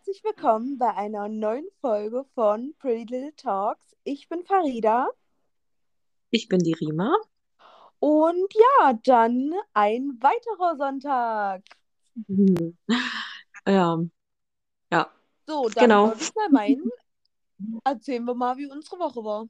herzlich 0.00 0.24
willkommen 0.24 0.78
bei 0.78 0.94
einer 0.94 1.28
neuen 1.28 1.66
Folge 1.82 2.24
von 2.34 2.72
Pretty 2.78 3.04
Little 3.04 3.36
Talks. 3.36 3.94
Ich 4.02 4.30
bin 4.30 4.42
Farida. 4.44 5.10
Ich 6.30 6.48
bin 6.48 6.60
die 6.60 6.72
Rima. 6.72 7.14
Und 7.98 8.54
ja, 8.54 8.94
dann 9.04 9.52
ein 9.74 10.18
weiterer 10.22 10.78
Sonntag. 10.78 11.62
Ja, 13.66 13.98
ja, 14.90 15.10
So, 15.46 15.68
dann 15.68 15.84
genau. 15.84 16.06
würde 16.06 16.22
ich 16.22 16.34
mal 16.34 16.48
meinen, 16.48 16.90
erzählen 17.84 18.24
wir 18.24 18.34
mal, 18.34 18.56
wie 18.56 18.70
unsere 18.70 18.98
Woche 18.98 19.22
war. 19.22 19.48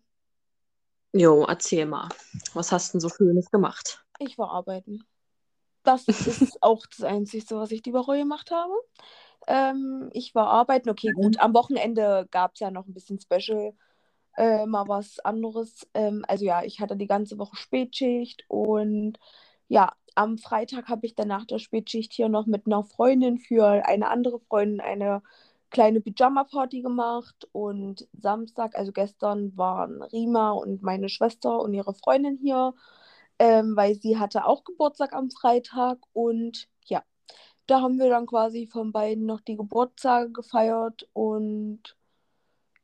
Jo, 1.13 1.45
erzähl 1.45 1.87
mal. 1.87 2.09
Was 2.55 2.73
hast 2.73 2.89
du 2.89 2.93
denn 2.95 3.01
so 3.03 3.09
Schönes 3.09 3.49
gemacht? 3.53 4.05
Ich 4.19 4.37
war 4.37 4.51
arbeiten. 4.51 5.05
Das 5.85 6.09
ist 6.09 6.61
auch 6.61 6.85
das 6.87 7.05
Einzige, 7.05 7.55
was 7.55 7.71
ich 7.71 7.83
die 7.83 7.93
Woche 7.93 8.17
gemacht 8.17 8.51
habe. 8.51 8.75
Ähm, 9.47 10.11
ich 10.13 10.35
war 10.35 10.49
arbeiten. 10.49 10.91
Okay, 10.91 11.13
gut. 11.13 11.39
Am 11.41 11.55
Wochenende 11.55 12.27
gab 12.31 12.55
es 12.55 12.61
ja 12.61 12.71
noch 12.71 12.87
ein 12.87 12.95
bisschen 12.95 13.21
Special, 13.21 13.75
äh, 14.37 14.67
mal 14.67 14.89
was 14.89 15.19
anderes. 15.21 15.89
Ähm, 15.95 16.25
also 16.29 16.45
ja, 16.45 16.63
ich 16.65 16.81
hatte 16.81 16.97
die 16.97 17.07
ganze 17.07 17.39
Woche 17.39 17.57
Spätschicht 17.57 18.45
und 18.49 19.19
ja, 19.69 19.93
am 20.15 20.39
Freitag 20.39 20.89
habe 20.89 21.07
ich 21.07 21.15
dann 21.15 21.29
nach 21.29 21.47
der 21.47 21.59
Spätschicht 21.59 22.13
hier 22.13 22.29
noch 22.29 22.47
mit 22.47 22.67
einer 22.67 22.85
Freundin 22.85 23.39
für 23.39 23.87
eine 23.87 24.09
andere 24.09 24.41
Freundin 24.41 24.81
eine 24.81 25.23
kleine 25.71 26.01
Pyjama-Party 26.01 26.83
gemacht 26.83 27.49
und 27.53 28.09
Samstag, 28.13 28.77
also 28.77 28.93
gestern, 28.93 29.57
waren 29.57 30.03
Rima 30.03 30.51
und 30.53 30.83
meine 30.83 31.09
Schwester 31.09 31.61
und 31.61 31.75
ihre 31.75 31.95
Freundin 31.95 32.39
hier 32.43 32.75
ähm, 33.41 33.75
weil 33.75 33.95
sie 33.95 34.19
hatte 34.19 34.45
auch 34.45 34.65
Geburtstag 34.65 35.15
am 35.15 35.31
Freitag 35.31 35.99
und 36.13 36.69
da 37.71 37.81
haben 37.83 37.99
wir 37.99 38.09
dann 38.11 38.27
quasi 38.27 38.67
von 38.67 38.93
beiden 38.93 39.27
noch 39.27 39.41
die 39.41 39.57
Geburtstage 39.57 40.31
gefeiert 40.33 41.09
und 41.13 41.97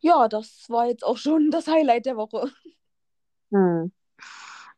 ja, 0.01 0.29
das 0.29 0.71
war 0.71 0.87
jetzt 0.89 1.05
auch 1.05 1.17
schon 1.19 1.51
das 1.53 1.69
Highlight 1.69 2.06
der 2.06 2.17
Woche. 2.17 2.51
Hm. 3.53 3.91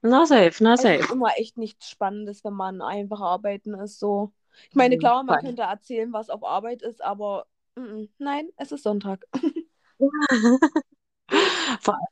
Na 0.03 0.27
safe, 0.27 0.61
na 0.65 0.77
Also 0.77 0.95
safe. 0.97 1.09
immer 1.13 1.31
echt 1.39 1.57
nichts 1.59 1.91
Spannendes, 1.91 2.45
wenn 2.45 2.53
man 2.55 2.81
einfach 2.83 3.21
arbeiten 3.21 3.75
ist 3.75 3.99
so. 3.99 4.33
Ich 4.71 4.77
meine, 4.77 4.97
Hm, 4.97 4.99
klar, 4.99 5.23
man 5.25 5.39
fein. 5.39 5.41
könnte 5.41 5.63
erzählen, 5.63 6.13
was 6.13 6.31
auf 6.31 6.45
Arbeit 6.45 6.83
ist, 6.83 7.03
aber 7.03 7.47
mm, 7.77 7.81
mm, 7.83 8.09
nein, 8.19 8.49
es 8.57 8.73
ist 8.73 8.83
Sonntag. 8.85 9.27
Vor 11.81 11.95
allem, 11.95 12.07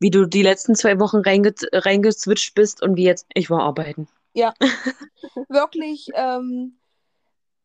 wie 0.00 0.10
du 0.10 0.26
die 0.26 0.42
letzten 0.42 0.74
zwei 0.76 1.00
Wochen 1.00 1.18
reinge 1.18 1.54
reingezwitscht 1.72 2.54
bist 2.54 2.82
und 2.82 2.96
wie 2.96 3.04
jetzt, 3.04 3.26
ich 3.34 3.50
war 3.50 3.62
arbeiten. 3.62 4.08
Ja, 4.34 4.54
wirklich. 5.48 6.08
Ähm, 6.14 6.78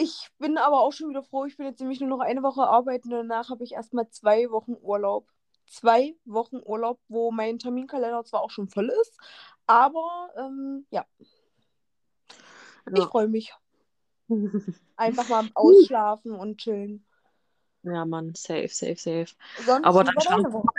ich 0.01 0.29
bin 0.39 0.57
aber 0.57 0.81
auch 0.81 0.91
schon 0.91 1.09
wieder 1.09 1.23
froh. 1.23 1.45
Ich 1.45 1.57
bin 1.57 1.65
jetzt 1.65 1.79
nämlich 1.79 1.99
nur 1.99 2.09
noch 2.09 2.19
eine 2.19 2.41
Woche 2.43 2.63
arbeiten 2.63 3.13
und 3.13 3.27
danach 3.29 3.49
habe 3.49 3.63
ich 3.63 3.73
erstmal 3.73 4.09
zwei 4.09 4.49
Wochen 4.49 4.75
Urlaub. 4.81 5.27
Zwei 5.67 6.15
Wochen 6.25 6.59
Urlaub, 6.63 6.99
wo 7.07 7.31
mein 7.31 7.59
Terminkalender 7.59 8.23
zwar 8.25 8.41
auch 8.41 8.49
schon 8.49 8.67
voll 8.67 8.89
ist, 9.01 9.17
aber 9.67 10.29
ähm, 10.37 10.85
ja, 10.89 11.05
ich 11.19 12.99
Ja. 12.99 13.07
freue 13.07 13.27
mich. 13.27 13.53
Einfach 14.97 15.29
mal 15.29 15.49
ausschlafen 15.53 16.33
und 16.33 16.57
chillen. 16.57 17.05
Ja, 17.83 18.05
Mann, 18.05 18.33
safe, 18.35 18.67
safe, 18.67 18.95
safe. 18.97 19.27
Sonst, 19.65 19.85
Aber 19.85 20.03
dann 20.03 20.19
schlaf, 20.19 20.41
deine 20.41 20.53
Woche? 20.53 20.69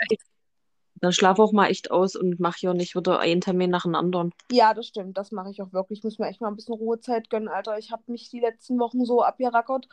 Dann 1.03 1.11
schlaf 1.11 1.37
auch 1.37 1.51
mal 1.51 1.67
echt 1.67 1.91
aus 1.91 2.15
und 2.15 2.39
mach 2.39 2.55
hier 2.55 2.73
nicht 2.73 2.95
wieder 2.95 3.19
einen 3.19 3.41
Termin 3.41 3.69
nach 3.69 3.83
dem 3.83 3.93
anderen. 3.93 4.31
Ja, 4.49 4.73
das 4.73 4.87
stimmt. 4.87 5.17
Das 5.17 5.31
mache 5.31 5.49
ich 5.51 5.61
auch 5.61 5.73
wirklich. 5.73 5.99
Ich 5.99 6.03
muss 6.03 6.17
mir 6.17 6.27
echt 6.27 6.39
mal 6.39 6.47
ein 6.47 6.55
bisschen 6.55 6.75
Ruhezeit 6.75 7.29
gönnen, 7.29 7.49
Alter. 7.49 7.77
Ich 7.77 7.91
habe 7.91 8.03
mich 8.07 8.29
die 8.29 8.39
letzten 8.39 8.79
Wochen 8.79 9.03
so 9.03 9.21
abgerackert. 9.21 9.89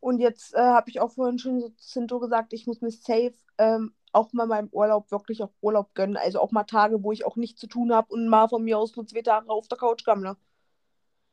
Und 0.00 0.20
jetzt 0.20 0.54
äh, 0.54 0.58
habe 0.58 0.90
ich 0.90 1.00
auch 1.00 1.12
vorhin 1.12 1.38
schon 1.38 1.60
so 1.60 1.70
zu 1.70 2.00
Cinto 2.00 2.20
gesagt, 2.20 2.52
ich 2.52 2.66
muss 2.66 2.82
mir 2.82 2.90
safe 2.90 3.32
ähm, 3.56 3.94
auch 4.12 4.32
mal 4.34 4.46
meinem 4.46 4.68
Urlaub 4.70 5.10
wirklich 5.10 5.42
auch 5.42 5.50
Urlaub 5.62 5.94
gönnen. 5.94 6.18
Also 6.18 6.40
auch 6.40 6.52
mal 6.52 6.64
Tage, 6.64 7.02
wo 7.02 7.10
ich 7.10 7.24
auch 7.24 7.36
nichts 7.36 7.58
zu 7.58 7.66
tun 7.66 7.94
habe 7.94 8.12
und 8.12 8.28
mal 8.28 8.48
von 8.48 8.62
mir 8.62 8.78
aus 8.78 8.94
nur 8.96 9.06
zwei 9.06 9.22
Tage 9.22 9.48
auf 9.48 9.66
der 9.66 9.78
Couch 9.78 10.04
gammle. 10.04 10.36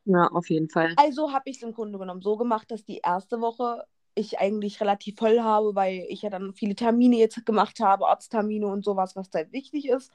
Ja, 0.05 0.27
auf 0.27 0.49
jeden 0.49 0.69
Fall. 0.69 0.93
Also 0.95 1.33
habe 1.33 1.49
ich 1.49 1.57
es 1.57 1.63
im 1.63 1.73
Grunde 1.73 1.99
genommen 1.99 2.21
so 2.21 2.37
gemacht, 2.37 2.71
dass 2.71 2.85
die 2.85 2.99
erste 3.03 3.41
Woche 3.41 3.83
ich 4.17 4.39
eigentlich 4.39 4.81
relativ 4.81 5.17
voll 5.17 5.39
habe, 5.41 5.75
weil 5.75 6.05
ich 6.09 6.21
ja 6.23 6.29
dann 6.29 6.53
viele 6.53 6.75
Termine 6.75 7.17
jetzt 7.17 7.45
gemacht 7.45 7.79
habe, 7.79 8.07
Arzttermine 8.07 8.67
und 8.67 8.85
sowas, 8.85 9.15
was 9.15 9.29
halt 9.33 9.51
wichtig 9.53 9.87
ist. 9.89 10.11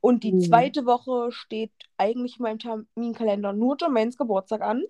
Und 0.00 0.24
die 0.24 0.32
Mhm. 0.32 0.40
zweite 0.40 0.86
Woche 0.86 1.32
steht 1.32 1.72
eigentlich 1.98 2.38
in 2.38 2.42
meinem 2.44 2.58
Terminkalender 2.58 3.52
nur 3.52 3.76
Jermaines 3.80 4.16
Geburtstag 4.18 4.62
an. 4.62 4.84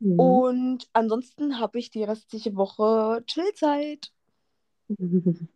Mhm. 0.00 0.16
Und 0.16 0.88
ansonsten 0.92 1.58
habe 1.58 1.78
ich 1.80 1.90
die 1.90 2.04
restliche 2.04 2.54
Woche 2.54 3.24
Chillzeit. 3.26 4.12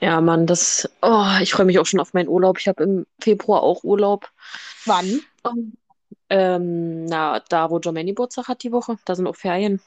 Ja, 0.00 0.20
Mann, 0.20 0.46
das, 0.46 0.88
oh, 1.02 1.26
ich 1.42 1.52
freue 1.52 1.66
mich 1.66 1.78
auch 1.78 1.86
schon 1.86 2.00
auf 2.00 2.14
meinen 2.14 2.28
Urlaub. 2.28 2.58
Ich 2.58 2.68
habe 2.68 2.82
im 2.84 3.06
Februar 3.20 3.62
auch 3.62 3.84
Urlaub. 3.84 4.30
Wann? 4.84 5.20
Ähm, 6.28 7.04
na, 7.06 7.40
da, 7.40 7.70
wo 7.70 7.78
Jermaine 7.80 8.10
Geburtstag 8.12 8.48
hat 8.48 8.62
die 8.62 8.72
Woche, 8.72 8.96
da 9.04 9.14
sind 9.14 9.26
auch 9.26 9.36
Ferien. 9.36 9.80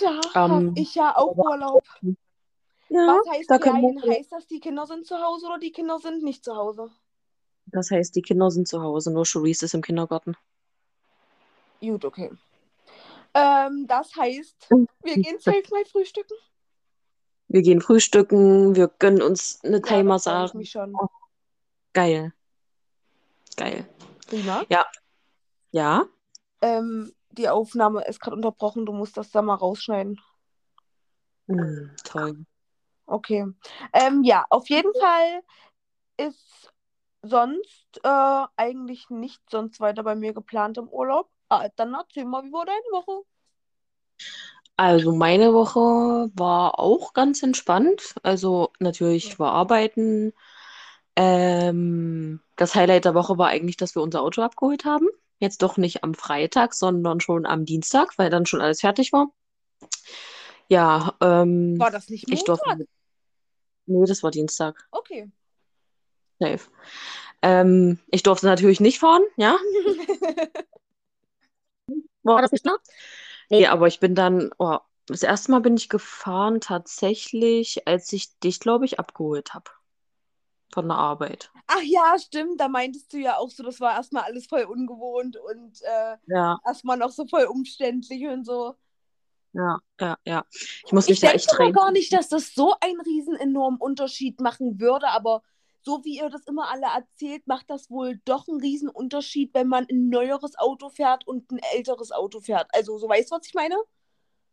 Da 0.00 0.20
habe 0.34 0.54
Ähm, 0.54 0.72
ich 0.76 0.94
ja 0.94 1.16
auch 1.16 1.36
Urlaub. 1.36 1.84
ja, 2.88 3.20
Was 3.24 3.28
heißt 3.36 3.50
da 3.50 3.58
Ferien? 3.58 4.02
Heißt 4.02 4.32
das, 4.32 4.46
die 4.46 4.60
Kinder 4.60 4.86
sind 4.86 5.06
zu 5.06 5.18
Hause 5.20 5.46
oder 5.46 5.58
die 5.58 5.72
Kinder 5.72 5.98
sind 5.98 6.22
nicht 6.22 6.44
zu 6.44 6.56
Hause? 6.56 6.90
das 7.66 7.90
heißt, 7.90 8.14
die 8.16 8.22
Kinder 8.22 8.50
sind 8.50 8.68
zu 8.68 8.82
Hause, 8.82 9.12
nur 9.12 9.24
Charisse 9.24 9.64
ist 9.64 9.74
im 9.74 9.82
Kindergarten. 9.82 10.36
Gut, 11.80 12.04
okay. 12.04 12.30
Ähm, 13.34 13.86
das 13.86 14.14
heißt, 14.14 14.68
wir 15.02 15.14
gehen 15.14 15.38
safe 15.38 15.62
mal 15.70 15.84
frühstücken. 15.86 16.36
Wir 17.48 17.62
gehen 17.62 17.80
frühstücken, 17.80 18.74
wir 18.76 18.88
gönnen 18.88 19.22
uns 19.22 19.60
eine 19.62 19.76
Ja, 19.76 19.82
Thai-Massage. 19.82 20.56
mich 20.56 20.70
schon. 20.70 20.94
Geil. 21.92 22.32
Geil. 23.56 23.88
Prima. 24.26 24.64
Ja. 24.68 24.84
Ja? 25.70 26.06
Ähm, 26.62 27.14
die 27.32 27.48
Aufnahme 27.48 28.04
ist 28.06 28.20
gerade 28.20 28.36
unterbrochen. 28.36 28.86
Du 28.86 28.92
musst 28.92 29.16
das 29.16 29.30
da 29.30 29.42
mal 29.42 29.54
rausschneiden. 29.54 30.20
Mm, 31.46 31.90
toll. 32.04 32.44
Okay. 33.06 33.46
Ähm, 33.92 34.22
ja, 34.22 34.44
auf 34.48 34.68
jeden 34.68 34.92
Fall 34.98 35.42
ist 36.16 36.72
sonst 37.22 38.00
äh, 38.02 38.44
eigentlich 38.56 39.10
nichts 39.10 39.44
sonst 39.50 39.80
weiter 39.80 40.02
bei 40.02 40.14
mir 40.14 40.32
geplant 40.32 40.78
im 40.78 40.88
Urlaub. 40.88 41.30
Ah, 41.48 41.68
dann 41.76 41.94
erzähl 41.94 42.24
mal, 42.24 42.44
wie 42.44 42.52
war 42.52 42.64
deine 42.64 42.78
Woche? 42.92 43.24
Also 44.76 45.14
meine 45.14 45.52
Woche 45.52 46.30
war 46.34 46.78
auch 46.78 47.12
ganz 47.12 47.42
entspannt. 47.42 48.14
Also 48.22 48.72
natürlich, 48.78 49.26
ich 49.28 49.38
war 49.38 49.52
arbeiten. 49.52 50.32
Ähm, 51.14 52.40
das 52.56 52.74
Highlight 52.74 53.04
der 53.04 53.14
Woche 53.14 53.36
war 53.38 53.48
eigentlich, 53.48 53.76
dass 53.76 53.94
wir 53.94 54.02
unser 54.02 54.22
Auto 54.22 54.42
abgeholt 54.42 54.84
haben. 54.84 55.08
Jetzt 55.42 55.60
doch 55.60 55.76
nicht 55.76 56.04
am 56.04 56.14
Freitag, 56.14 56.72
sondern 56.72 57.18
schon 57.18 57.46
am 57.46 57.64
Dienstag, 57.64 58.16
weil 58.16 58.30
dann 58.30 58.46
schon 58.46 58.60
alles 58.60 58.78
fertig 58.78 59.12
war. 59.12 59.26
Ja, 60.68 61.16
ähm, 61.20 61.80
War 61.80 61.90
das 61.90 62.08
nicht 62.08 62.30
ich 62.30 62.44
durfte. 62.44 62.68
Montag? 62.68 62.86
Nee, 63.86 64.06
das 64.06 64.22
war 64.22 64.30
Dienstag. 64.30 64.86
Okay. 64.92 65.32
Safe. 66.38 66.60
Ähm, 67.42 67.98
ich 68.12 68.22
durfte 68.22 68.46
natürlich 68.46 68.78
nicht 68.78 69.00
fahren, 69.00 69.24
ja. 69.36 69.56
War 72.22 72.40
das 72.40 72.52
nicht 72.52 72.62
klar? 72.62 72.78
Nee, 73.50 73.66
aber 73.66 73.88
ich 73.88 73.98
bin 73.98 74.14
dann, 74.14 74.52
oh, 74.58 74.78
das 75.06 75.24
erste 75.24 75.50
Mal 75.50 75.60
bin 75.60 75.76
ich 75.76 75.88
gefahren 75.88 76.60
tatsächlich, 76.60 77.88
als 77.88 78.12
ich 78.12 78.38
dich, 78.38 78.60
glaube 78.60 78.84
ich, 78.84 79.00
abgeholt 79.00 79.54
habe. 79.54 79.72
Von 80.72 80.88
der 80.88 80.96
Arbeit. 80.98 81.52
Ach 81.66 81.82
ja, 81.82 82.16
stimmt. 82.18 82.60
Da 82.60 82.68
meintest 82.68 83.12
du 83.12 83.18
ja 83.18 83.36
auch 83.38 83.50
so, 83.50 83.62
das 83.62 83.80
war 83.80 83.94
erstmal 83.94 84.24
alles 84.24 84.46
voll 84.46 84.64
ungewohnt 84.64 85.36
und 85.36 85.80
äh, 85.82 86.16
Ja, 86.26 86.60
erstmal 86.64 86.96
noch 86.98 87.10
so 87.10 87.26
voll 87.26 87.44
umständlich 87.44 88.26
und 88.26 88.44
so. 88.44 88.74
ja, 89.52 89.78
ja, 90.00 90.16
ja. 90.24 90.44
Ich 90.86 90.92
muss 90.92 91.08
Ich 91.08 91.08
mich 91.08 91.20
da 91.20 91.30
denke 91.30 91.32
echt 91.32 91.50
aber 91.50 91.58
rein. 91.58 91.72
gar 91.72 91.90
nicht, 91.92 92.12
dass 92.12 92.28
das 92.28 92.54
so 92.54 92.74
einen 92.80 93.00
riesen 93.00 93.36
enormen 93.36 93.78
Unterschied 93.80 94.40
machen 94.40 94.80
würde, 94.80 95.08
aber 95.08 95.42
so 95.82 96.04
wie 96.04 96.18
ihr 96.18 96.30
das 96.30 96.44
immer 96.46 96.70
alle 96.70 96.86
erzählt, 96.86 97.46
macht 97.46 97.68
das 97.70 97.90
wohl 97.90 98.20
doch 98.24 98.46
einen 98.48 98.60
riesen 98.60 98.88
Unterschied, 98.88 99.52
wenn 99.54 99.66
man 99.68 99.86
ein 99.90 100.08
neueres 100.08 100.56
Auto 100.58 100.90
fährt 100.90 101.26
und 101.26 101.50
ein 101.50 101.58
älteres 101.74 102.12
Auto 102.12 102.40
fährt. 102.40 102.68
Also, 102.72 102.98
so 102.98 103.08
weißt 103.08 103.30
du, 103.32 103.36
was 103.36 103.46
ich 103.46 103.54
meine? 103.54 103.76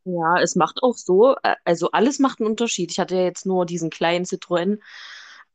Ja, 0.05 0.39
es 0.41 0.55
macht 0.55 0.81
auch 0.81 0.95
so, 0.97 1.35
äh, 1.43 1.55
also 1.65 1.91
alles 1.91 2.19
macht 2.19 2.39
einen 2.39 2.49
Unterschied. 2.49 2.91
Ich 2.91 2.99
hatte 2.99 3.15
ja 3.15 3.23
jetzt 3.23 3.45
nur 3.45 3.65
diesen 3.65 3.89
kleinen 3.89 4.25
Citroën, 4.25 4.79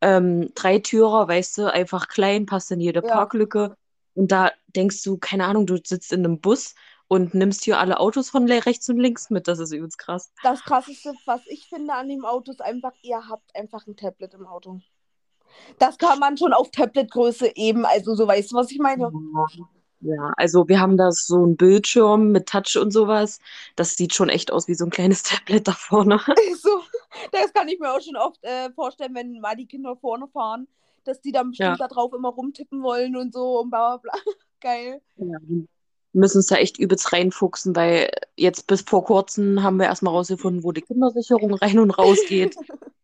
ähm, 0.05 0.53
Dreitürer, 0.55 1.27
weißt 1.27 1.59
du, 1.59 1.73
einfach 1.73 2.09
klein, 2.09 2.45
passt 2.45 2.71
in 2.71 2.81
jede 2.81 3.03
Ja. 3.05 3.11
Parklücke. 3.11 3.75
Und 4.15 4.31
da 4.31 4.53
denkst 4.77 5.03
du, 5.03 5.17
keine 5.17 5.47
Ahnung, 5.47 5.67
du 5.67 5.79
sitzt 5.83 6.13
in 6.13 6.25
einem 6.25 6.41
Bus 6.41 6.75
und 7.09 7.35
nimmst 7.35 7.65
hier 7.65 7.79
alle 7.79 7.99
Autos 7.99 8.29
von 8.31 8.47
rechts 8.51 8.89
und 8.89 8.99
links 8.99 9.31
mit. 9.31 9.49
Das 9.49 9.59
ist 9.59 9.73
übelst 9.73 9.99
krass. 9.99 10.31
Das 10.43 10.63
Krasseste, 10.63 11.15
was 11.25 11.41
ich 11.47 11.67
finde 11.69 11.95
an 11.95 12.09
dem 12.09 12.25
Auto, 12.25 12.53
ist 12.53 12.61
einfach, 12.61 12.93
ihr 13.03 13.29
habt 13.29 13.57
einfach 13.57 13.87
ein 13.87 13.97
Tablet 13.97 14.35
im 14.35 14.47
Auto. 14.47 14.81
Das 15.79 15.97
kann 15.99 16.19
man 16.19 16.37
schon 16.37 16.53
auf 16.53 16.71
Tablet-Größe 16.71 17.53
eben, 17.57 17.87
also 17.87 18.15
so 18.15 18.27
weißt 18.27 18.53
du, 18.53 18.57
was 18.57 18.71
ich 18.71 18.79
meine? 18.79 19.11
Ja, 20.01 20.33
also 20.37 20.69
wir 20.69 20.81
haben 20.81 20.99
da 20.99 21.13
so 21.13 21.45
einen 21.45 21.57
Bildschirm 21.57 22.31
mit 22.31 22.47
Touch 22.49 22.77
und 22.77 22.91
sowas. 22.91 23.39
Das 23.75 23.95
sieht 23.97 24.13
schon 24.13 24.29
echt 24.29 24.53
aus 24.53 24.69
wie 24.69 24.75
so 24.75 24.85
ein 24.85 24.91
kleines 24.91 25.23
Tablet 25.25 25.67
da 25.67 25.73
vorne. 25.73 26.21
So, 26.61 26.83
das 27.33 27.53
kann 27.53 27.69
ich 27.69 27.79
mir 27.79 27.93
auch 27.93 28.01
schon 28.01 28.17
oft 28.17 28.43
äh, 28.43 28.71
vorstellen, 28.73 29.15
wenn 29.15 29.41
mal 29.41 29.57
die 29.57 29.67
Kinder 29.67 29.97
vorne 29.97 30.29
fahren, 30.29 30.67
dass 31.05 31.21
die 31.21 31.33
dann 31.33 31.51
bestimmt 31.51 31.79
Ja. 31.79 31.89
da 31.89 31.89
drauf 31.89 32.13
immer 32.13 32.31
rumtippen 32.31 32.83
wollen 32.83 33.17
und 33.17 33.33
so 33.33 33.61
und 33.61 33.71
bla 33.71 33.97
bla 33.97 34.13
bla. 34.13 34.13
Geil. 34.61 35.01
Ja, 35.17 35.39
wir 35.47 35.67
müssen 36.13 36.39
uns 36.39 36.47
da 36.47 36.57
echt 36.57 36.79
übelst 36.79 37.13
reinfuchsen, 37.13 37.77
weil 37.77 38.11
jetzt 38.37 38.67
bis 38.67 38.83
vor 38.83 39.05
kurzem 39.05 39.63
haben 39.63 39.77
wir 39.79 39.87
erstmal 39.87 40.15
rausgefunden, 40.15 40.63
wo 40.65 40.73
die 40.73 40.83
Kindersicherung 40.83 41.55
rein 41.63 41.79
und 41.79 41.91
raus 41.91 42.21
geht. 42.29 42.57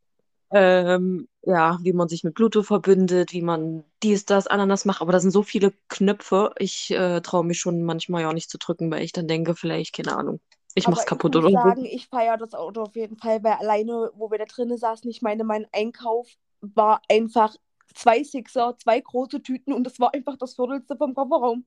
Ähm, 0.53 1.29
ja, 1.43 1.79
wie 1.83 1.93
man 1.93 2.09
sich 2.09 2.25
mit 2.25 2.35
Bluetooth 2.35 2.67
verbindet, 2.67 3.33
wie 3.33 3.41
man 3.41 3.85
dies, 4.03 4.25
das, 4.25 4.49
Ananas 4.49 4.85
macht. 4.85 5.01
Aber 5.01 5.13
da 5.13 5.21
sind 5.21 5.31
so 5.31 5.45
viele 5.45 5.73
Knöpfe. 5.89 6.53
Ich 6.59 6.91
äh, 6.91 7.21
traue 7.21 7.45
mich 7.45 7.61
schon 7.61 7.85
manchmal 7.85 8.23
ja 8.23 8.33
nicht 8.33 8.51
zu 8.51 8.59
drücken, 8.59 8.91
weil 8.91 9.05
ich 9.05 9.13
dann 9.13 9.29
denke, 9.29 9.55
vielleicht, 9.55 9.95
keine 9.95 10.17
Ahnung, 10.17 10.41
ich 10.75 10.87
Aber 10.87 10.93
mach's 10.93 11.03
ich 11.05 11.09
kaputt 11.09 11.35
muss 11.35 11.45
oder 11.45 11.51
so. 11.51 11.55
sagen, 11.55 11.85
ich 11.85 12.09
feiere 12.09 12.37
das 12.37 12.55
Auto 12.55 12.83
auf 12.83 12.95
jeden 12.95 13.17
Fall, 13.17 13.43
weil 13.43 13.55
alleine, 13.55 14.11
wo 14.15 14.31
wir 14.31 14.39
da 14.39 14.45
drinnen 14.45 14.79
saßen, 14.79 15.11
ich 15.11 15.23
meine, 15.23 15.45
mein 15.45 15.67
Einkauf 15.73 16.29
war 16.61 17.03
einfach 17.09 17.55
zwei 17.95 18.23
Sixer, 18.23 18.77
zwei 18.79 19.01
große 19.01 19.43
Tüten 19.43 19.73
und 19.73 19.85
das 19.85 19.99
war 19.99 20.15
einfach 20.15 20.37
das 20.37 20.55
Viertelste 20.55 20.97
vom 20.97 21.15
Kofferraum. 21.15 21.65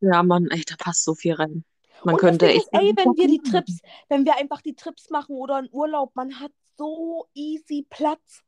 Ja, 0.00 0.22
Mann, 0.22 0.48
ey, 0.50 0.64
da 0.66 0.76
passt 0.78 1.04
so 1.04 1.14
viel 1.14 1.34
rein. 1.34 1.64
Man 2.04 2.14
Und 2.14 2.20
könnte 2.20 2.48
echt. 2.48 2.62
ist, 2.62 2.68
ey, 2.72 2.94
wenn 2.96 3.16
wir 3.16 3.28
die 3.28 3.42
Trips, 3.42 3.80
wenn 4.08 4.24
wir 4.24 4.36
einfach 4.36 4.62
die 4.62 4.74
Trips 4.74 5.10
machen 5.10 5.36
oder 5.36 5.56
einen 5.56 5.68
Urlaub, 5.70 6.16
man 6.16 6.40
hat 6.40 6.52
so 6.78 7.26
easy 7.34 7.86
Platz. 7.90 8.42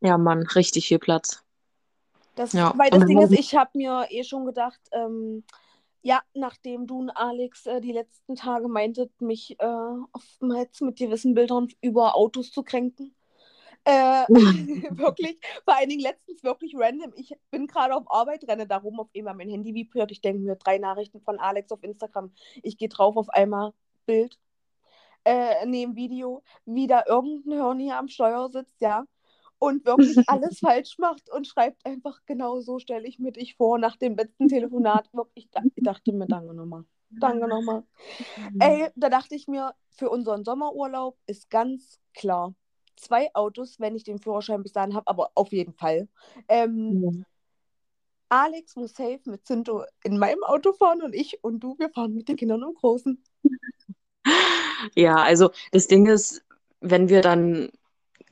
Ja, 0.00 0.18
Mann, 0.18 0.42
richtig 0.54 0.86
viel 0.86 0.98
Platz. 0.98 1.42
Das, 2.34 2.52
Ja, 2.52 2.72
weil 2.76 2.90
das 2.90 3.06
Ding 3.06 3.20
ist, 3.20 3.32
ich 3.32 3.56
habe 3.56 3.70
mir 3.74 4.06
eh 4.10 4.22
schon 4.22 4.44
gedacht, 4.44 4.80
ähm, 4.92 5.44
ja, 6.02 6.22
nachdem 6.34 6.86
du 6.86 6.98
und 6.98 7.10
Alex 7.10 7.66
äh, 7.66 7.80
die 7.80 7.92
letzten 7.92 8.36
Tage 8.36 8.68
meintet, 8.68 9.20
mich 9.20 9.58
äh, 9.58 9.66
oftmals 10.12 10.80
mit 10.80 10.98
gewissen 10.98 11.34
Bildern 11.34 11.68
über 11.80 12.16
Autos 12.16 12.50
zu 12.52 12.62
kränken. 12.62 13.14
Äh, 13.84 14.24
wirklich, 14.98 15.38
vor 15.64 15.76
allen 15.76 15.88
Dingen 15.88 16.02
letztens 16.02 16.42
wirklich 16.44 16.74
random. 16.76 17.12
Ich 17.16 17.34
bin 17.50 17.66
gerade 17.66 17.94
auf 17.94 18.04
Arbeit, 18.10 18.46
renne 18.48 18.66
da 18.66 18.78
rum, 18.78 19.00
auf 19.00 19.08
einmal 19.16 19.34
mein 19.34 19.48
Handy 19.48 19.74
vibriert. 19.74 20.10
Ich 20.10 20.20
denke 20.20 20.40
mir, 20.40 20.56
drei 20.56 20.78
Nachrichten 20.78 21.20
von 21.20 21.38
Alex 21.38 21.72
auf 21.72 21.82
Instagram. 21.82 22.32
Ich 22.62 22.76
gehe 22.78 22.88
drauf, 22.88 23.16
auf 23.16 23.28
einmal 23.30 23.72
Bild, 24.06 24.38
äh, 25.24 25.66
neben 25.66 25.96
Video, 25.96 26.42
wie 26.64 26.86
da 26.86 27.04
irgendein 27.06 27.52
Hirn 27.58 27.78
hier 27.78 27.98
am 27.98 28.08
Steuer 28.08 28.48
sitzt, 28.50 28.80
ja. 28.80 29.04
Und 29.58 29.84
wirklich 29.84 30.16
alles 30.28 30.60
falsch 30.60 30.98
macht 30.98 31.30
und 31.30 31.46
schreibt 31.46 31.84
einfach, 31.84 32.20
genau 32.26 32.60
so 32.60 32.78
stelle 32.78 33.06
ich 33.06 33.18
mir 33.18 33.32
dich 33.32 33.56
vor 33.56 33.78
nach 33.78 33.96
dem 33.96 34.16
letzten 34.16 34.48
Telefonat. 34.48 35.08
Wirklich, 35.12 35.48
ich, 35.52 35.62
ich 35.74 35.84
dachte 35.84 36.12
mir, 36.12 36.26
danke 36.26 36.54
nochmal. 36.54 36.84
Danke 37.10 37.48
nochmal. 37.48 37.84
Ey, 38.58 38.88
da 38.94 39.08
dachte 39.08 39.34
ich 39.34 39.48
mir, 39.48 39.74
für 39.90 40.10
unseren 40.10 40.44
Sommerurlaub 40.44 41.16
ist 41.26 41.50
ganz 41.50 41.98
klar, 42.14 42.54
zwei 42.96 43.34
Autos, 43.34 43.80
wenn 43.80 43.96
ich 43.96 44.04
den 44.04 44.18
Führerschein 44.18 44.62
bis 44.62 44.72
dahin 44.72 44.94
habe, 44.94 45.06
aber 45.06 45.30
auf 45.34 45.52
jeden 45.52 45.72
Fall. 45.72 46.08
Ähm, 46.48 47.02
Ja. 47.02 47.24
Alex 48.30 48.76
muss 48.76 48.92
safe 48.92 49.20
mit 49.24 49.46
Zinto 49.46 49.84
in 50.04 50.18
meinem 50.18 50.44
Auto 50.44 50.72
fahren 50.74 51.02
und 51.02 51.14
ich 51.14 51.42
und 51.42 51.60
du, 51.60 51.78
wir 51.78 51.88
fahren 51.88 52.14
mit 52.14 52.28
den 52.28 52.36
Kindern 52.36 52.62
im 52.62 52.74
Großen. 52.74 53.22
Ja, 54.94 55.16
also 55.16 55.50
das 55.72 55.88
Ding 55.88 56.06
ist, 56.06 56.44
wenn 56.80 57.08
wir 57.08 57.20
dann, 57.22 57.70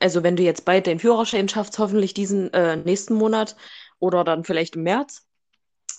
also 0.00 0.22
wenn 0.22 0.36
du 0.36 0.42
jetzt 0.42 0.64
bald 0.64 0.86
den 0.86 0.98
Führerschein 0.98 1.48
schaffst, 1.48 1.78
hoffentlich 1.78 2.14
diesen 2.14 2.52
äh, 2.52 2.76
nächsten 2.76 3.14
Monat 3.14 3.56
oder 3.98 4.24
dann 4.24 4.44
vielleicht 4.44 4.76
im 4.76 4.82
März, 4.82 5.26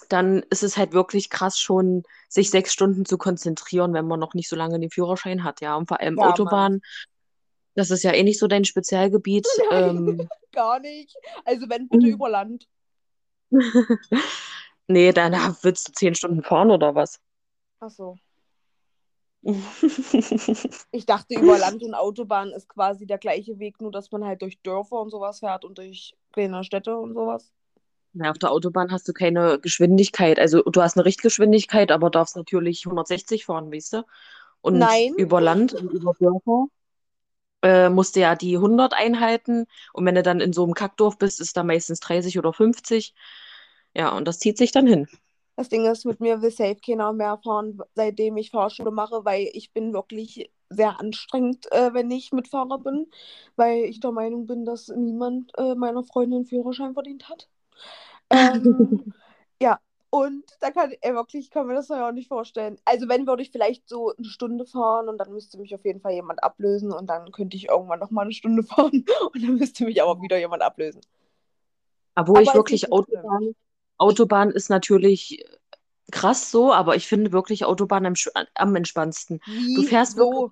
dann 0.10 0.44
ist 0.50 0.64
es 0.64 0.78
halt 0.78 0.94
wirklich 0.94 1.30
krass 1.30 1.60
schon, 1.60 2.04
sich 2.30 2.50
sechs 2.50 2.74
Stunden 2.74 3.06
zu 3.06 3.18
konzentrieren, 3.18 3.94
wenn 3.94 4.08
man 4.08 4.20
noch 4.20 4.34
nicht 4.34 4.50
so 4.50 4.56
lange 4.56 4.80
den 4.80 4.90
Führerschein 4.92 5.44
hat, 5.44 5.62
ja. 5.62 5.76
Und 5.76 5.88
vor 5.88 6.00
allem 6.00 6.18
Ja. 6.18 6.30
Autobahn, 6.30 6.82
das 7.76 7.92
ist 7.92 8.04
ja 8.04 8.12
eh 8.14 8.24
nicht 8.24 8.40
so 8.40 8.48
dein 8.48 8.66
Spezialgebiet. 8.66 9.48
Nein. 9.72 9.98
Ähm, 9.98 10.30
Gar 10.52 10.80
nicht. 10.80 11.16
Also 11.46 11.70
wenn 11.70 11.88
bitte 11.90 12.08
über 12.08 12.30
Land. 12.30 12.68
nee, 14.88 15.12
dann 15.12 15.34
willst 15.62 15.88
du 15.88 15.92
zehn 15.94 16.16
Stunden 16.16 16.44
fahren 16.44 16.72
oder 16.72 16.96
was? 16.96 17.20
Ach 17.80 17.90
so. 17.90 18.16
Ich 20.92 21.06
dachte, 21.06 21.36
über 21.36 21.58
Land 21.58 21.84
und 21.84 21.94
Autobahn 21.94 22.52
ist 22.52 22.68
quasi 22.68 23.06
der 23.06 23.18
gleiche 23.18 23.60
Weg, 23.60 23.82
nur 23.82 23.92
dass 23.92 24.12
man 24.12 24.26
halt 24.26 24.42
durch 24.42 24.62
Dörfer 24.62 25.00
und 25.00 25.10
sowas 25.10 25.40
fährt 25.40 25.64
und 25.64 25.78
durch 25.78 26.16
kleine 26.34 26.64
Städte 26.64 26.98
und 26.98 27.14
sowas. 27.14 27.52
Ja, 28.14 28.32
auf 28.32 28.38
der 28.40 28.52
Autobahn 28.52 28.92
hast 28.92 29.08
du 29.08 29.14
keine 29.14 29.60
Geschwindigkeit. 29.60 30.40
Also 30.40 30.64
du 30.64 30.82
hast 30.82 30.98
eine 30.98 31.06
Richtgeschwindigkeit, 31.06 31.92
aber 31.92 32.10
darfst 32.10 32.36
natürlich 32.36 32.86
160 32.86 33.46
fahren, 33.46 33.72
weißt 33.72 33.94
du? 33.94 34.04
Und 34.62 34.80
Nein. 34.80 35.14
über 35.18 35.40
Land 35.40 35.74
und 35.74 35.92
über 35.92 36.14
Dörfer 36.20 36.68
äh, 37.62 37.90
musst 37.90 38.16
du 38.16 38.22
ja 38.22 38.36
die 38.36 38.58
100 38.58 38.94
einhalten. 38.94 39.66
Und 39.94 40.06
wenn 40.06 40.16
du 40.16 40.24
dann 40.24 40.42
in 40.42 40.54
so 40.54 40.64
einem 40.64 40.74
Kackdorf 40.74 41.18
bist, 41.18 41.40
ist 41.40 41.56
da 41.58 41.64
meistens 41.64 42.00
30 42.00 42.40
oder 42.40 42.54
50. 42.54 43.14
Ja, 43.94 44.16
und 44.16 44.28
das 44.28 44.40
zieht 44.40 44.58
sich 44.58 44.72
dann 44.72 44.88
hin. 44.88 45.08
Das 45.58 45.70
Ding 45.70 45.86
ist, 45.86 46.06
mit 46.06 46.20
mir 46.20 46.42
will 46.44 46.52
safe 46.52 46.76
keiner 46.76 47.12
mehr 47.14 47.40
fahren, 47.44 47.80
seitdem 47.96 48.38
ich 48.38 48.52
Fahrschule 48.52 48.92
mache, 48.92 49.26
weil 49.26 49.50
ich 49.54 49.74
bin 49.74 49.92
wirklich 49.92 50.52
sehr 50.70 51.00
anstrengend, 51.00 51.70
äh, 51.72 51.94
wenn 51.96 52.12
ich 52.12 52.32
Mitfahrer 52.32 52.78
bin, 52.78 53.08
weil 53.56 53.86
ich 53.86 54.00
der 54.00 54.12
Meinung 54.12 54.46
bin, 54.46 54.66
dass 54.66 54.90
niemand 54.90 55.52
äh, 55.58 55.74
meiner 55.74 56.04
Freundin 56.04 56.38
einen 56.38 56.46
Führerschein 56.46 56.94
verdient 56.94 57.28
hat. 57.28 57.50
Ähm, 58.30 59.14
ja, 59.62 59.80
und 60.10 60.44
da 60.60 60.70
kann 60.72 60.92
ey, 61.00 61.14
wirklich, 61.16 61.46
ich 61.46 61.50
kann 61.50 61.66
mir 61.66 61.76
das 61.76 61.88
ja 61.88 62.10
auch 62.10 62.12
nicht 62.12 62.28
vorstellen. 62.28 62.78
Also 62.84 63.08
wenn 63.08 63.26
würde 63.26 63.42
ich 63.42 63.52
vielleicht 63.52 63.88
so 63.88 64.14
eine 64.18 64.28
Stunde 64.28 64.66
fahren 64.66 65.08
und 65.08 65.18
dann 65.18 65.32
müsste 65.32 65.58
mich 65.58 65.74
auf 65.74 65.86
jeden 65.86 66.02
Fall 66.02 66.12
jemand 66.12 66.44
ablösen 66.44 66.92
und 66.92 67.08
dann 67.08 67.32
könnte 67.32 67.56
ich 67.56 67.70
irgendwann 67.70 68.00
noch 68.00 68.12
mal 68.12 68.24
eine 68.24 68.34
Stunde 68.34 68.64
fahren 68.64 69.06
und 69.34 69.44
dann 69.44 69.56
müsste 69.56 69.86
mich 69.86 70.04
aber 70.04 70.22
wieder 70.22 70.38
jemand 70.38 70.62
ablösen. 70.62 71.00
Obwohl 72.16 72.38
Aber 72.38 72.44
ich 72.44 72.54
wirklich 72.54 72.82
so 72.82 73.04
schlimm. 73.04 73.56
Autobahn, 73.98 74.52
ist 74.52 74.70
natürlich 74.70 75.44
krass 76.12 76.52
so, 76.52 76.74
aber 76.74 76.96
ich 76.96 77.08
finde 77.08 77.32
wirklich 77.32 77.66
Autobahn 77.66 78.06
am, 78.06 78.14
am 78.56 78.76
entspannendsten. 78.76 79.40
Wie 79.46 79.86
fährst 79.86 80.18
so? 80.18 80.52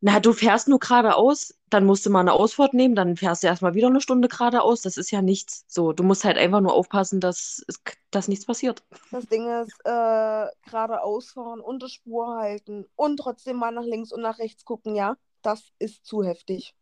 Na, 0.00 0.20
du 0.20 0.32
fährst 0.32 0.68
nur 0.68 0.78
geradeaus, 0.78 1.58
dann 1.70 1.84
musst 1.84 2.06
du 2.06 2.10
mal 2.10 2.20
eine 2.20 2.32
Ausfahrt 2.32 2.72
nehmen, 2.72 2.94
dann 2.94 3.16
fährst 3.16 3.42
du 3.42 3.48
erstmal 3.48 3.74
wieder 3.74 3.88
eine 3.88 4.00
Stunde 4.00 4.28
geradeaus. 4.28 4.80
Das 4.82 4.96
ist 4.96 5.10
ja 5.10 5.22
nichts. 5.22 5.64
So, 5.66 5.92
du 5.92 6.04
musst 6.04 6.24
halt 6.24 6.38
einfach 6.38 6.60
nur 6.60 6.72
aufpassen, 6.72 7.18
dass, 7.18 7.64
dass 8.12 8.28
nichts 8.28 8.46
passiert. 8.46 8.84
Das 9.10 9.26
Ding 9.26 9.50
ist, 9.60 9.76
äh, 9.84 10.46
geradeaus 10.66 11.32
fahren, 11.32 11.60
unter 11.60 11.88
Spur 11.88 12.36
halten 12.36 12.86
und 12.94 13.16
trotzdem 13.16 13.56
mal 13.56 13.72
nach 13.72 13.82
links 13.82 14.12
und 14.12 14.22
nach 14.22 14.38
rechts 14.38 14.64
gucken, 14.64 14.94
ja, 14.94 15.16
das 15.42 15.72
ist 15.80 16.06
zu 16.06 16.22
heftig. 16.22 16.76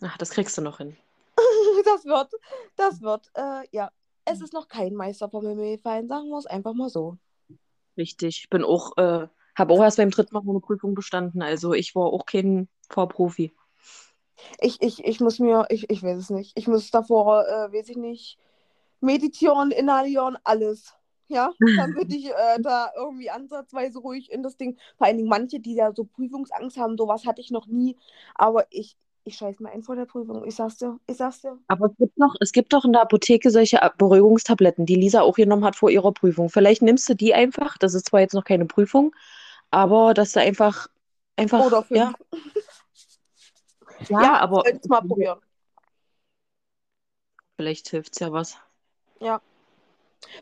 Ach, 0.00 0.16
das 0.16 0.30
kriegst 0.30 0.56
du 0.56 0.62
noch 0.62 0.78
hin. 0.78 0.96
Das 1.84 2.04
wird, 2.04 2.32
das 2.76 3.02
wird, 3.02 3.30
äh, 3.34 3.66
ja. 3.72 3.90
Es 4.26 4.40
ist 4.40 4.54
noch 4.54 4.68
kein 4.68 4.94
Meister 4.94 5.28
vom 5.28 5.46
Himmel 5.46 5.76
gefallen, 5.76 6.08
sagen 6.08 6.30
wir 6.30 6.38
es 6.38 6.46
einfach 6.46 6.72
mal 6.72 6.88
so. 6.88 7.18
Richtig. 7.96 8.40
Ich 8.40 8.48
bin 8.48 8.64
auch, 8.64 8.96
äh, 8.96 9.28
habe 9.54 9.74
auch 9.74 9.82
erst 9.82 9.98
beim 9.98 10.10
dritten 10.10 10.34
Mal 10.34 10.42
meine 10.44 10.60
Prüfung 10.60 10.94
bestanden. 10.94 11.42
Also 11.42 11.74
ich 11.74 11.94
war 11.94 12.06
auch 12.06 12.24
kein 12.26 12.68
Vorprofi. 12.88 13.54
Ich, 14.60 14.80
ich, 14.82 15.04
ich 15.04 15.20
muss 15.20 15.38
mir, 15.38 15.66
ich, 15.68 15.90
ich 15.90 16.02
weiß 16.02 16.18
es 16.18 16.30
nicht. 16.30 16.52
Ich 16.58 16.66
muss 16.66 16.90
davor, 16.90 17.46
äh, 17.46 17.72
weiß 17.72 17.88
ich 17.90 17.96
nicht, 17.96 18.38
meditieren, 19.00 19.70
inhalieren, 19.70 20.36
alles. 20.44 20.94
Ja, 21.28 21.52
damit 21.76 22.12
ich 22.12 22.26
äh, 22.30 22.60
da 22.60 22.90
irgendwie 22.96 23.30
ansatzweise 23.30 23.98
ruhig 23.98 24.30
in 24.30 24.42
das 24.42 24.56
Ding. 24.56 24.78
Vor 24.98 25.06
allen 25.06 25.16
Dingen 25.16 25.28
manche, 25.28 25.60
die 25.60 25.74
ja 25.74 25.92
so 25.94 26.04
Prüfungsangst 26.04 26.76
haben, 26.76 26.98
sowas 26.98 27.26
hatte 27.26 27.40
ich 27.40 27.50
noch 27.50 27.66
nie. 27.66 27.96
Aber 28.34 28.66
ich, 28.70 28.96
ich 29.24 29.36
scheiß 29.36 29.60
mir 29.60 29.70
ein 29.70 29.82
vor 29.82 29.96
der 29.96 30.06
Prüfung. 30.06 30.44
Ich 30.46 30.54
sag's 30.56 30.76
dir, 30.76 30.98
ich 31.06 31.16
sag's 31.16 31.40
dir. 31.40 31.58
Aber 31.66 31.86
es 31.86 31.96
gibt 31.96 32.18
noch, 32.18 32.34
es 32.40 32.52
gibt 32.52 32.72
doch 32.72 32.84
in 32.84 32.92
der 32.92 33.02
Apotheke 33.02 33.50
solche 33.50 33.80
Beruhigungstabletten, 33.98 34.86
die 34.86 34.94
Lisa 34.96 35.22
auch 35.22 35.36
genommen 35.36 35.64
hat 35.64 35.76
vor 35.76 35.90
ihrer 35.90 36.12
Prüfung. 36.12 36.50
Vielleicht 36.50 36.82
nimmst 36.82 37.08
du 37.08 37.14
die 37.14 37.34
einfach. 37.34 37.78
Das 37.78 37.94
ist 37.94 38.08
zwar 38.08 38.20
jetzt 38.20 38.34
noch 38.34 38.44
keine 38.44 38.66
Prüfung, 38.66 39.14
aber 39.70 40.14
dass 40.14 40.32
du 40.32 40.40
einfach, 40.40 40.88
einfach, 41.36 41.58
Oder 41.58 41.82
fünf. 41.82 42.00
ja, 42.00 42.14
ja, 44.08 44.18
Ja, 44.18 44.38
aber 44.40 44.62
mal 44.88 45.02
probieren. 45.02 45.40
vielleicht 47.56 47.88
hilft's 47.88 48.20
ja 48.20 48.30
was. 48.32 48.56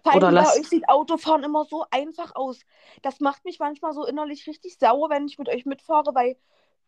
Vor 0.02 0.12
Oder 0.12 0.30
allem 0.30 0.32
bei 0.34 0.48
euch 0.48 0.68
sieht 0.68 0.88
Autofahren 0.88 1.42
immer 1.44 1.64
so 1.64 1.84
einfach 1.90 2.34
aus. 2.34 2.60
Das 3.02 3.20
macht 3.20 3.44
mich 3.44 3.58
manchmal 3.58 3.92
so 3.92 4.04
innerlich 4.06 4.46
richtig 4.46 4.78
sauer, 4.78 5.10
wenn 5.10 5.26
ich 5.26 5.38
mit 5.38 5.48
euch 5.48 5.64
mitfahre, 5.66 6.14
weil 6.14 6.36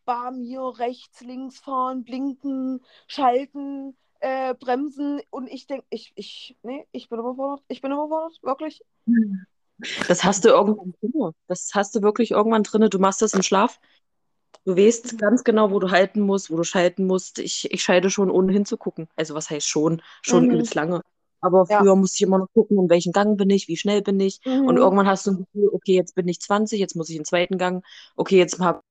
bei 0.04 0.30
mir 0.30 0.60
rechts, 0.78 1.20
links 1.22 1.60
fahren, 1.60 2.04
blinken, 2.04 2.80
schalten, 3.06 3.96
äh, 4.20 4.54
bremsen 4.54 5.20
und 5.30 5.48
ich 5.48 5.66
denke, 5.66 5.86
ich, 5.90 6.12
ich, 6.16 6.56
nee, 6.62 6.86
ich 6.92 7.08
bin 7.08 7.18
überfordert. 7.18 7.64
Ich 7.68 7.80
bin 7.82 7.92
überfordert, 7.92 8.38
wirklich. 8.42 8.82
Das 10.08 10.24
hast 10.24 10.44
du 10.44 10.48
irgendwann 10.48 10.94
drin. 11.00 11.32
Das 11.48 11.70
hast 11.74 11.94
du 11.94 12.02
wirklich 12.02 12.30
irgendwann 12.30 12.62
drin. 12.62 12.88
Du 12.90 12.98
machst 12.98 13.22
das 13.22 13.34
im 13.34 13.42
Schlaf. 13.42 13.80
Du 14.64 14.76
weißt 14.76 15.18
ganz 15.18 15.44
genau, 15.44 15.70
wo 15.70 15.78
du 15.78 15.90
halten 15.90 16.20
musst, 16.22 16.50
wo 16.50 16.56
du 16.56 16.64
schalten 16.64 17.06
musst. 17.06 17.38
Ich, 17.38 17.70
ich 17.70 17.82
schalte 17.82 18.10
schon, 18.10 18.30
ohne 18.30 18.52
hinzugucken. 18.52 19.08
Also 19.16 19.34
was 19.34 19.50
heißt 19.50 19.68
schon? 19.68 20.02
Schon 20.22 20.44
Mhm. 20.44 20.50
übelst 20.50 20.74
lange. 20.74 21.02
aber 21.40 21.66
Ja. 21.66 21.78
früher 21.78 21.96
musste 21.96 22.16
ich 22.16 22.22
immer 22.22 22.38
noch 22.38 22.48
gucken, 22.54 22.78
in 22.78 22.88
welchem 22.88 23.12
Gang 23.12 23.36
bin 23.36 23.50
ich, 23.50 23.68
wie 23.68 23.76
schnell 23.76 24.00
bin 24.00 24.18
ich. 24.20 24.40
Und 24.46 24.76
Mhm. 24.76 24.82
irgendwann 24.82 25.06
hast 25.06 25.26
du 25.26 25.32
ein 25.32 25.36
Gefühl, 25.38 25.68
okay, 25.72 25.94
jetzt 25.94 26.14
bin 26.14 26.26
ich 26.28 26.40
20, 26.40 26.80
jetzt 26.80 26.96
muss 26.96 27.10
ich 27.10 27.16
in 27.16 27.20
den 27.22 27.26
zweiten 27.26 27.58
Gang. 27.58 27.84
Okay, 28.16 28.38
jetzt 28.38 28.58
hab 28.60 28.82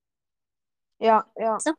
Ja, 1.04 1.26
ja. 1.36 1.60
So. 1.60 1.74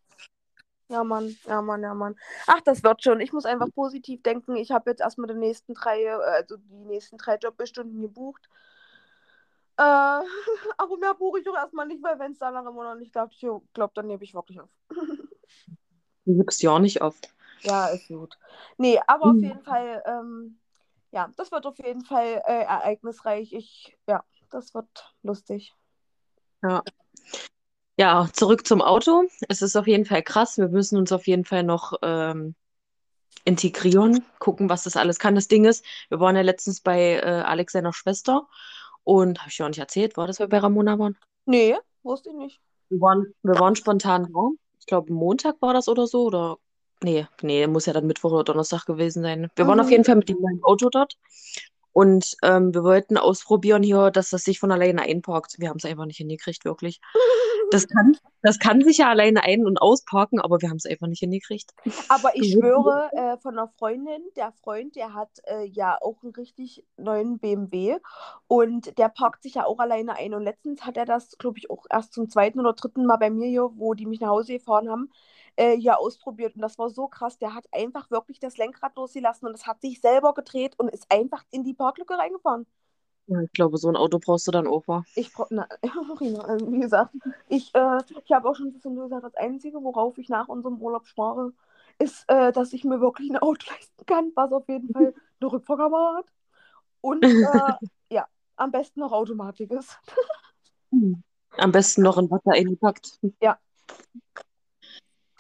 Ja, 0.88 1.02
Mann, 1.02 1.35
ja, 1.47 1.62
Mann, 1.62 1.83
ja, 1.83 1.95
Mann. 1.95 2.14
Ach, 2.47 2.61
das 2.61 2.83
wird 2.83 3.02
schon. 3.02 3.21
Ich 3.21 3.33
muss 3.33 3.47
einfach 3.47 3.69
positiv 3.75 4.23
denken. 4.23 4.54
Ich 4.54 4.71
habe 4.71 4.90
jetzt 4.90 5.00
erstmal 5.00 5.28
die 5.28 5.35
nächsten 5.40 5.73
drei, 5.73 6.02
äh, 6.02 6.11
also 6.11 6.59
die 6.59 6.75
nächsten 6.75 7.16
drei 7.16 7.37
Jobstunden 7.37 8.02
gebucht. 8.02 8.47
Äh, 9.78 9.83
aber 10.76 10.99
mehr 10.99 11.14
buche 11.14 11.40
ich 11.40 11.49
auch 11.49 11.57
erstmal 11.57 11.87
nicht, 11.87 12.02
weil 12.02 12.19
wenn 12.19 12.33
es 12.33 12.38
danach 12.38 12.66
immer 12.66 12.85
noch 12.85 12.97
nicht 12.97 13.12
klappt, 13.12 13.33
ich 13.33 13.40
glaube, 13.73 13.93
dann 13.95 14.07
nehme 14.07 14.23
ich 14.23 14.35
wirklich 14.35 14.61
auf. 14.61 14.69
du 16.26 16.37
gibst 16.37 16.62
ja 16.62 16.73
auch 16.73 16.78
nicht 16.78 17.00
auf. 17.00 17.19
Ja, 17.62 17.87
ist 17.88 18.09
gut. 18.09 18.38
Nee, 18.76 19.00
aber 19.07 19.31
auf 19.31 19.37
Mhm. 19.37 19.45
jeden 19.45 19.62
Fall, 19.62 20.02
ähm, 20.04 20.59
ja, 21.12 21.31
das 21.38 21.50
wird 21.50 21.64
auf 21.64 21.78
jeden 21.78 22.04
Fall 22.04 22.43
äh, 22.45 22.64
ereignisreich. 22.64 23.54
Ich, 23.54 23.97
ja, 24.07 24.23
das 24.50 24.75
wird 24.75 25.14
lustig. 25.23 25.75
Ja. 26.62 26.83
Ja, 27.97 28.29
zurück 28.33 28.67
zum 28.67 28.83
Auto. 28.83 29.25
Es 29.49 29.63
ist 29.63 29.77
auf 29.77 29.87
jeden 29.87 30.05
Fall 30.05 30.23
krass. 30.23 30.59
Wir 30.59 30.69
müssen 30.69 30.99
uns 30.99 31.13
auf 31.13 31.27
jeden 31.27 31.45
Fall 31.45 31.63
noch 31.63 31.95
ähm, 32.03 32.55
integrieren, 33.45 34.25
gucken, 34.39 34.69
was 34.69 34.85
das 34.85 34.97
alles 34.97 35.19
kann. 35.19 35.35
Das 35.35 35.49
Ding 35.49 35.65
ist, 35.65 35.85
wir 36.09 36.19
waren 36.21 36.37
ja 36.37 36.43
letztens 36.43 36.81
bei 36.81 37.15
äh, 37.17 37.21
Alex 37.45 37.73
seiner 37.73 37.93
Schwester 37.93 38.49
und 39.05 39.39
habe 39.41 39.51
ich 39.51 39.57
dir 39.57 39.65
auch 39.65 39.69
nicht 39.69 39.79
erzählt, 39.79 40.17
war 40.17 40.27
das, 40.27 40.39
wir 40.39 40.49
bei 40.49 40.59
Ramona 40.59 40.99
waren? 40.99 41.17
Nee, 41.47 41.77
wusste 42.03 42.31
ich 42.31 42.37
nicht. 42.37 42.61
Wir 42.89 43.01
waren, 43.01 43.33
wir 43.43 43.59
waren 43.59 43.77
spontan 43.77 44.33
da. 44.33 44.51
Ich 44.81 44.87
glaube, 44.87 45.13
Montag 45.13 45.61
war 45.61 45.73
das 45.75 45.89
oder 45.89 46.07
so. 46.07 46.25
Oder 46.25 46.59
nee, 47.03 47.27
nee, 47.43 47.67
muss 47.67 47.87
ja 47.87 47.93
dann 47.93 48.07
Mittwoch 48.07 48.33
oder 48.33 48.45
Donnerstag 48.45 48.87
gewesen 48.87 49.23
sein. 49.23 49.49
Wir 49.57 49.67
waren 49.67 49.79
Mhm. 49.79 49.85
auf 49.85 49.91
jeden 49.91 50.05
Fall 50.05 50.17
mit 50.17 50.29
dem 50.29 50.41
neuen 50.41 50.63
Auto 50.63 50.89
dort. 50.91 51.17
Und 51.95 52.37
ähm, 52.43 52.75
wir 52.75 52.83
wollten 52.83 53.17
ausprobieren 53.17 53.85
hier, 53.85 54.11
dass 54.11 54.31
das 54.31 54.43
sich 54.43 54.59
von 54.59 54.73
alleine 54.73 55.03
einparkt. 55.03 55.61
Wir 55.61 55.69
haben 55.69 55.77
es 55.77 55.85
einfach 55.85 56.07
nicht 56.07 56.17
hingekriegt, 56.17 56.65
wirklich. 56.65 57.01
Das 57.71 57.87
kann, 57.89 58.17
das 58.43 58.59
kann 58.59 58.83
sich 58.83 58.99
ja 58.99 59.09
alleine 59.09 59.45
ein- 59.45 59.65
und 59.65 59.81
ausparken, 59.81 60.41
aber 60.41 60.61
wir 60.61 60.71
haben 60.71 60.77
es 60.77 60.87
einfach 60.87 61.07
nicht 61.07 61.21
hingekriegt. 61.21 61.71
Aber 62.09 62.35
ich 62.35 62.53
schwöre, 62.53 63.11
äh, 63.13 63.39
von 63.39 63.57
einer 63.57 63.69
Freundin, 63.79 64.23
der 64.35 64.51
Freund, 64.51 64.97
der 64.97 65.15
hat 65.15 65.31
äh, 65.45 65.67
ja 65.67 65.97
auch 66.03 66.21
einen 66.25 66.35
richtig 66.35 66.85
neuen 66.97 67.39
BMW 67.39 67.99
und 68.49 68.99
der 68.99 69.09
parkt 69.09 69.45
sich 69.45 69.55
ja 69.55 69.65
auch 69.65 69.79
alleine 69.79 70.17
ein. 70.17 70.35
Und 70.35 70.43
letztens 70.43 70.85
hat 70.85 70.97
er 70.97 71.05
das, 71.05 71.39
glaube 71.39 71.59
ich, 71.59 71.71
auch 71.71 71.87
erst 71.89 72.13
zum 72.13 72.29
zweiten 72.29 72.59
oder 72.59 72.73
dritten 72.73 73.07
Mal 73.07 73.19
bei 73.19 73.31
mir 73.31 73.49
hier, 73.49 73.71
wo 73.77 73.95
die 73.95 74.07
mich 74.07 74.19
nach 74.19 74.31
Hause 74.31 74.55
gefahren 74.55 74.91
haben, 74.91 75.11
äh, 75.57 75.75
ja 75.75 75.97
ausprobiert. 75.97 76.55
Und 76.55 76.63
das 76.63 76.79
war 76.79 76.91
so 76.91 77.09
krass. 77.09 77.39
Der 77.39 77.55
hat 77.55 77.67
einfach 77.73 78.11
wirklich 78.11 78.39
das 78.41 78.57
Lenkrad 78.57 78.97
losgelassen 78.97 79.49
und 79.49 79.55
es 79.55 79.67
hat 79.67 79.81
sich 79.81 80.01
selber 80.01 80.35
gedreht 80.35 80.75
und 80.79 80.89
ist 80.89 81.11
einfach 81.11 81.45
in 81.51 81.65
die 81.65 81.75
Parklücke 81.75 82.19
reingefahren. 82.19 82.67
Ja, 83.27 83.41
Ich 83.41 83.53
glaube, 83.53 83.79
so 83.79 83.89
ein 83.89 83.97
Auto 83.97 84.19
brauchst 84.19 84.47
du 84.47 84.51
dann 84.51 84.67
auch, 84.67 84.87
wa? 84.87 85.03
Ich 85.17 85.33
brauche, 85.33 85.55
also 85.61 85.71
wie 86.73 86.81
gesagt, 86.81 87.15
ich, 87.49 87.75
äh, 87.75 87.99
ich 88.25 88.33
habe 88.33 88.49
auch 88.49 88.55
schon 88.55 88.69
ein 88.69 88.73
bisschen 88.73 88.97
gesagt, 88.97 89.25
das 89.25 89.35
Einzige, 89.37 89.83
worauf 89.83 90.19
ich 90.19 90.29
nach 90.29 90.49
unserem 90.49 90.81
Urlaub 90.81 91.07
spare, 91.07 91.53
ist, 91.99 92.25
äh, 92.29 92.53
dass 92.53 92.73
ich 92.73 92.85
mir 92.85 93.01
wirklich 93.01 93.31
ein 93.31 93.39
Auto 93.39 93.67
leisten 93.71 94.07
kann, 94.07 94.33
was 94.35 94.53
auf 94.53 94.69
jeden 94.69 94.93
Fall 94.93 95.15
eine 95.41 95.53
Rückfahrkamera 95.53 96.17
hat. 96.19 96.27
Und 97.01 97.25
äh, 97.25 97.73
ja, 98.11 98.27
am 98.57 98.71
besten 98.71 99.01
noch 99.01 99.13
Automatik 99.13 99.71
ist. 99.71 99.99
Am 101.57 101.73
besten 101.73 102.03
noch 102.03 102.19
in 102.19 102.31
Wasser 102.31 102.53
eingepackt. 102.53 103.19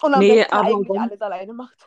Und 0.00 0.14
am 0.14 0.20
Nee, 0.20 0.36
besten 0.36 0.54
aber 0.54 0.66
eigentlich 0.66 1.00
alles 1.00 1.20
alleine 1.20 1.52
macht. 1.52 1.86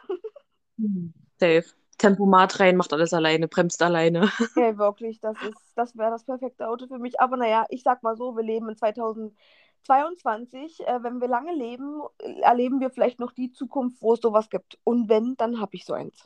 Safe. 1.40 1.66
Tempomat 1.98 2.60
rein, 2.60 2.78
macht 2.78 2.94
alles 2.94 3.14
alleine, 3.14 3.48
bremst 3.48 3.82
alleine. 3.82 4.30
Ja, 4.56 4.78
wirklich, 4.78 5.20
das 5.20 5.36
ist, 5.42 5.74
das 5.76 5.98
wäre 5.98 6.12
das 6.12 6.24
perfekte 6.24 6.68
Auto 6.68 6.88
für 6.88 7.00
mich. 7.00 7.20
Aber 7.20 7.38
naja, 7.38 7.66
ich 7.70 7.84
sag 7.84 8.04
mal 8.04 8.16
so, 8.16 8.36
wir 8.36 8.44
leben 8.44 8.70
in 8.70 8.76
2022. 8.76 10.88
Äh, 10.88 11.04
wenn 11.04 11.20
wir 11.20 11.28
lange 11.28 11.54
leben, 11.54 12.02
erleben 12.42 12.80
wir 12.80 12.92
vielleicht 12.92 13.20
noch 13.20 13.32
die 13.32 13.52
Zukunft, 13.52 14.02
wo 14.02 14.14
es 14.14 14.20
sowas 14.20 14.50
gibt. 14.50 14.78
Und 14.84 15.10
wenn, 15.10 15.36
dann 15.38 15.60
habe 15.60 15.76
ich 15.76 15.86
so 15.86 15.94
eins. 15.94 16.24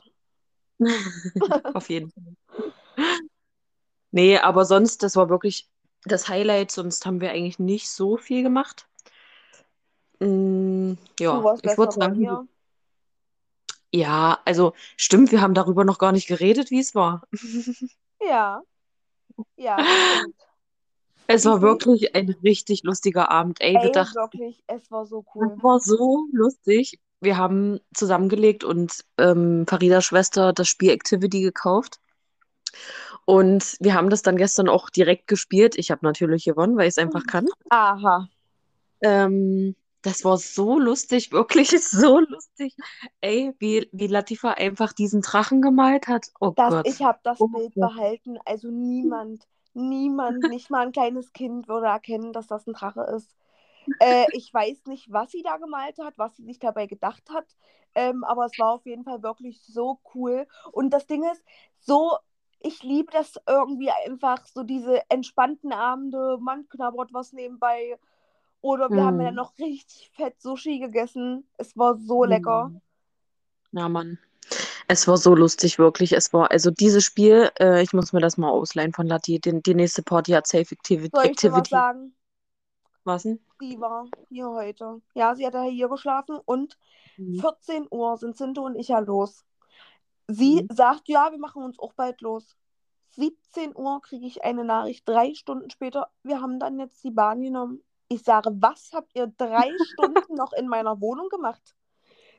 Auf 1.74 1.88
jeden 1.88 2.10
Fall. 2.10 2.36
Nee, 4.10 4.38
aber 4.38 4.66
sonst, 4.66 5.02
das 5.02 5.16
war 5.16 5.30
wirklich 5.30 5.70
das 6.04 6.28
Highlight, 6.28 6.70
sonst 6.70 7.06
haben 7.06 7.20
wir 7.20 7.30
eigentlich 7.30 7.58
nicht 7.58 7.88
so 7.88 8.18
viel 8.18 8.42
gemacht. 8.42 8.88
Mm, 10.22 10.98
ja, 11.18 11.56
ich 11.62 11.76
würde 11.76 11.92
sagen, 11.92 12.48
ja, 13.90 14.38
also 14.44 14.72
stimmt, 14.96 15.32
wir 15.32 15.40
haben 15.40 15.54
darüber 15.54 15.84
noch 15.84 15.98
gar 15.98 16.12
nicht 16.12 16.28
geredet, 16.28 16.70
wie 16.70 16.80
es 16.80 16.94
war. 16.94 17.26
Ja. 18.24 18.62
Ja, 19.56 19.78
stimmt. 19.78 20.36
Es 21.26 21.44
war 21.44 21.60
wirklich 21.60 22.14
ein 22.14 22.30
richtig 22.44 22.84
lustiger 22.84 23.32
Abend. 23.32 23.60
Ey, 23.60 23.74
wir 23.74 23.80
Ey, 23.80 23.90
dachten, 23.90 24.14
wirklich, 24.14 24.62
es 24.68 24.88
war 24.92 25.06
so 25.06 25.24
cool. 25.34 25.48
das 25.48 25.64
war 25.64 25.80
so 25.80 26.26
lustig. 26.30 27.00
Wir 27.20 27.36
haben 27.36 27.80
zusammengelegt 27.92 28.62
und 28.62 29.04
ähm, 29.18 29.66
Faridas 29.66 30.04
Schwester 30.04 30.52
das 30.52 30.68
Spiel 30.68 30.90
Activity 30.90 31.40
gekauft. 31.40 31.98
Und 33.24 33.76
wir 33.80 33.94
haben 33.94 34.08
das 34.08 34.22
dann 34.22 34.36
gestern 34.36 34.68
auch 34.68 34.88
direkt 34.88 35.26
gespielt. 35.26 35.76
Ich 35.76 35.90
habe 35.90 36.04
natürlich 36.04 36.44
gewonnen, 36.44 36.76
weil 36.76 36.84
ich 36.84 36.94
es 36.96 36.98
einfach 36.98 37.26
kann. 37.26 37.48
Aha. 37.70 38.28
Ähm, 39.00 39.74
das 40.02 40.24
war 40.24 40.38
so 40.38 40.78
lustig, 40.78 41.32
wirklich 41.32 41.70
so 41.82 42.20
lustig. 42.20 42.74
Ey, 43.20 43.52
wie, 43.58 43.88
wie 43.92 44.06
Latifa 44.08 44.52
einfach 44.52 44.92
diesen 44.92 45.22
Drachen 45.22 45.62
gemalt 45.62 46.08
hat. 46.08 46.26
Oh 46.40 46.52
Das, 46.54 46.76
Gott. 46.76 46.84
ich 46.84 47.02
habe 47.02 47.18
das 47.22 47.44
Oh 47.44 47.48
Bild 47.48 47.78
Gott. 47.78 47.92
behalten. 47.94 48.38
Also 48.44 48.70
niemand, 48.70 49.46
niemand, 49.74 50.46
nicht 50.48 50.70
mal 50.70 50.86
ein 50.86 50.92
kleines 50.92 51.32
Kind 51.32 51.68
würde 51.68 51.86
erkennen, 51.86 52.32
dass 52.32 52.46
das 52.46 52.66
ein 52.66 52.74
Drache 52.74 53.02
ist. 53.16 53.34
Äh, 53.98 54.26
ich 54.32 54.52
weiß 54.52 54.86
nicht, 54.86 55.12
was 55.12 55.32
sie 55.32 55.42
da 55.42 55.56
gemalt 55.58 55.98
hat, 55.98 56.18
was 56.18 56.36
sie 56.36 56.44
sich 56.44 56.58
dabei 56.58 56.86
gedacht 56.86 57.30
hat. 57.30 57.46
Ähm, 57.94 58.24
aber 58.24 58.46
es 58.46 58.58
war 58.58 58.72
auf 58.72 58.86
jeden 58.86 59.04
Fall 59.04 59.22
wirklich 59.22 59.62
so 59.64 60.00
cool. 60.14 60.46
Und 60.72 60.90
das 60.92 61.06
Ding 61.06 61.24
ist, 61.30 61.42
so, 61.80 62.18
ich 62.60 62.82
liebe 62.82 63.12
das 63.12 63.40
irgendwie 63.48 63.90
einfach, 64.06 64.46
so 64.46 64.62
diese 64.64 65.08
entspannten 65.10 65.72
Abende, 65.72 66.38
man 66.40 66.68
knabbert 66.68 67.12
was 67.14 67.32
nebenbei. 67.32 67.98
Oder 68.62 68.92
wir 68.92 69.04
haben 69.04 69.20
ja 69.20 69.30
Mm. 69.30 69.36
noch 69.36 69.58
richtig 69.58 70.10
fett 70.14 70.40
Sushi 70.40 70.78
gegessen. 70.78 71.46
Es 71.58 71.76
war 71.76 71.96
so 71.98 72.24
lecker. 72.24 72.72
Ja, 73.72 73.88
Mann. 73.88 74.18
Es 74.88 75.08
war 75.08 75.16
so 75.16 75.34
lustig, 75.34 75.78
wirklich. 75.78 76.12
Es 76.12 76.32
war, 76.32 76.50
also 76.50 76.70
dieses 76.70 77.04
Spiel, 77.04 77.50
äh, 77.58 77.82
ich 77.82 77.92
muss 77.92 78.12
mir 78.12 78.20
das 78.20 78.36
mal 78.36 78.50
ausleihen 78.50 78.92
von 78.92 79.06
Lati. 79.06 79.40
Den, 79.40 79.62
die 79.62 79.74
nächste 79.74 80.02
Party 80.02 80.32
hat 80.32 80.46
Safe 80.46 80.70
Activity. 80.72 81.10
Soll 81.16 81.26
ich 81.26 81.36
dir 81.36 81.52
was 81.52 81.68
sagen? 81.68 82.14
Was 83.04 83.22
denn? 83.24 83.40
Sie 83.58 83.80
war 83.80 84.08
hier 84.28 84.48
heute. 84.50 85.00
Ja, 85.14 85.34
sie 85.34 85.46
hat 85.46 85.54
ja 85.54 85.62
hier 85.64 85.88
geschlafen 85.88 86.38
und 86.44 86.76
Mhm. 87.16 87.40
14 87.40 87.86
Uhr 87.90 88.16
sind 88.16 88.36
Sinte 88.36 88.60
und 88.60 88.76
ich 88.76 88.88
ja 88.88 88.98
los. 88.98 89.44
Sie 90.28 90.62
Mhm. 90.62 90.68
sagt, 90.72 91.08
ja, 91.08 91.30
wir 91.32 91.38
machen 91.38 91.62
uns 91.62 91.78
auch 91.78 91.92
bald 91.94 92.20
los. 92.22 92.56
17 93.10 93.76
Uhr 93.76 94.00
kriege 94.02 94.26
ich 94.26 94.42
eine 94.44 94.64
Nachricht, 94.64 95.08
drei 95.08 95.34
Stunden 95.34 95.70
später, 95.70 96.10
wir 96.22 96.40
haben 96.40 96.58
dann 96.58 96.78
jetzt 96.78 97.04
die 97.04 97.10
Bahn 97.10 97.42
genommen. 97.42 97.82
Ich 98.12 98.24
sage, 98.24 98.50
was 98.60 98.90
habt 98.92 99.14
ihr 99.14 99.26
drei 99.26 99.70
Stunden 99.92 100.34
noch 100.34 100.52
in 100.52 100.68
meiner 100.68 101.00
Wohnung 101.00 101.28
gemacht? 101.30 101.74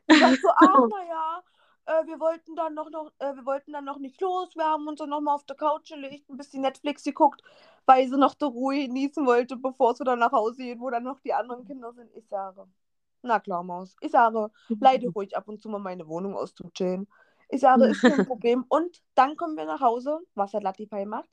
Sie 0.07 0.19
sagt 0.19 0.39
so, 0.41 0.49
ach, 0.55 0.87
naja, 0.87 1.43
äh, 1.85 2.05
wir 2.05 2.19
wollten 2.19 2.55
dann 2.55 2.75
noch, 2.75 2.91
noch 2.91 3.11
äh, 3.17 3.35
wir 3.35 3.45
wollten 3.45 3.73
dann 3.73 3.85
noch 3.85 3.97
nicht 3.97 4.21
los, 4.21 4.55
wir 4.55 4.65
haben 4.65 4.87
uns 4.87 4.99
dann 4.99 5.09
noch 5.09 5.21
mal 5.21 5.33
auf 5.33 5.45
der 5.45 5.55
Couch 5.55 5.89
gelegt, 5.89 6.29
ein 6.29 6.37
bisschen 6.37 6.61
Netflix 6.61 7.03
geguckt, 7.03 7.41
weil 7.87 8.07
sie 8.07 8.17
noch 8.17 8.35
die 8.35 8.45
Ruhe 8.45 8.85
genießen 8.85 9.25
wollte, 9.25 9.57
bevor 9.57 9.95
sie 9.95 10.03
dann 10.03 10.19
nach 10.19 10.31
Hause 10.31 10.57
geht, 10.57 10.79
wo 10.79 10.91
dann 10.91 11.03
noch 11.03 11.19
die 11.21 11.33
anderen 11.33 11.65
Kinder 11.65 11.91
sind. 11.93 12.11
Ich 12.15 12.27
sage, 12.27 12.67
na 13.23 13.39
klar, 13.39 13.63
Maus. 13.63 13.95
Ich 14.01 14.11
sage, 14.11 14.51
leite 14.79 15.07
ruhig 15.15 15.35
ab 15.35 15.47
und 15.47 15.59
zu 15.59 15.69
mal 15.69 15.79
meine 15.79 16.07
Wohnung 16.07 16.35
aus 16.35 16.53
zum 16.53 16.71
Chillen. 16.73 17.07
Ich 17.49 17.61
sage, 17.61 17.85
ist 17.85 18.01
kein 18.01 18.25
Problem. 18.25 18.65
Und 18.69 19.01
dann 19.15 19.37
kommen 19.37 19.57
wir 19.57 19.65
nach 19.65 19.81
Hause. 19.81 20.19
Was 20.35 20.53
hat 20.53 20.63
Latifa 20.63 20.99
gemacht? 20.99 21.29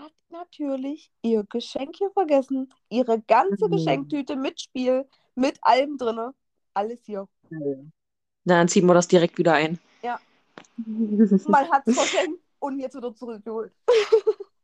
Hat 0.00 0.12
natürlich 0.30 1.10
ihr 1.22 1.44
Geschenk 1.44 1.96
hier 1.96 2.10
vergessen. 2.12 2.72
Ihre 2.88 3.20
ganze 3.20 3.66
Mhm. 3.66 3.72
Geschenktüte 3.72 4.36
mit 4.36 4.60
Spiel, 4.60 5.06
mit 5.34 5.58
allem 5.62 5.98
drinne. 5.98 6.34
Alles 6.74 7.00
hier. 7.04 7.28
Dann 8.44 8.68
ziehen 8.68 8.86
wir 8.86 8.94
das 8.94 9.08
direkt 9.08 9.36
wieder 9.38 9.54
ein. 9.54 9.78
Ja. 10.02 10.18
Man 11.48 11.70
hat 11.70 11.82
es 11.86 11.96
verschenkt 11.96 12.40
und 12.60 12.78
jetzt 12.78 12.96
wieder 12.96 13.14
zurückgeholt. 13.14 13.72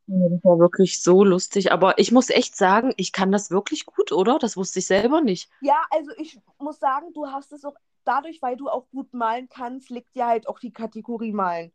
Das 0.09 0.45
war 0.45 0.59
wirklich 0.59 1.03
so 1.03 1.25
lustig. 1.25 1.73
Aber 1.73 1.99
ich 1.99 2.13
muss 2.13 2.31
echt 2.31 2.57
sagen, 2.57 2.95
ich 2.97 3.13
kann 3.13 3.33
das 3.33 3.51
wirklich 3.51 3.87
gut, 3.87 4.13
oder? 4.13 4.39
Das 4.39 4.57
wusste 4.57 4.79
ich 4.79 4.87
selber 4.87 5.21
nicht. 5.21 5.51
Ja, 5.61 5.85
also 5.91 6.13
ich 6.17 6.39
muss 6.59 6.79
sagen, 6.79 7.13
du 7.13 7.27
hast 7.27 7.53
es 7.53 7.65
auch 7.65 7.77
dadurch, 8.05 8.41
weil 8.41 8.57
du 8.57 8.69
auch 8.69 8.89
gut 8.91 9.13
malen 9.13 9.49
kannst, 9.49 9.91
liegt 9.91 10.15
dir 10.15 10.27
halt 10.27 10.49
auch 10.49 10.61
die 10.61 10.73
Kategorie 10.73 11.33
Malen. 11.33 11.73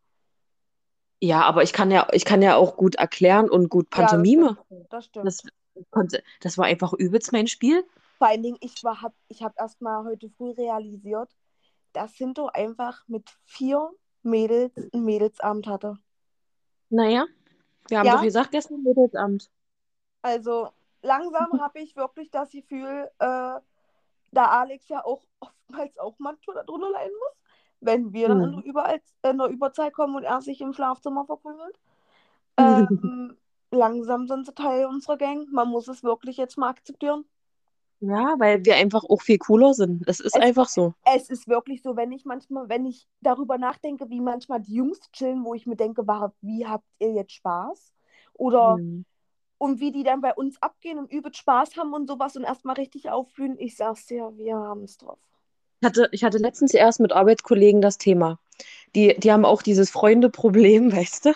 Ja, 1.22 1.42
aber 1.44 1.64
ich 1.64 1.74
kann 1.74 1.92
ja, 1.92 2.08
ich 2.14 2.26
kann 2.26 2.42
ja 2.42 2.56
auch 2.56 2.76
gut 2.78 2.96
erklären 2.96 3.50
und 3.50 3.70
gut 3.70 3.90
Ja, 3.94 4.18
das 4.18 4.30
Pantomime. 4.30 4.58
stimmt. 4.58 4.92
Das 4.92 5.06
stimmt. 5.06 5.34
Das 5.34 5.86
konnte, 5.92 6.24
das 6.42 6.58
war 6.58 6.66
einfach 6.66 6.94
übelst 6.94 7.32
mein 7.34 7.48
Spiel. 7.48 7.86
Vor 8.18 8.28
allen 8.28 8.44
Dingen, 8.44 8.58
ich 8.62 8.84
war, 8.86 9.02
hab, 9.02 9.14
ich 9.28 9.44
habe 9.44 9.56
erst 9.58 9.82
mal 9.82 10.06
heute 10.06 10.30
früh 10.30 10.52
realisiert, 10.52 11.36
dass 11.94 12.16
Hinto 12.16 12.48
einfach 12.48 13.08
mit 13.08 13.30
vier 13.46 13.92
Mädels 14.24 14.74
einen 14.94 15.06
Mädelsabend 15.06 15.68
hatte. 15.68 15.98
Naja, 16.92 17.26
wir 17.90 18.00
haben 18.00 18.12
doch 18.12 18.22
Ja, 18.22 18.22
gesagt, 18.22 18.52
gestern 18.52 18.84
Mädelsamt. 18.84 19.50
also 20.22 20.70
langsam 21.02 21.60
habe 21.60 21.80
ich 21.80 21.96
wirklich 21.96 22.30
das 22.32 22.52
Gefühl, 22.52 23.10
äh, 23.20 23.60
da 24.32 24.46
Alex 24.48 24.88
ja 24.90 25.04
auch 25.06 25.26
oftmals 25.40 25.98
auch 26.00 26.16
manchmal 26.20 26.58
darunter 26.58 26.90
leiden 26.92 27.14
muss, 27.20 27.41
wenn 27.82 28.14
wir 28.14 28.30
dann 28.30 28.42
in 28.42 28.52
Hm. 28.52 28.58
der, 28.58 28.66
Überall 28.66 29.02
in 29.30 29.38
der 29.40 29.48
Überzeit 29.50 29.94
kommen 29.94 30.16
und 30.16 30.24
er 30.24 30.42
sich 30.42 30.62
im 30.62 30.74
Schlafzimmer 30.74 31.26
verkrümelt. 31.26 31.80
Ähm, 33.02 33.38
langsam 33.72 34.28
sind 34.28 34.46
sie 34.48 34.54
Teil 34.56 34.86
unserer 34.88 35.18
Gang. 35.18 35.52
Man 35.52 35.70
muss 35.70 35.88
es 35.90 36.04
wirklich 36.04 36.38
jetzt 36.38 36.58
mal 36.58 36.70
akzeptieren. 36.70 37.26
Ja, 38.00 38.36
weil 38.38 38.64
wir 38.66 38.76
einfach 38.76 39.04
auch 39.06 39.22
viel 39.24 39.38
cooler 39.40 39.74
sind. 39.74 40.04
Es 40.08 40.20
ist 40.20 40.38
Es, 40.38 40.42
einfach 40.42 40.68
so. 40.70 40.94
es 41.06 41.30
ist 41.30 41.48
wirklich 41.48 41.82
so, 41.84 41.96
wenn 41.96 42.12
ich 42.12 42.26
manchmal, 42.26 42.70
wenn 42.70 42.86
ich 42.86 43.08
darüber 43.22 43.58
nachdenke, 43.58 44.10
wie 44.10 44.22
manchmal 44.22 44.62
die 44.62 44.76
Jungs 44.76 45.00
chillen, 45.12 45.44
wo 45.46 45.54
ich 45.54 45.66
mir 45.68 45.76
denke, 45.76 46.08
war, 46.08 46.34
wie 46.42 46.68
habt 46.68 46.88
ihr 47.00 47.14
jetzt 47.14 47.34
Spaß? 47.34 47.94
Oder 48.34 48.82
Hm. 48.82 49.04
und 49.60 49.80
wie 49.82 49.92
die 49.94 50.04
dann 50.04 50.22
bei 50.22 50.34
uns 50.36 50.62
abgehen 50.62 51.00
und 51.00 51.12
übel 51.12 51.34
Spaß 51.34 51.78
haben 51.78 51.94
und 51.94 52.08
sowas 52.08 52.36
und 52.38 52.44
erstmal 52.46 52.76
richtig 52.78 53.10
aufblühen. 53.12 53.58
Ich 53.60 53.78
sag's 53.78 54.08
dir, 54.08 54.34
wir 54.38 54.58
haben 54.58 54.84
es 54.86 54.98
drauf. 55.00 55.20
Ich 55.82 55.88
hatte, 55.88 56.10
ich 56.12 56.24
hatte 56.24 56.38
letztens 56.38 56.74
erst 56.74 57.00
mit 57.00 57.12
Arbeitskollegen 57.12 57.82
das 57.82 57.98
Thema. 57.98 58.40
Die, 58.96 59.16
die 59.20 59.32
haben 59.32 59.46
auch 59.46 59.62
dieses 59.64 59.90
Freunde-Problem, 59.90 60.92
weißt 60.96 61.26
du? 61.26 61.34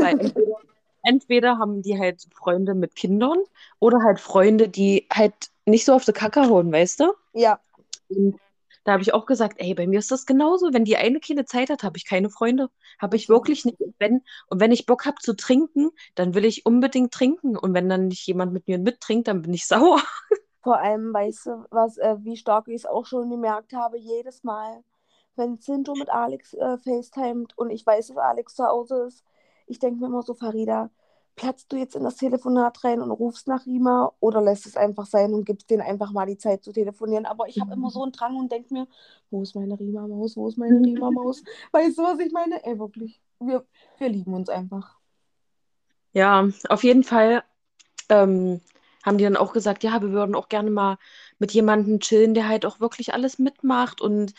Entweder, 0.00 0.56
entweder 1.02 1.58
haben 1.58 1.82
die 1.82 1.98
halt 1.98 2.26
Freunde 2.34 2.74
mit 2.74 2.96
Kindern 2.96 3.38
oder 3.80 4.02
halt 4.04 4.20
Freunde, 4.20 4.68
die 4.68 5.06
halt 5.12 5.34
nicht 5.66 5.84
so 5.86 5.94
auf 5.94 6.04
die 6.04 6.12
Kacke 6.12 6.42
hauen, 6.48 6.72
weißt 6.72 7.00
du? 7.00 7.12
Ja, 7.32 7.60
Und 8.08 8.40
da 8.84 8.92
habe 8.92 9.02
ich 9.02 9.14
auch 9.14 9.26
gesagt, 9.26 9.56
ey, 9.60 9.74
bei 9.74 9.86
mir 9.86 9.98
ist 9.98 10.10
das 10.10 10.26
genauso. 10.26 10.72
Wenn 10.72 10.84
die 10.84 10.96
eine 10.98 11.20
keine 11.20 11.46
Zeit 11.46 11.70
hat, 11.70 11.82
habe 11.84 11.96
ich 11.98 12.06
keine 12.06 12.30
Freunde. 12.30 12.70
Habe 13.00 13.16
ich 13.16 13.28
wirklich 13.28 13.64
nicht. 13.64 13.80
Und 13.80 13.94
wenn, 13.98 14.22
und 14.48 14.60
wenn 14.60 14.72
ich 14.72 14.86
Bock 14.86 15.06
habe 15.06 15.16
zu 15.20 15.34
trinken, 15.34 15.90
dann 16.14 16.34
will 16.34 16.44
ich 16.44 16.66
unbedingt 16.66 17.12
trinken. 17.12 17.56
Und 17.56 17.74
wenn 17.74 17.88
dann 17.88 18.08
nicht 18.08 18.26
jemand 18.26 18.52
mit 18.52 18.68
mir 18.68 18.78
mittrinkt, 18.78 19.28
dann 19.28 19.42
bin 19.42 19.54
ich 19.54 19.66
sauer. 19.68 20.02
Vor 20.64 20.78
allem, 20.78 21.12
weißt 21.12 21.46
du, 21.46 21.66
was, 21.70 21.98
äh, 21.98 22.16
wie 22.20 22.38
stark 22.38 22.68
ich 22.68 22.76
es 22.76 22.86
auch 22.86 23.04
schon 23.04 23.30
gemerkt 23.30 23.74
habe, 23.74 23.98
jedes 23.98 24.44
Mal, 24.44 24.82
wenn 25.36 25.60
Zinto 25.60 25.94
mit 25.94 26.08
Alex 26.08 26.54
äh, 26.54 26.78
FaceTimet 26.78 27.56
und 27.58 27.68
ich 27.68 27.86
weiß, 27.86 28.08
dass 28.08 28.16
Alex 28.16 28.54
zu 28.56 28.64
Hause 28.64 29.04
ist, 29.06 29.24
ich 29.66 29.78
denke 29.78 30.00
mir 30.00 30.06
immer 30.06 30.22
so, 30.22 30.32
Farida, 30.32 30.90
platzt 31.36 31.70
du 31.70 31.76
jetzt 31.76 31.96
in 31.96 32.04
das 32.04 32.16
Telefonat 32.16 32.82
rein 32.82 33.02
und 33.02 33.10
rufst 33.10 33.46
nach 33.46 33.66
Rima 33.66 34.12
oder 34.20 34.40
lässt 34.40 34.64
es 34.64 34.76
einfach 34.76 35.04
sein 35.04 35.34
und 35.34 35.44
gibst 35.44 35.68
denen 35.68 35.82
einfach 35.82 36.12
mal 36.12 36.26
die 36.26 36.38
Zeit 36.38 36.64
zu 36.64 36.72
telefonieren. 36.72 37.26
Aber 37.26 37.46
ich 37.46 37.60
habe 37.60 37.72
immer 37.74 37.90
so 37.90 38.02
einen 38.02 38.12
Drang 38.12 38.36
und 38.36 38.50
denke 38.50 38.72
mir, 38.72 38.86
wo 39.30 39.42
ist 39.42 39.54
meine 39.54 39.78
Rima-Maus, 39.78 40.36
wo 40.36 40.48
ist 40.48 40.56
meine 40.56 40.80
Rima-Maus? 40.80 41.42
Weißt 41.72 41.98
du, 41.98 42.02
was 42.02 42.18
ich 42.20 42.32
meine? 42.32 42.64
Ey, 42.64 42.78
wirklich, 42.78 43.20
wir, 43.38 43.66
wir 43.98 44.08
lieben 44.08 44.32
uns 44.32 44.48
einfach. 44.48 44.96
Ja, 46.12 46.48
auf 46.68 46.84
jeden 46.84 47.02
Fall 47.02 47.42
ähm, 48.08 48.60
haben 49.04 49.18
die 49.18 49.24
dann 49.24 49.36
auch 49.36 49.52
gesagt, 49.52 49.84
ja, 49.84 50.00
wir 50.02 50.10
würden 50.10 50.34
auch 50.34 50.48
gerne 50.48 50.70
mal 50.70 50.98
mit 51.38 51.52
jemandem 51.52 52.00
chillen, 52.00 52.34
der 52.34 52.48
halt 52.48 52.66
auch 52.66 52.80
wirklich 52.80 53.14
alles 53.14 53.38
mitmacht 53.38 54.00
und 54.00 54.34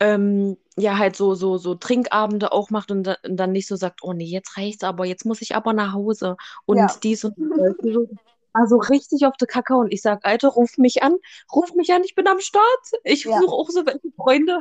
ähm, 0.00 0.56
ja, 0.76 0.98
halt 0.98 1.16
so, 1.16 1.34
so, 1.34 1.58
so 1.58 1.74
Trinkabende 1.74 2.52
auch 2.52 2.70
macht 2.70 2.90
und, 2.90 3.04
da, 3.04 3.16
und 3.24 3.36
dann 3.36 3.52
nicht 3.52 3.66
so 3.66 3.76
sagt, 3.76 4.00
oh 4.02 4.12
nee, 4.12 4.26
jetzt 4.26 4.56
reicht's 4.56 4.84
aber, 4.84 5.06
jetzt 5.06 5.24
muss 5.24 5.42
ich 5.42 5.56
aber 5.56 5.72
nach 5.72 5.92
Hause 5.92 6.36
und 6.66 6.78
Ja, 6.78 6.94
dies 7.02 7.24
und 7.24 7.36
das. 7.56 7.58
Weißt 7.58 7.82
du, 7.82 7.92
so, 7.92 8.08
also 8.52 8.76
richtig 8.76 9.26
auf 9.26 9.36
der 9.36 9.48
Kacke 9.48 9.74
und 9.76 9.92
ich 9.92 10.02
sag, 10.02 10.24
Alter, 10.24 10.48
ruf 10.48 10.78
mich 10.78 11.02
an, 11.02 11.16
ruf 11.54 11.74
mich 11.74 11.92
an, 11.92 12.02
ich 12.04 12.14
bin 12.14 12.26
am 12.26 12.40
Start. 12.40 12.64
Ich 13.04 13.24
ja, 13.24 13.38
suche 13.38 13.52
auch 13.52 13.70
so 13.70 13.86
welche 13.86 14.10
Freunde. 14.16 14.58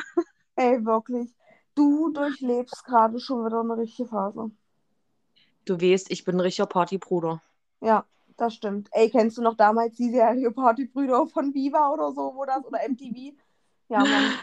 ey, 0.55 0.83
wirklich. 0.85 1.29
Du 1.75 2.11
durchlebst 2.11 2.83
gerade 2.85 3.19
schon 3.19 3.45
wieder 3.45 3.61
eine 3.61 3.77
richtige 3.77 4.09
Phase. 4.09 4.51
Du 5.65 5.79
weißt, 5.79 6.11
ich 6.11 6.23
bin 6.23 6.35
ein 6.35 6.41
richtiger 6.41 6.65
Partybruder. 6.65 7.41
Ja, 7.81 8.05
das 8.37 8.53
stimmt. 8.55 8.89
Ey, 8.91 9.09
kennst 9.09 9.37
du 9.37 9.41
noch 9.41 9.55
damals 9.55 9.95
die 9.95 10.11
Serie 10.11 10.51
Partybrüder 10.51 11.27
von 11.27 11.53
Viva 11.53 11.89
oder 11.91 12.11
so, 12.13 12.33
wo 12.35 12.45
das, 12.45 12.63
oder 12.65 12.79
MTV? 12.87 13.35
Ja, 13.89 13.99
Mann. 13.99 14.39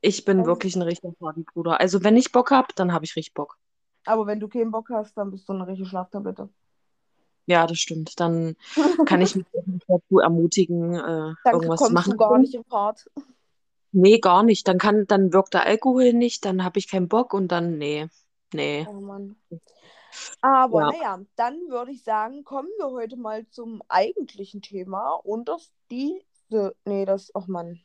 Ich 0.00 0.24
bin 0.24 0.40
Es, 0.40 0.46
wirklich 0.46 0.76
ein 0.76 0.82
richtiger 0.82 1.12
Partybruder. 1.12 1.80
Also 1.80 2.04
wenn 2.04 2.16
ich 2.16 2.32
Bock 2.32 2.50
hab, 2.50 2.74
dann 2.76 2.92
habe 2.92 3.04
ich 3.04 3.16
richtig 3.16 3.34
Bock. 3.34 3.58
aber 4.04 4.26
wenn 4.26 4.40
du 4.40 4.48
keinen 4.48 4.70
Bock 4.70 4.88
hast, 4.90 5.14
dann 5.16 5.30
bist 5.30 5.48
du 5.48 5.52
eine 5.52 5.66
richtige 5.66 5.88
Schlaftablette. 5.88 6.48
Ja, 7.46 7.66
das 7.66 7.78
stimmt. 7.78 8.18
Dann 8.20 8.56
kann 9.04 9.20
ich 9.22 9.36
mich 9.36 9.46
dazu 9.86 10.18
ermutigen, 10.18 10.94
äh, 10.94 10.98
Dann 10.98 11.36
irgendwas 11.44 11.78
zu 11.78 11.84
kommst 11.84 11.92
machen. 11.94 12.10
du 12.12 12.16
gar 12.16 12.38
nicht 12.38 12.54
im 12.54 12.64
Part. 12.64 13.08
Nee, 13.92 14.18
gar 14.18 14.42
nicht. 14.42 14.66
Dann 14.68 14.78
kann, 14.78 15.06
dann 15.06 15.32
wirkt 15.32 15.54
der 15.54 15.64
Alkohol 15.64 16.12
nicht, 16.12 16.44
dann 16.44 16.64
habe 16.64 16.78
ich 16.78 16.88
keinen 16.88 17.08
Bock 17.08 17.32
und 17.32 17.48
dann, 17.48 17.78
nee, 17.78 18.08
nee. 18.52 18.86
Oh 18.88 19.00
Mann. 19.00 19.36
Aber 20.40 20.80
Ja. 20.80 20.86
naja, 20.90 21.20
dann 21.36 21.54
würde 21.68 21.92
ich 21.92 22.02
sagen, 22.02 22.44
kommen 22.44 22.70
wir 22.78 22.90
heute 22.90 23.16
mal 23.16 23.46
zum 23.48 23.82
eigentlichen 23.88 24.62
Thema 24.62 25.14
und 25.24 25.48
das 25.48 25.70
diese, 25.90 26.74
nee, 26.84 27.04
das, 27.04 27.30
oh 27.34 27.44
Mann. 27.46 27.80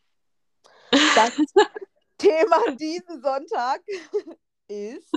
Das 0.92 1.32
Thema 2.18 2.76
diesen 2.80 3.22
Sonntag 3.22 3.82
ist 4.68 5.12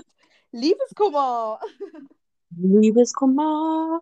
Liebeskummer. 0.52 1.60
Liebeskummer. 2.50 4.00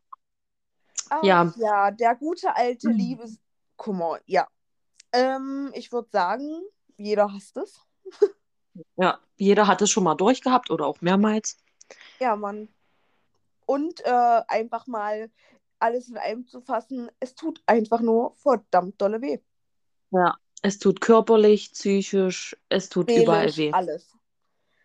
Ach 1.09 1.23
Ja, 1.23 1.53
ja, 1.57 1.91
der 1.91 2.15
gute 2.17 2.55
alte 2.55 2.91
Liebeskummer. 2.91 4.19
Ja. 4.27 4.47
Ähm, 5.13 5.71
ich 5.75 5.93
würde 5.93 6.09
sagen, 6.11 6.63
jeder 6.97 7.33
hasst 7.33 7.57
es. 7.57 7.81
ja. 8.97 9.19
Jeder 9.37 9.67
hat 9.67 9.83
es 9.83 9.91
schon 9.91 10.05
mal 10.05 10.15
durchgehabt 10.15 10.71
oder 10.71 10.87
auch 10.87 11.01
mehrmals. 11.01 11.59
Ja, 12.21 12.37
Mann. 12.37 12.69
Und 13.67 14.05
äh, 14.05 14.43
einfach 14.49 14.87
mal 14.87 15.31
alles 15.79 16.09
in 16.09 16.17
einem 16.17 16.47
zu 16.47 16.61
fassen, 16.61 17.11
es 17.21 17.35
tut 17.35 17.63
einfach 17.67 18.01
nur 18.01 18.35
verdammt 18.37 19.01
dolle 19.01 19.21
weh. 19.21 19.39
Ja. 20.11 20.37
Es 20.65 20.79
tut 20.79 21.01
körperlich, 21.01 21.73
psychisch, 21.73 22.57
es 22.69 22.89
tut 22.89 23.11
überall 23.11 23.49
Seelisch, 23.49 23.57
weh. 23.59 23.73
alles. 23.73 24.17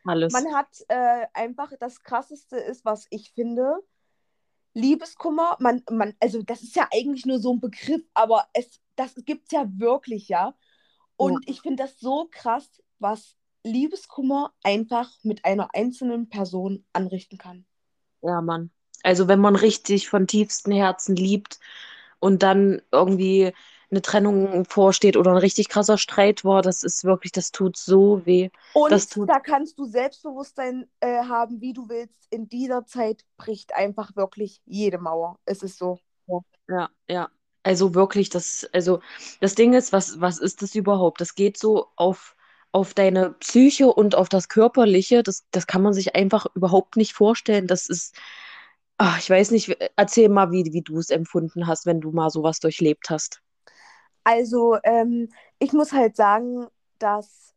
Alles. 0.06 0.34
Man 0.34 0.54
hat 0.56 0.70
äh, 0.88 1.28
einfach, 1.34 1.72
das 1.80 2.02
Krasseste 2.02 2.58
ist, 2.58 2.84
was 2.84 3.06
ich 3.12 3.32
finde, 3.34 3.78
Liebeskummer, 4.74 5.56
man, 5.60 5.84
man, 5.92 6.16
also 6.20 6.42
das 6.42 6.64
ist 6.64 6.76
ja 6.76 6.88
eigentlich 6.92 7.28
nur 7.28 7.40
so 7.40 7.54
ein 7.54 7.60
Begriff, 7.60 8.02
aber 8.16 8.48
es, 8.54 8.80
das 8.96 9.14
gibt 9.26 9.46
es 9.46 9.52
ja 9.52 9.68
wirklich, 9.78 10.30
ja. 10.30 10.48
Ja, 10.48 10.56
Und 11.16 11.48
ich 11.48 11.62
finde 11.62 11.84
das 11.84 12.00
so 12.00 12.28
krass, 12.32 12.82
was 12.98 13.36
Liebeskummer 13.64 14.54
einfach 14.64 15.12
mit 15.24 15.46
einer 15.46 15.70
einzelnen 15.76 16.30
Person 16.30 16.86
anrichten 16.94 17.38
kann. 17.38 17.68
Ja, 18.22 18.42
Mann. 18.42 18.72
Also 19.04 19.28
wenn 19.28 19.40
man 19.40 19.56
richtig 19.56 20.10
von 20.10 20.28
tiefstem 20.28 20.74
Herzen 20.74 21.16
liebt 21.16 21.60
und 22.20 22.44
dann 22.44 22.82
irgendwie 22.92 23.54
eine 23.90 24.02
Trennung 24.02 24.66
vorsteht 24.66 25.16
oder 25.16 25.32
ein 25.32 25.38
richtig 25.38 25.70
krasser 25.70 25.98
Streit 25.98 26.44
war, 26.44 26.62
das 26.62 26.84
ist 26.84 27.06
wirklich, 27.06 27.32
das 27.32 27.52
tut 27.52 27.78
so 27.78 28.26
weh. 28.26 28.50
Das 28.90 29.08
Und 29.08 29.12
tut, 29.12 29.30
da 29.30 29.40
kannst 29.40 29.80
du 29.80 29.86
Selbstbewusstsein 29.86 30.90
äh, 31.00 31.24
haben, 31.24 31.62
wie 31.62 31.74
du 31.74 31.88
willst. 31.88 32.28
In 32.30 32.50
dieser 32.50 32.86
Zeit 32.86 33.24
bricht 33.38 33.74
einfach 33.74 34.16
wirklich 34.16 34.62
jede 34.66 34.98
Mauer. 34.98 35.38
Es 35.46 35.64
ist 35.64 35.78
so. 35.78 36.00
ja, 36.28 36.40
ja, 36.70 36.90
ja. 37.10 37.30
Also 37.64 37.94
wirklich, 37.96 38.30
das, 38.30 38.70
also 38.72 39.02
das 39.42 39.56
Ding 39.56 39.74
ist, 39.74 39.92
was, 39.92 40.22
was 40.22 40.40
ist 40.40 40.62
das 40.62 40.74
überhaupt? 40.76 41.20
Das 41.20 41.36
geht 41.36 41.58
so 41.58 41.88
auf, 41.98 42.37
auf 42.78 42.94
deine 42.94 43.32
Psyche 43.32 43.92
und 43.92 44.14
auf 44.14 44.30
das 44.30 44.50
Körperliche. 44.50 45.24
Das, 45.24 45.48
das 45.50 45.66
kann 45.66 45.82
man 45.82 45.94
sich 45.94 46.16
einfach 46.16 46.46
überhaupt 46.54 46.96
nicht 46.96 47.14
vorstellen. 47.14 47.66
Das 47.66 47.90
ist, 47.90 48.16
ach, 49.00 49.18
ich 49.18 49.28
weiß 49.28 49.50
nicht, 49.50 49.76
erzähl 49.96 50.30
mal, 50.30 50.52
wie, 50.52 50.72
wie 50.74 50.84
du 50.84 51.00
es 51.00 51.10
empfunden 51.10 51.66
hast, 51.66 51.88
wenn 51.88 52.02
du 52.02 52.12
mal 52.12 52.30
sowas 52.30 52.60
durchlebt 52.60 53.10
hast. 53.10 53.42
Also, 54.24 54.78
ähm, 54.84 55.30
ich 55.58 55.74
muss 55.74 55.92
halt 55.92 56.16
sagen, 56.16 56.68
dass 57.00 57.56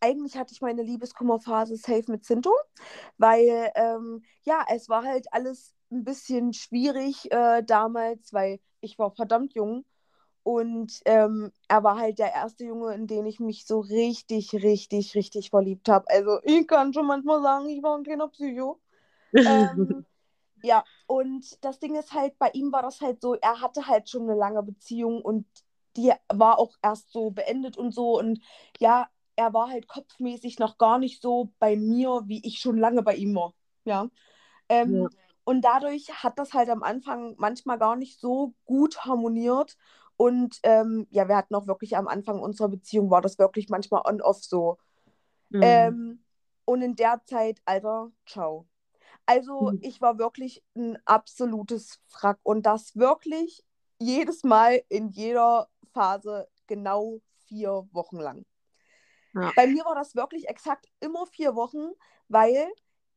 eigentlich 0.00 0.36
hatte 0.36 0.52
ich 0.52 0.60
meine 0.60 0.82
Liebeskummerphase 0.82 1.76
safe 1.78 2.04
mit 2.08 2.26
Zinto, 2.26 2.52
weil 3.16 3.70
ähm, 3.76 4.22
ja, 4.42 4.62
es 4.70 4.90
war 4.90 5.04
halt 5.04 5.26
alles 5.32 5.74
ein 5.90 6.04
bisschen 6.04 6.52
schwierig 6.52 7.32
äh, 7.32 7.62
damals, 7.62 8.34
weil 8.34 8.60
ich 8.82 8.98
war 8.98 9.10
verdammt 9.10 9.54
jung 9.54 9.86
und 10.44 11.00
ähm, 11.06 11.52
er 11.68 11.84
war 11.84 11.98
halt 11.98 12.20
der 12.20 12.34
erste 12.34 12.64
Junge, 12.66 12.94
in 12.94 13.08
den 13.08 13.26
ich 13.26 13.40
mich 13.40 13.66
so 13.66 13.80
richtig, 13.80 14.54
richtig, 14.54 15.16
richtig 15.16 15.50
verliebt 15.50 15.88
habe. 15.90 16.08
Also 16.10 16.40
ich 16.44 16.68
kann 16.68 16.94
schon 16.94 17.06
manchmal 17.08 17.42
sagen, 17.42 17.68
ich 17.70 17.82
war 17.82 17.96
ein 17.98 18.04
kleiner 18.04 18.28
Psycho. 18.28 18.80
Ähm, 19.44 20.04
ja, 20.62 20.86
und 21.06 21.64
das 21.64 21.78
Ding 21.80 21.96
ist 21.96 22.12
halt, 22.12 22.38
bei 22.38 22.50
ihm 22.54 22.72
war 22.72 22.82
das 22.82 23.00
halt 23.00 23.20
so, 23.22 23.34
er 23.36 23.60
hatte 23.60 23.86
halt 23.88 24.08
schon 24.10 24.22
eine 24.24 24.34
lange 24.38 24.62
Beziehung 24.62 25.22
und 25.22 25.46
die 25.96 26.12
war 26.32 26.58
auch 26.58 26.76
erst 26.82 27.12
so 27.12 27.30
beendet 27.30 27.76
und 27.78 27.92
so. 27.94 28.18
Und 28.18 28.40
ja, 28.78 29.08
er 29.36 29.54
war 29.54 29.68
halt 29.70 29.88
kopfmäßig 29.88 30.58
noch 30.58 30.78
gar 30.78 30.98
nicht 30.98 31.22
so 31.22 31.52
bei 31.58 31.76
mir, 31.76 32.22
wie 32.26 32.46
ich 32.46 32.58
schon 32.60 32.78
lange 32.78 33.02
bei 33.02 33.16
ihm 33.16 33.34
war. 33.36 33.54
Ja. 33.84 34.08
Ja, 34.84 35.08
Ähm, 35.08 35.10
und 35.44 35.62
dadurch 35.62 36.08
hat 36.22 36.38
das 36.38 36.54
halt 36.54 36.70
am 36.70 36.82
Anfang 36.82 37.34
manchmal 37.38 37.78
gar 37.78 37.96
nicht 37.96 38.20
so 38.20 38.54
gut 38.64 39.04
harmoniert. 39.04 39.76
Und 40.16 40.58
ähm, 40.62 41.06
ja, 41.10 41.28
wir 41.28 41.36
hatten 41.36 41.54
auch 41.54 41.66
wirklich 41.66 41.96
am 41.96 42.08
Anfang 42.08 42.40
unserer 42.40 42.68
Beziehung, 42.68 43.10
war 43.10 43.20
das 43.22 43.38
wirklich 43.38 43.68
manchmal 43.68 44.02
on-off 44.06 44.42
so. 44.44 44.78
mm, 45.52 45.94
Ähm, 46.00 46.24
und 46.64 46.82
in 46.82 46.96
der 46.96 47.22
Zeit, 47.26 47.60
Alter, 47.64 48.10
ciao. 48.26 48.66
Also 49.26 49.72
Mhm. 49.72 49.78
ich 49.80 50.00
war 50.00 50.18
wirklich 50.18 50.62
ein 50.76 50.98
absolutes 51.06 52.00
Frack 52.08 52.38
und 52.42 52.64
das 52.66 52.96
wirklich 52.96 53.64
jedes 54.00 54.44
Mal 54.44 54.82
in 54.88 55.10
jeder 55.10 55.68
Phase 55.92 56.48
genau 56.66 57.20
vier 57.48 57.88
Wochen 57.92 58.18
lang. 58.18 58.44
Ja. 59.34 59.54
Bei 59.54 59.66
mir 59.66 59.84
war 59.84 59.94
das 59.94 60.14
wirklich 60.14 60.48
exakt 60.48 60.86
immer 61.00 61.26
vier 61.26 61.54
Wochen, 61.54 61.90
weil 62.28 62.66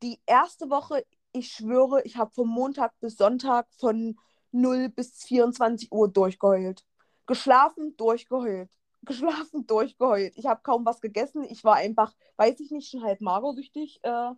die 0.03 0.19
erste 0.25 0.69
Woche, 0.69 1.05
ich 1.31 1.51
schwöre, 1.51 2.01
ich 2.03 2.17
habe 2.17 2.31
von 2.33 2.47
Montag 2.47 2.93
bis 2.99 3.17
Sonntag 3.17 3.67
von 3.73 4.17
0 4.62 4.89
bis 4.89 5.24
24 5.24 5.91
Uhr 5.91 6.10
durchgeheult. 6.10 6.86
Geschlafen, 7.26 7.96
durchgeheult. 7.98 8.70
Geschlafen, 9.04 9.67
durchgeheult. 9.67 10.34
Ich 10.38 10.46
habe 10.46 10.62
kaum 10.63 10.86
was 10.86 11.02
gegessen. 11.02 11.43
Ich 11.50 11.63
war 11.63 11.76
einfach, 11.76 12.13
weiß 12.38 12.60
ich 12.60 12.72
nicht, 12.72 12.89
schon 12.89 13.04
halb 13.04 13.22
magersüchtig. 13.22 14.00
Äh, 14.04 14.32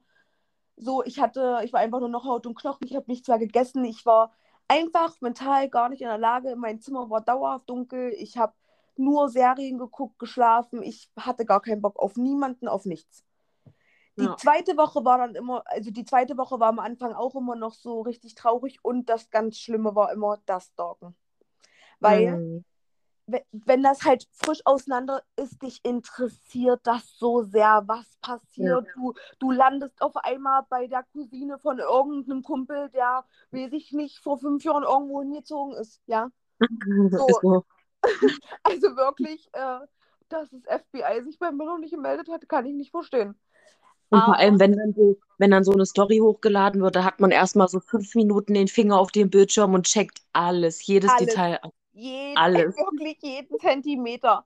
so, 0.78 1.04
ich 1.04 1.20
hatte, 1.20 1.62
ich 1.64 1.74
war 1.74 1.82
einfach 1.82 2.00
nur 2.00 2.10
noch 2.10 2.26
Haut 2.26 2.46
und 2.46 2.56
Knochen. 2.56 2.88
Ich 2.88 2.96
habe 2.96 3.06
nichts 3.08 3.28
mehr 3.28 3.40
gegessen. 3.40 3.84
Ich 3.86 4.06
war 4.06 4.32
einfach 4.68 5.20
mental 5.22 5.70
gar 5.70 5.90
nicht 5.90 6.02
in 6.02 6.08
der 6.08 6.18
Lage. 6.18 6.56
Mein 6.56 6.82
Zimmer 6.82 7.10
war 7.10 7.22
dauerhaft 7.22 7.70
dunkel. 7.70 8.14
Ich 8.18 8.38
habe 8.38 8.54
nur 8.96 9.30
Serien 9.30 9.78
geguckt, 9.78 10.20
geschlafen. 10.20 10.84
Ich 10.84 11.10
hatte 11.18 11.46
gar 11.46 11.62
keinen 11.62 11.82
Bock 11.82 11.98
auf 12.00 12.16
niemanden, 12.18 12.68
auf 12.68 12.86
nichts. 12.86 13.24
Die 14.20 14.26
Ja. 14.26 14.36
zweite 14.38 14.76
Woche 14.78 15.04
war 15.06 15.18
dann 15.18 15.36
immer, 15.36 15.64
also 15.66 15.92
die 15.92 16.04
zweite 16.04 16.38
Woche 16.38 16.60
war 16.60 16.68
am 16.70 16.80
Anfang 16.80 17.14
auch 17.14 17.36
immer 17.36 17.56
noch 17.56 17.74
so 17.74 18.02
richtig 18.02 18.36
traurig 18.36 18.80
und 18.84 19.08
das 19.10 19.30
ganz 19.30 19.58
Schlimme 19.58 19.96
war 19.96 20.12
immer 20.12 20.38
das 20.46 20.66
Stalken. 20.68 21.16
Weil, 22.00 22.38
Mhm. 22.38 22.66
we- 23.28 23.46
wenn 23.52 23.82
das 23.84 24.04
halt 24.04 24.28
frisch 24.32 24.62
auseinander 24.66 25.24
ist, 25.36 25.62
dich 25.62 25.80
interessiert 25.84 26.82
das 26.84 27.18
so 27.18 27.44
sehr, 27.44 27.84
was 27.88 28.18
passiert. 28.22 28.88
Du, 28.96 29.14
du 29.40 29.52
landest 29.52 30.02
auf 30.02 30.16
einmal 30.18 30.64
bei 30.70 30.88
der 30.88 31.04
Cousine 31.14 31.58
von 31.58 31.80
irgendeinem 31.80 32.44
Kumpel, 32.44 32.90
der, 32.90 33.24
weiß 33.52 33.72
ich 33.74 33.92
nicht, 33.94 34.20
vor 34.20 34.38
fünf 34.38 34.64
Jahren 34.64 34.84
irgendwo 34.84 35.22
hingezogen 35.22 35.76
ist, 35.76 36.02
ja. 36.08 36.30
So. 37.12 37.28
Ist 37.28 37.42
so. 37.42 37.66
Also 38.64 38.96
wirklich, 38.96 39.50
äh, 39.54 39.80
dass 40.30 40.50
das 40.52 40.64
FBI 40.66 41.24
sich 41.24 41.40
bei 41.40 41.52
mir 41.52 41.66
noch 41.66 41.78
nicht 41.78 41.92
gemeldet 41.94 42.30
hat, 42.30 42.48
kann 42.50 42.66
ich 42.66 42.74
nicht 42.74 42.92
verstehen. 42.92 43.40
Und 44.10 44.22
vor 44.22 44.38
allem, 44.38 44.60
wenn 44.60 44.76
dann, 44.76 44.94
so, 44.94 45.18
wenn 45.38 45.52
dann 45.52 45.64
so 45.64 45.72
eine 45.72 45.86
Story 45.86 46.18
hochgeladen 46.18 46.82
wird, 46.82 46.96
da 46.96 47.04
hat 47.04 47.20
man 47.20 47.32
erstmal 47.32 47.68
so 47.68 47.80
fünf 47.80 48.16
Minuten 48.16 48.56
den 48.56 48.68
Finger 48.68 49.00
auf 49.00 49.12
dem 49.12 49.30
Bildschirm 49.30 49.74
und 49.74 49.86
checkt 49.86 50.22
alles, 50.34 50.86
jedes 50.86 51.12
Alles. 51.12 51.28
Detail. 51.28 51.60
Jeden, 51.92 52.38
Alles. 52.38 52.76
wirklich 52.76 53.18
jeden 53.22 53.60
Zentimeter. 53.60 54.46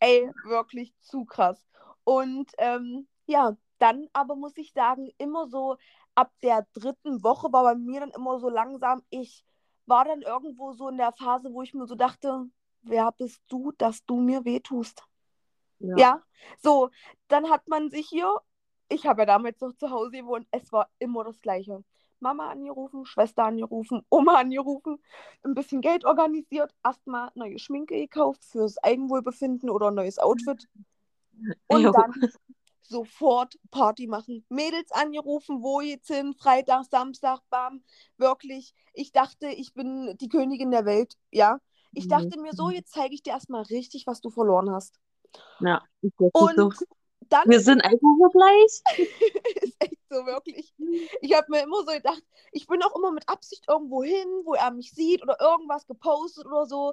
Ey, 0.00 0.30
wirklich 0.44 0.94
zu 1.00 1.24
krass. 1.24 1.58
Und 2.04 2.50
ähm, 2.58 3.06
ja, 3.26 3.56
dann 3.78 4.08
aber 4.12 4.36
muss 4.36 4.56
ich 4.56 4.72
sagen, 4.72 5.10
immer 5.18 5.48
so 5.48 5.76
ab 6.14 6.32
der 6.42 6.66
dritten 6.72 7.22
Woche 7.22 7.52
war 7.52 7.64
bei 7.64 7.74
mir 7.74 8.00
dann 8.00 8.10
immer 8.10 8.38
so 8.40 8.48
langsam, 8.48 9.02
ich 9.10 9.44
war 9.86 10.04
dann 10.04 10.22
irgendwo 10.22 10.72
so 10.72 10.88
in 10.88 10.96
der 10.96 11.12
Phase, 11.12 11.52
wo 11.52 11.62
ich 11.62 11.74
mir 11.74 11.86
so 11.86 11.94
dachte, 11.94 12.46
wer 12.82 13.12
bist 13.12 13.42
du, 13.48 13.72
dass 13.78 14.04
du 14.04 14.20
mir 14.20 14.44
wehtust? 14.44 15.02
Ja. 15.78 15.96
Ja, 15.96 16.22
so, 16.62 16.90
dann 17.28 17.50
hat 17.50 17.68
man 17.68 17.90
sich 17.90 18.08
hier, 18.08 18.32
ich 18.88 19.06
habe 19.06 19.22
ja 19.22 19.26
damals 19.26 19.60
noch 19.60 19.74
zu 19.76 19.90
Hause 19.90 20.10
gewohnt, 20.12 20.46
es 20.50 20.72
war 20.72 20.88
immer 20.98 21.24
das 21.24 21.40
Gleiche. 21.40 21.84
Mama 22.20 22.50
angerufen, 22.50 23.04
Schwester 23.04 23.44
angerufen, 23.44 24.02
Oma 24.08 24.36
angerufen, 24.36 24.98
ein 25.44 25.54
bisschen 25.54 25.82
Geld 25.82 26.04
organisiert, 26.06 26.72
erstmal 26.84 27.30
neue 27.34 27.58
Schminke 27.58 27.94
gekauft 27.96 28.44
fürs 28.44 28.78
Eigenwohlbefinden 28.78 29.68
oder 29.70 29.88
ein 29.88 29.94
neues 29.94 30.18
Outfit 30.18 30.66
und 31.66 31.84
Jo. 31.84 31.92
dann 31.94 32.14
sofort 32.82 33.58
Party 33.70 34.06
machen. 34.06 34.44
Mädels 34.48 34.92
angerufen, 34.92 35.62
wo 35.62 35.80
jetzt 35.80 36.08
hin, 36.08 36.34
Freitag, 36.34 36.84
Samstag, 36.86 37.40
bam, 37.50 37.82
wirklich. 38.18 38.74
Ich 38.94 39.12
dachte, 39.12 39.48
ich 39.48 39.74
bin 39.74 40.16
die 40.20 40.28
Königin 40.28 40.70
der 40.70 40.86
Welt, 40.86 41.16
ja. 41.32 41.60
Ich 41.94 42.06
Mhm. 42.06 42.08
dachte 42.08 42.38
mir 42.40 42.52
so, 42.54 42.70
jetzt 42.70 42.92
zeige 42.92 43.14
ich 43.14 43.22
dir 43.22 43.32
erstmal 43.32 43.62
richtig, 43.64 44.06
was 44.06 44.20
du 44.20 44.30
verloren 44.30 44.70
hast. 44.70 45.00
Ja, 45.58 45.82
das 46.18 46.32
Und 46.32 46.56
so. 46.56 46.72
Dann 47.28 47.48
Wir 47.48 47.60
sind 47.60 47.80
einfach 47.82 48.08
so 48.20 48.28
gleich. 48.30 48.98
ist 49.62 49.76
echt 49.80 50.00
so 50.10 50.26
wirklich. 50.26 50.72
Ich 51.20 51.34
habe 51.34 51.46
mir 51.50 51.62
immer 51.62 51.78
so 51.84 51.92
gedacht, 51.92 52.22
ich 52.52 52.66
bin 52.66 52.82
auch 52.82 52.94
immer 52.96 53.12
mit 53.12 53.28
Absicht 53.28 53.64
irgendwo 53.68 54.02
hin, 54.02 54.28
wo 54.44 54.54
er 54.54 54.70
mich 54.70 54.92
sieht 54.92 55.22
oder 55.22 55.40
irgendwas 55.40 55.86
gepostet 55.86 56.46
oder 56.46 56.66
so. 56.66 56.92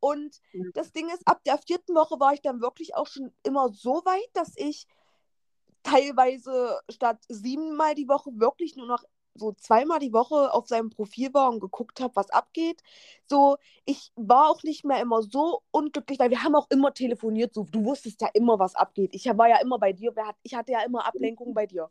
Und 0.00 0.40
das 0.74 0.92
Ding 0.92 1.08
ist, 1.08 1.26
ab 1.26 1.42
der 1.44 1.58
vierten 1.58 1.94
Woche 1.94 2.20
war 2.20 2.34
ich 2.34 2.42
dann 2.42 2.60
wirklich 2.60 2.94
auch 2.94 3.06
schon 3.06 3.32
immer 3.42 3.70
so 3.70 4.02
weit, 4.04 4.28
dass 4.34 4.52
ich 4.56 4.86
teilweise 5.82 6.78
statt 6.90 7.22
siebenmal 7.28 7.94
die 7.94 8.08
Woche 8.08 8.30
wirklich 8.34 8.76
nur 8.76 8.86
noch 8.86 9.04
so 9.34 9.52
zweimal 9.52 9.98
die 9.98 10.12
Woche 10.12 10.52
auf 10.52 10.68
seinem 10.68 10.90
Profil 10.90 11.32
war 11.34 11.50
und 11.50 11.60
geguckt 11.60 12.00
habe, 12.00 12.16
was 12.16 12.30
abgeht. 12.30 12.82
So, 13.26 13.56
ich 13.84 14.12
war 14.16 14.50
auch 14.50 14.62
nicht 14.62 14.84
mehr 14.84 15.00
immer 15.00 15.22
so 15.22 15.62
unglücklich, 15.70 16.18
weil 16.18 16.30
wir 16.30 16.42
haben 16.44 16.54
auch 16.54 16.68
immer 16.70 16.94
telefoniert. 16.94 17.54
So, 17.54 17.64
du 17.64 17.84
wusstest 17.84 18.20
ja 18.22 18.28
immer, 18.34 18.58
was 18.58 18.74
abgeht. 18.74 19.10
Ich 19.14 19.26
war 19.26 19.48
ja 19.48 19.58
immer 19.60 19.78
bei 19.78 19.92
dir. 19.92 20.14
Ich 20.42 20.54
hatte 20.54 20.72
ja 20.72 20.82
immer 20.82 21.06
Ablenkung 21.06 21.54
bei 21.54 21.66
dir. 21.66 21.90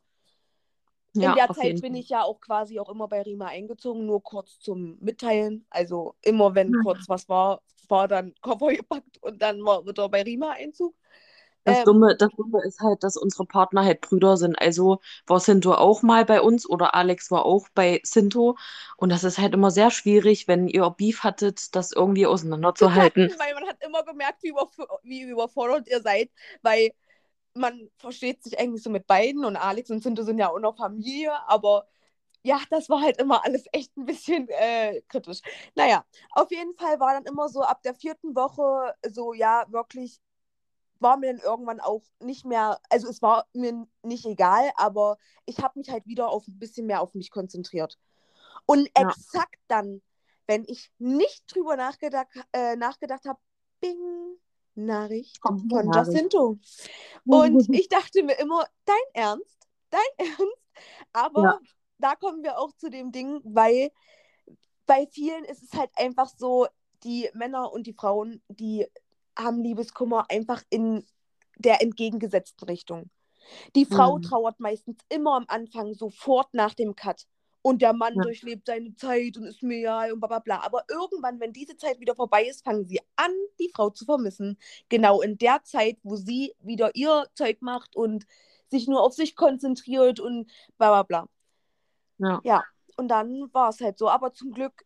Ja, 1.16 1.30
In 1.30 1.36
der 1.36 1.50
auf 1.50 1.58
Zeit 1.58 1.80
bin 1.82 1.94
ich 1.96 2.10
ja 2.10 2.24
auch 2.24 2.40
quasi 2.40 2.80
auch 2.80 2.90
immer 2.90 3.08
bei 3.08 3.22
Rima 3.22 3.46
eingezogen, 3.48 4.06
nur 4.06 4.24
kurz 4.24 4.60
zum 4.60 4.98
Mitteilen. 5.00 5.66
Also 5.70 6.16
immer 6.22 6.56
wenn 6.56 6.76
kurz 6.80 7.08
was 7.08 7.30
war, 7.30 7.62
war 7.88 8.08
dann 8.08 8.34
Koffer 8.42 8.74
gepackt 8.74 9.22
und 9.22 9.42
dann 9.42 9.64
war 9.64 9.86
wieder 9.86 10.10
bei 10.10 10.24
Rima 10.24 10.52
Einzug. 10.52 10.96
Das 11.66 11.82
Ähm, 11.82 11.84
Dumme, 11.84 12.16
das 12.18 12.30
Dumme 12.36 12.62
ist 12.66 12.80
halt, 12.82 13.04
dass 13.04 13.18
unsere 13.18 13.46
Partner 13.46 13.84
halt 13.86 14.02
Brüder 14.02 14.38
sind. 14.38 14.60
Also 14.62 15.00
war 15.28 15.40
Sinto 15.40 15.74
auch 15.74 16.02
mal 16.04 16.26
bei 16.26 16.42
uns 16.42 16.68
oder 16.70 16.94
Alex 16.96 17.32
war 17.32 17.46
auch 17.46 17.68
bei 17.74 18.02
Sinto. 18.04 18.58
Und 18.98 19.10
das 19.12 19.24
ist 19.24 19.38
halt 19.40 19.54
immer 19.54 19.72
sehr 19.72 19.92
schwierig, 19.92 20.48
wenn 20.48 20.68
ihr 20.68 20.90
Beef 20.92 21.24
hattet, 21.24 21.76
das 21.76 21.92
irgendwie 21.92 22.26
auseinanderzuhalten. 22.28 23.32
weil 23.40 23.54
man 23.54 23.68
hat 23.68 23.84
immer 23.84 24.04
gemerkt, 24.04 24.44
wie, 24.44 24.50
überf 24.50 24.76
wie 25.04 25.22
überfordert 25.24 25.88
ihr 25.88 26.02
seid, 26.02 26.30
weil 26.62 26.92
man 27.56 27.90
versteht 27.98 28.44
sich 28.44 28.60
eigentlich 28.60 28.84
so 28.84 28.90
mit 28.90 29.08
beiden 29.08 29.46
und 29.46 29.58
Alex 29.58 29.90
und 29.92 30.04
Sinto 30.04 30.24
sind 30.24 30.40
ja 30.40 30.50
auch 30.52 30.60
noch 30.60 30.78
Familie, 30.78 31.34
aber 31.50 31.88
ja, 32.44 32.62
das 32.72 32.90
war 32.90 33.02
halt 33.02 33.20
immer 33.20 33.46
alles 33.46 33.66
echt 33.74 33.96
ein 33.98 34.06
bisschen 34.06 34.48
äh, 34.50 35.02
kritisch. 35.10 35.42
Naja, 35.76 36.06
auf 36.32 36.52
jeden 36.52 36.76
Fall 36.76 37.00
war 37.00 37.14
dann 37.16 37.26
immer 37.26 37.50
so 37.50 37.62
ab 37.64 37.84
der 37.84 37.96
vierten 37.96 38.36
Woche 38.36 38.96
so, 39.10 39.34
ja, 39.34 39.66
wirklich 39.70 40.20
war 41.04 41.18
mir 41.18 41.34
dann 41.34 41.44
irgendwann 41.44 41.80
auch 41.80 42.02
nicht 42.20 42.46
mehr, 42.46 42.80
also 42.90 43.08
es 43.10 43.22
war 43.22 43.46
mir 43.54 43.86
nicht 44.02 44.26
egal, 44.26 44.72
aber 44.76 45.18
ich 45.46 45.60
habe 45.60 45.78
mich 45.80 45.90
halt 45.90 46.06
wieder 46.08 46.30
auf 46.30 46.48
ein 46.48 46.58
bisschen 46.58 46.88
mehr 46.88 47.02
auf 47.02 47.14
mich 47.14 47.30
konzentriert. 47.30 48.00
Und 48.66 48.90
Ja. 48.98 49.10
exakt 49.10 49.60
dann, 49.68 50.02
wenn 50.48 50.64
ich 50.66 50.92
nicht 50.98 51.44
drüber 51.54 51.76
nachgedacht, 51.76 52.28
äh, 52.54 52.76
nachgedacht 52.76 53.26
habe, 53.26 53.40
bing, 53.80 54.38
Nachricht 54.76 55.42
Kommt 55.42 55.70
von 55.70 55.86
Nachricht. 55.88 56.16
Jacinto. 56.16 56.58
Und 57.26 57.68
ich 57.74 57.88
dachte 57.90 58.24
mir 58.24 58.40
immer, 58.40 58.66
dein 58.86 58.96
Ernst? 59.14 59.68
Dein 59.90 60.02
Ernst? 60.18 60.58
Aber 61.12 61.44
Ja. 61.44 61.60
da 62.00 62.16
kommen 62.16 62.44
wir 62.44 62.58
auch 62.58 62.72
zu 62.74 62.90
dem 62.90 63.12
Ding, 63.12 63.42
weil 63.44 63.92
bei 64.86 65.08
vielen 65.08 65.46
ist 65.46 65.64
es 65.64 65.74
halt 65.74 65.92
einfach 65.96 66.30
so, 66.30 66.68
die 67.04 67.30
Männer 67.34 67.72
und 67.72 67.86
die 67.86 67.94
Frauen, 67.94 68.42
die 68.48 68.88
haben 69.38 69.62
Liebeskummer 69.64 70.26
einfach 70.30 70.62
in 70.70 71.06
der 71.58 71.82
entgegengesetzten 71.82 72.68
Richtung. 72.68 73.10
Die 73.76 73.86
Frau 73.86 74.18
Mhm. 74.18 74.24
trauert 74.24 74.60
meistens 74.60 74.98
immer 75.10 75.36
am 75.36 75.46
Anfang 75.48 75.94
sofort 75.94 76.54
nach 76.54 76.74
dem 76.74 76.96
Cut. 76.96 77.26
Und 77.62 77.82
der 77.82 77.94
Mann 77.94 78.16
Ja. 78.16 78.24
durchlebt 78.24 78.66
seine 78.68 78.94
Zeit 78.96 79.38
und 79.38 79.46
ist 79.46 79.64
mir 79.64 79.80
ja 79.80 80.12
und 80.12 80.20
bla 80.20 80.28
bla 80.28 80.40
bla. 80.40 80.60
Aber 80.62 80.84
irgendwann, 80.90 81.40
wenn 81.40 81.54
diese 81.54 81.78
Zeit 81.78 82.00
wieder 82.00 82.16
vorbei 82.16 82.46
ist, 82.46 82.64
fangen 82.66 82.86
sie 82.88 83.00
an, 83.16 83.32
die 83.60 83.72
Frau 83.74 83.90
zu 83.90 84.06
vermissen. 84.06 84.58
Genau 84.90 85.22
in 85.22 85.38
der 85.38 85.64
Zeit, 85.64 85.98
wo 86.04 86.16
sie 86.18 86.54
wieder 86.60 86.94
ihr 86.96 87.26
Zeug 87.36 87.62
macht 87.62 87.96
und 87.96 88.26
sich 88.70 88.88
nur 88.88 89.02
auf 89.02 89.14
sich 89.14 89.36
konzentriert 89.36 90.20
und 90.20 90.52
bla 90.78 90.90
bla 90.90 91.04
bla. 91.04 91.30
Ja. 92.18 92.44
Ja, 92.44 92.64
und 92.98 93.08
dann 93.08 93.50
war 93.54 93.70
es 93.70 93.80
halt 93.82 93.98
so. 93.98 94.10
Aber 94.10 94.34
zum 94.34 94.52
Glück 94.52 94.86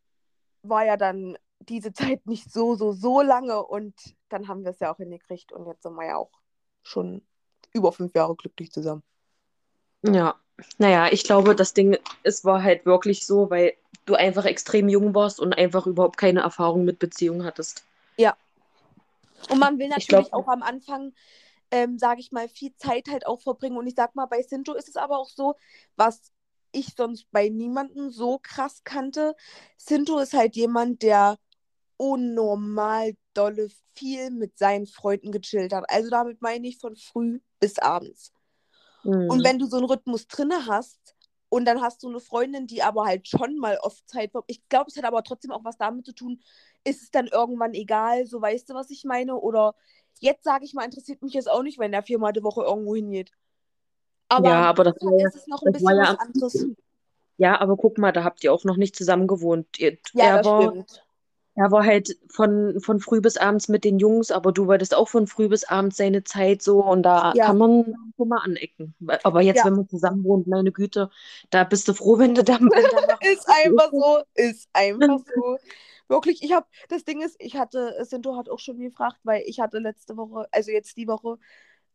war 0.61 0.85
ja 0.85 0.97
dann 0.97 1.37
diese 1.59 1.93
Zeit 1.93 2.25
nicht 2.25 2.51
so, 2.51 2.75
so, 2.75 2.93
so 2.93 3.21
lange 3.21 3.63
und 3.63 3.93
dann 4.29 4.47
haben 4.47 4.63
wir 4.63 4.71
es 4.71 4.79
ja 4.79 4.93
auch 4.93 4.97
hingekriegt 4.97 5.51
und 5.51 5.65
jetzt 5.67 5.83
sind 5.83 5.95
wir 5.95 6.05
ja 6.05 6.17
auch 6.17 6.31
schon 6.83 7.21
über 7.73 7.91
fünf 7.91 8.13
Jahre 8.15 8.35
glücklich 8.35 8.71
zusammen. 8.71 9.03
Ja, 10.03 10.35
naja, 10.77 11.11
ich 11.11 11.23
glaube, 11.23 11.55
das 11.55 11.73
Ding, 11.73 11.97
es 12.23 12.45
war 12.45 12.63
halt 12.63 12.85
wirklich 12.85 13.25
so, 13.25 13.49
weil 13.49 13.73
du 14.05 14.15
einfach 14.15 14.45
extrem 14.45 14.89
jung 14.89 15.13
warst 15.13 15.39
und 15.39 15.53
einfach 15.53 15.85
überhaupt 15.85 16.17
keine 16.17 16.41
Erfahrung 16.41 16.85
mit 16.85 16.99
Beziehungen 16.99 17.43
hattest. 17.43 17.83
Und 19.49 19.59
man 19.59 19.77
will 19.79 19.85
Ich 19.87 20.07
natürlich 20.07 20.31
glaub- 20.31 20.33
auch 20.33 20.47
am 20.47 20.63
Anfang, 20.63 21.13
ähm, 21.71 21.97
sage 21.97 22.19
ich 22.21 22.31
mal, 22.31 22.49
viel 22.49 22.75
Zeit 22.75 23.07
halt 23.09 23.25
auch 23.25 23.41
verbringen. 23.41 23.77
Und 23.77 23.87
ich 23.87 23.95
sag 23.95 24.15
mal, 24.15 24.25
bei 24.25 24.41
Sinto 24.41 24.73
ist 24.73 24.89
es 24.89 24.95
aber 24.95 25.17
auch 25.17 25.29
so, 25.29 25.55
was 25.95 26.31
ich 26.71 26.95
sonst 26.95 27.27
bei 27.31 27.49
niemandem 27.49 28.09
so 28.09 28.39
krass 28.41 28.81
kannte. 28.83 29.35
Sinto 29.77 30.19
ist 30.19 30.33
halt 30.33 30.55
jemand, 30.55 31.01
der 31.01 31.37
unnormal 31.97 33.15
dolle 33.33 33.69
viel 33.95 34.31
mit 34.31 34.57
seinen 34.57 34.87
Freunden 34.87 35.31
gechillt 35.31 35.73
hat. 35.73 35.85
Also 35.89 36.09
damit 36.09 36.41
meine 36.41 36.67
ich 36.67 36.79
von 36.79 36.95
früh 36.95 37.39
bis 37.59 37.79
abends. 37.79 38.31
Und 39.25 39.43
Mhm. 39.43 39.43
wenn 39.43 39.59
du 39.59 39.65
so 39.67 39.77
einen 39.77 39.85
Rhythmus 39.85 40.27
drinne 40.27 40.65
hast 40.67 41.15
Und 41.49 41.63
dann 41.65 41.81
hast 41.81 42.03
du 42.03 42.09
eine 42.09 42.19
Freundin, 42.19 42.67
die 42.67 42.83
aber 42.83 43.05
halt 43.05 43.27
schon 43.27 43.57
mal 43.57 43.77
oft 43.81 44.07
Zeit 44.09 44.31
ver- 44.33 44.43
Ich 44.47 44.67
glaube, 44.69 44.89
es 44.89 44.97
hat 44.97 45.05
aber 45.05 45.23
trotzdem 45.23 45.51
auch 45.51 45.63
was 45.63 45.77
damit 45.77 46.05
zu 46.05 46.13
tun, 46.13 46.41
ist 46.83 47.03
es 47.03 47.11
dann 47.11 47.27
irgendwann 47.27 47.73
egal, 47.73 48.25
so 48.25 48.41
weißt 48.41 48.69
du, 48.69 48.73
was 48.73 48.89
ich 48.89 49.05
meine? 49.05 49.35
Oder 49.37 49.73
jetzt 50.19 50.43
sage 50.43 50.65
ich 50.65 50.73
mal, 50.73 50.83
interessiert 50.85 51.21
mich 51.21 51.33
jetzt 51.33 51.49
auch 51.49 51.63
nicht, 51.63 51.79
wenn 51.79 51.93
er 51.93 52.03
viermal 52.03 52.33
die 52.33 52.43
Woche 52.43 52.63
irgendwo 52.63 52.95
hingeht. 52.95 53.31
Aber 54.29 54.45
Ja, 54.45 54.69
aber 54.69 54.83
das 54.85 54.95
war 55.01 55.27
ist 55.27 55.35
es 55.35 55.47
noch 55.47 55.63
ein 55.63 55.71
bisschen 55.71 55.97
ja, 55.97 56.13
was 56.13 56.19
anderes. 56.19 56.67
ja, 57.37 57.59
aber 57.59 57.77
guck 57.77 57.97
mal, 57.97 58.11
da 58.11 58.23
habt 58.23 58.43
ihr 58.43 58.53
auch 58.53 58.63
noch 58.63 58.77
nicht 58.77 58.95
zusammen 58.95 59.27
gewohnt. 59.27 59.67
Ihr, 59.79 59.97
Ja, 60.13 60.31
das 60.33 60.45
war, 60.45 60.71
stimmt. 60.71 61.03
Er 61.57 61.71
war 61.71 61.83
halt 61.83 62.15
von, 62.29 62.79
von 62.79 62.99
früh 62.99 63.19
bis 63.19 63.35
abends 63.35 63.67
mit 63.67 63.83
den 63.83 63.97
Jungs, 63.97 64.29
aber 64.29 64.51
du 64.51 64.67
wolltest 64.67 64.93
auch 64.93 65.07
von 65.09 65.25
früh 65.25 65.49
bis 65.49 65.63
abends 65.63 65.97
seine 65.97 66.23
Zeit 66.23 66.61
so 66.61 66.83
und 66.83 67.01
da 67.01 67.33
Ja, 67.33 67.47
kann 67.47 67.57
man 67.57 67.95
schon 68.15 68.27
mal 68.27 68.41
anecken. 68.43 68.93
Aber 69.23 69.41
jetzt, 69.41 69.57
ja. 69.57 69.65
wenn 69.65 69.73
man 69.73 69.89
zusammen 69.89 70.23
wohnt, 70.23 70.45
meine 70.45 70.71
Güte, 70.71 71.09
da 71.49 71.63
bist 71.63 71.87
du 71.87 71.93
froh, 71.93 72.19
wenn 72.19 72.35
du 72.35 72.43
da, 72.43 72.59
mal 72.59 72.77
Ist 73.21 73.49
einfach 73.49 73.89
so, 73.91 74.19
ist 74.35 74.69
einfach 74.71 75.17
so. 75.35 75.57
Wirklich, 76.07 76.43
ich 76.43 76.53
habe, 76.53 76.67
das 76.89 77.03
Ding 77.05 77.21
ist, 77.23 77.35
ich 77.39 77.57
hatte, 77.57 78.05
Sinto 78.05 78.37
hat 78.37 78.49
auch 78.49 78.59
schon 78.59 78.77
gefragt, 78.77 79.17
weil 79.23 79.41
ich 79.47 79.59
hatte 79.59 79.79
letzte 79.79 80.15
Woche, 80.15 80.47
also 80.51 80.69
jetzt 80.69 80.95
die 80.95 81.07
Woche, 81.07 81.39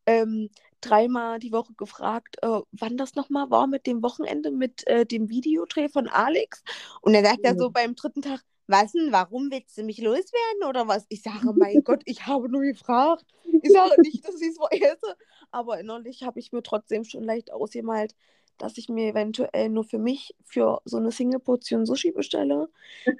ähm, 0.07 0.51
dreimal 0.81 1.39
die 1.39 1.53
Woche 1.53 1.73
gefragt, 1.75 2.37
äh, 2.43 2.61
wann 2.73 2.97
das 2.97 3.15
nochmal 3.15 3.51
war 3.51 3.69
mit 3.69 3.87
dem 3.87 4.03
Wochenende, 4.03 4.51
mit 4.51 4.85
äh, 4.89 5.07
dem 5.07 5.29
Videodreh 5.29 5.89
von 5.89 6.09
Alex. 6.09 6.65
Und 7.01 7.15
er 7.15 7.25
sagt 7.25 7.45
er 7.45 7.57
so 7.57 7.71
beim 7.71 7.95
dritten 7.95 8.23
Tag, 8.23 8.43
was 8.73 8.93
denn, 8.93 9.13
warum 9.13 9.51
willst 9.53 9.79
du 9.79 9.85
mich 9.85 9.99
loswerden 10.01 10.65
oder 10.69 10.89
was? 10.89 11.07
Ich 11.11 11.23
sage, 11.23 11.53
mein 11.57 11.85
Gott, 11.85 12.03
ich 12.07 12.27
habe 12.27 12.51
nur 12.51 12.63
gefragt. 12.63 13.27
Ich 13.63 13.73
sage 13.73 14.01
nicht, 14.03 14.27
dass 14.29 14.41
ich 14.43 14.51
es 14.51 14.59
vergesse, 14.59 15.17
aber 15.53 15.81
innerlich 15.81 16.25
habe 16.25 16.41
ich 16.41 16.53
mir 16.53 16.65
trotzdem 16.65 17.05
schon 17.05 17.25
leicht 17.25 17.53
ausgemalt, 17.53 18.17
dass 18.59 18.79
ich 18.79 18.89
mir 18.91 19.09
eventuell 19.11 19.71
nur 19.71 19.85
für 19.85 19.99
mich 19.99 20.35
für 20.45 20.81
so 20.87 20.99
eine 20.99 21.13
Single-Portion 21.13 21.87
Sushi 21.87 22.13
bestelle, 22.13 22.71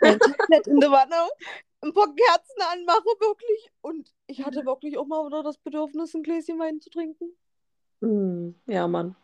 mein 0.01 0.21
Tablet 0.21 0.69
in 0.69 0.81
der 0.81 0.91
Wanne, 0.93 1.31
ein 1.83 1.95
paar 1.95 2.15
Kerzen 2.15 2.63
anmache, 2.73 3.05
wirklich. 3.21 3.71
Und 3.83 4.13
ich 4.29 4.45
hatte 4.45 4.67
wirklich 4.67 4.99
auch 4.99 5.07
mal 5.07 5.27
wieder 5.27 5.45
das 5.45 5.59
Bedürfnis, 5.59 6.15
ein 6.15 6.25
Gläschen 6.25 6.59
Wein 6.61 6.81
zu 6.81 6.91
trinken. 6.91 7.37
Hm, 8.03 8.55
Ja, 8.67 8.89
Mann. 8.89 9.17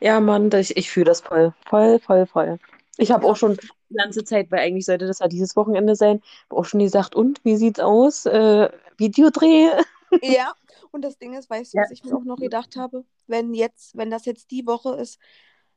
Ja, 0.00 0.20
Mann, 0.20 0.50
das, 0.50 0.70
ich 0.70 0.90
fühle 0.90 1.06
das 1.06 1.22
voll. 1.22 1.54
Voll, 1.68 1.98
voll, 2.00 2.26
voll. 2.26 2.58
Ich 2.98 3.10
habe 3.12 3.26
auch 3.26 3.36
schon 3.36 3.58
die 3.90 3.94
ganze 3.96 4.24
Zeit, 4.24 4.50
weil 4.50 4.60
eigentlich 4.60 4.86
sollte 4.86 5.06
das 5.06 5.18
ja 5.18 5.28
dieses 5.28 5.56
Wochenende 5.56 5.94
sein, 5.96 6.22
auch 6.48 6.64
schon 6.64 6.80
gesagt, 6.80 7.14
und 7.14 7.44
wie 7.44 7.56
sieht's 7.56 7.80
aus? 7.80 8.26
Äh, 8.26 8.70
Videodreh? 8.96 9.68
Ja, 10.22 10.54
und 10.90 11.02
das 11.04 11.18
Ding 11.18 11.34
ist, 11.34 11.48
weißt 11.48 11.72
du, 11.72 11.78
Ja. 11.78 11.84
was 11.84 11.92
ich 11.92 12.02
mir 12.02 12.16
auch 12.16 12.24
noch 12.24 12.34
gedacht 12.38 12.74
habe? 12.74 13.04
Wenn 13.28 13.54
jetzt, 13.54 13.96
wenn 13.96 14.10
das 14.10 14.24
jetzt 14.24 14.50
die 14.50 14.66
Woche 14.66 14.96
ist, 14.96 15.20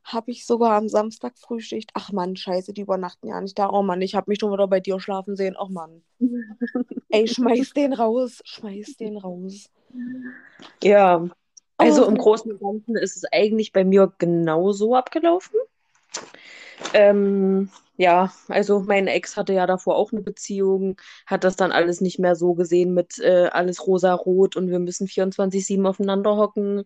habe 0.02 0.32
ich 0.32 0.44
sogar 0.44 0.72
am 0.72 0.88
Samstag 0.88 1.38
Frühschicht. 1.38 1.90
Ach 1.94 2.10
Mann, 2.10 2.34
scheiße, 2.34 2.72
die 2.72 2.80
übernachten 2.80 3.28
ja 3.28 3.40
nicht 3.40 3.56
da. 3.56 3.70
Oh 3.70 3.82
Mann, 3.84 4.02
ich 4.02 4.16
habe 4.16 4.28
mich 4.28 4.40
schon 4.40 4.52
wieder 4.52 4.66
bei 4.66 4.80
dir 4.80 4.98
schlafen 4.98 5.36
sehen. 5.36 5.54
Oh 5.56 5.68
Mann. 5.68 6.02
Ey, 7.10 7.28
schmeiß 7.28 7.74
den 7.74 7.92
raus. 7.92 8.40
Schmeiß 8.44 8.96
den 8.96 9.18
raus. 9.18 9.70
Ja, 10.82 11.28
also 11.76 12.04
Oh, 12.04 12.08
im 12.08 12.18
Großen 12.18 12.50
und 12.50 12.60
Ganzen 12.60 12.96
ist 12.96 13.16
es 13.16 13.24
eigentlich 13.32 13.72
bei 13.72 13.84
mir 13.84 14.12
genauso 14.18 14.96
abgelaufen. 14.96 15.60
Ähm, 16.92 17.70
ja, 17.96 18.32
also 18.48 18.80
mein 18.80 19.06
Ex 19.06 19.36
hatte 19.36 19.52
ja 19.52 19.66
davor 19.66 19.96
auch 19.96 20.12
eine 20.12 20.22
Beziehung, 20.22 21.00
hat 21.26 21.44
das 21.44 21.56
dann 21.56 21.72
alles 21.72 22.00
nicht 22.00 22.18
mehr 22.18 22.34
so 22.34 22.54
gesehen 22.54 22.92
mit 22.94 23.18
äh, 23.20 23.48
alles 23.52 23.86
rosa-rot 23.86 24.56
und 24.56 24.68
wir 24.68 24.80
müssen 24.80 25.06
24/7 25.06 25.86
aufeinander 25.86 26.36
hocken. 26.36 26.84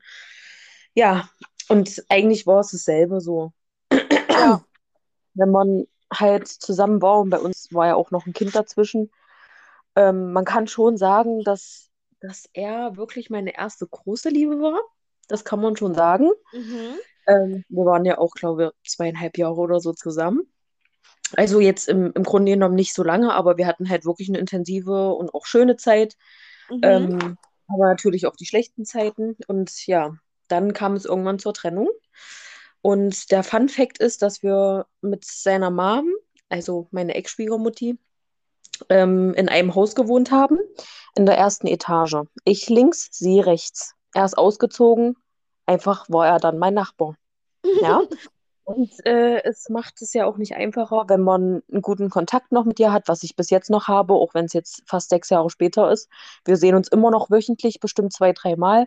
Ja, 0.95 1.29
und 1.69 2.05
eigentlich 2.09 2.47
war 2.47 2.61
es 2.61 2.71
dasselbe 2.73 3.21
so. 3.21 3.53
ja. 4.31 4.63
Wenn 5.35 5.51
man 5.51 5.87
halt 6.13 6.49
zusammen 6.49 7.01
war 7.03 7.21
und 7.21 7.31
bei 7.31 7.39
uns 7.39 7.69
war 7.73 7.87
ja 7.87 7.95
auch 7.95 8.11
noch 8.11 8.27
ein 8.27 8.33
Kind 8.33 8.55
dazwischen, 8.55 9.11
ähm, 9.97 10.33
man 10.33 10.45
kann 10.45 10.67
schon 10.67 10.97
sagen, 10.97 11.43
dass, 11.45 11.91
dass 12.21 12.49
er 12.53 12.97
wirklich 12.97 13.31
meine 13.31 13.57
erste 13.57 13.87
große 13.87 14.29
Liebe 14.29 14.61
war. 14.61 14.79
Das 15.29 15.45
kann 15.45 15.61
man 15.61 15.77
schon 15.77 15.95
sagen. 15.95 16.31
Mhm. 16.53 16.99
Ähm, 17.27 17.65
wir 17.69 17.85
waren 17.85 18.05
ja 18.05 18.19
auch, 18.19 18.33
glaube 18.33 18.73
ich, 18.83 18.91
zweieinhalb 18.91 19.37
Jahre 19.39 19.57
oder 19.57 19.81
so 19.81 19.93
zusammen. 19.93 20.51
Also 21.35 21.61
jetzt 21.61 21.89
im, 21.89 22.13
im 22.15 22.23
Grunde 22.23 22.53
genommen 22.53 22.75
nicht 22.75 22.95
so 22.95 23.03
lange, 23.03 23.35
aber 23.35 23.57
wir 23.57 23.67
hatten 23.67 23.89
halt 23.89 24.05
wirklich 24.05 24.29
eine 24.29 24.39
intensive 24.39 25.13
und 25.13 25.35
auch 25.35 25.47
schöne 25.47 25.77
Zeit. 25.77 26.17
Mhm. 26.71 26.81
Ähm, 26.83 27.39
aber 27.67 27.87
natürlich 27.87 28.27
auch 28.27 28.37
die 28.37 28.47
schlechten 28.47 28.85
Zeiten. 28.85 29.37
Und 29.47 29.87
ja, 29.87 30.17
dann 30.49 30.73
kam 30.73 30.95
es 30.95 31.05
irgendwann 31.05 31.39
zur 31.39 31.55
Trennung. 31.55 31.89
Und 32.81 33.31
der 33.31 33.43
Fun 33.43 33.69
Fact 33.69 33.99
ist, 33.99 34.23
dass 34.23 34.43
wir 34.43 34.87
mit 35.01 35.25
seiner 35.25 35.71
Mom, 35.71 36.11
also 36.49 36.89
meine 36.91 37.15
Ex-Schwiegermutti, 37.15 37.99
ähm, 38.89 39.35
in 39.35 39.49
einem 39.49 39.75
Haus 39.75 39.95
gewohnt 39.95 40.31
haben, 40.31 40.59
in 41.17 41.27
der 41.27 41.37
ersten 41.37 41.67
Etage. 41.67 42.17
Ich 42.45 42.69
links, 42.69 43.09
sie 43.11 43.41
rechts. 43.41 43.95
Er 44.15 44.25
ist 44.25 44.39
ausgezogen, 44.39 45.17
einfach 45.67 46.09
war 46.09 46.27
er 46.27 46.39
dann 46.39 46.59
mein 46.59 46.75
Nachbar. 46.75 47.17
Ja. 47.83 48.03
Und 48.69 48.93
äh, 49.07 49.43
es 49.45 49.71
macht 49.71 50.03
es 50.03 50.13
ja 50.13 50.27
auch 50.27 50.37
nicht 50.37 50.55
einfacher, 50.55 51.07
wenn 51.09 51.23
man 51.23 51.63
einen 51.73 51.81
guten 51.81 52.11
Kontakt 52.11 52.53
noch 52.53 52.67
mit 52.67 52.79
dir 52.79 52.93
hat, 52.93 53.09
was 53.09 53.23
ich 53.23 53.35
bis 53.35 53.49
jetzt 53.49 53.71
noch 53.71 53.89
habe, 53.89 54.13
auch 54.13 54.35
wenn 54.35 54.45
es 54.45 54.53
jetzt 54.53 54.83
fast 54.87 55.09
sechs 55.09 55.31
Jahre 55.31 55.49
später 55.49 55.91
ist. 55.91 56.11
Wir 56.45 56.57
sehen 56.59 56.75
uns 56.75 56.89
immer 56.89 57.11
noch 57.11 57.31
wöchentlich, 57.31 57.81
bestimmt 57.81 58.13
zwei, 58.13 58.33
dreimal. 58.35 58.87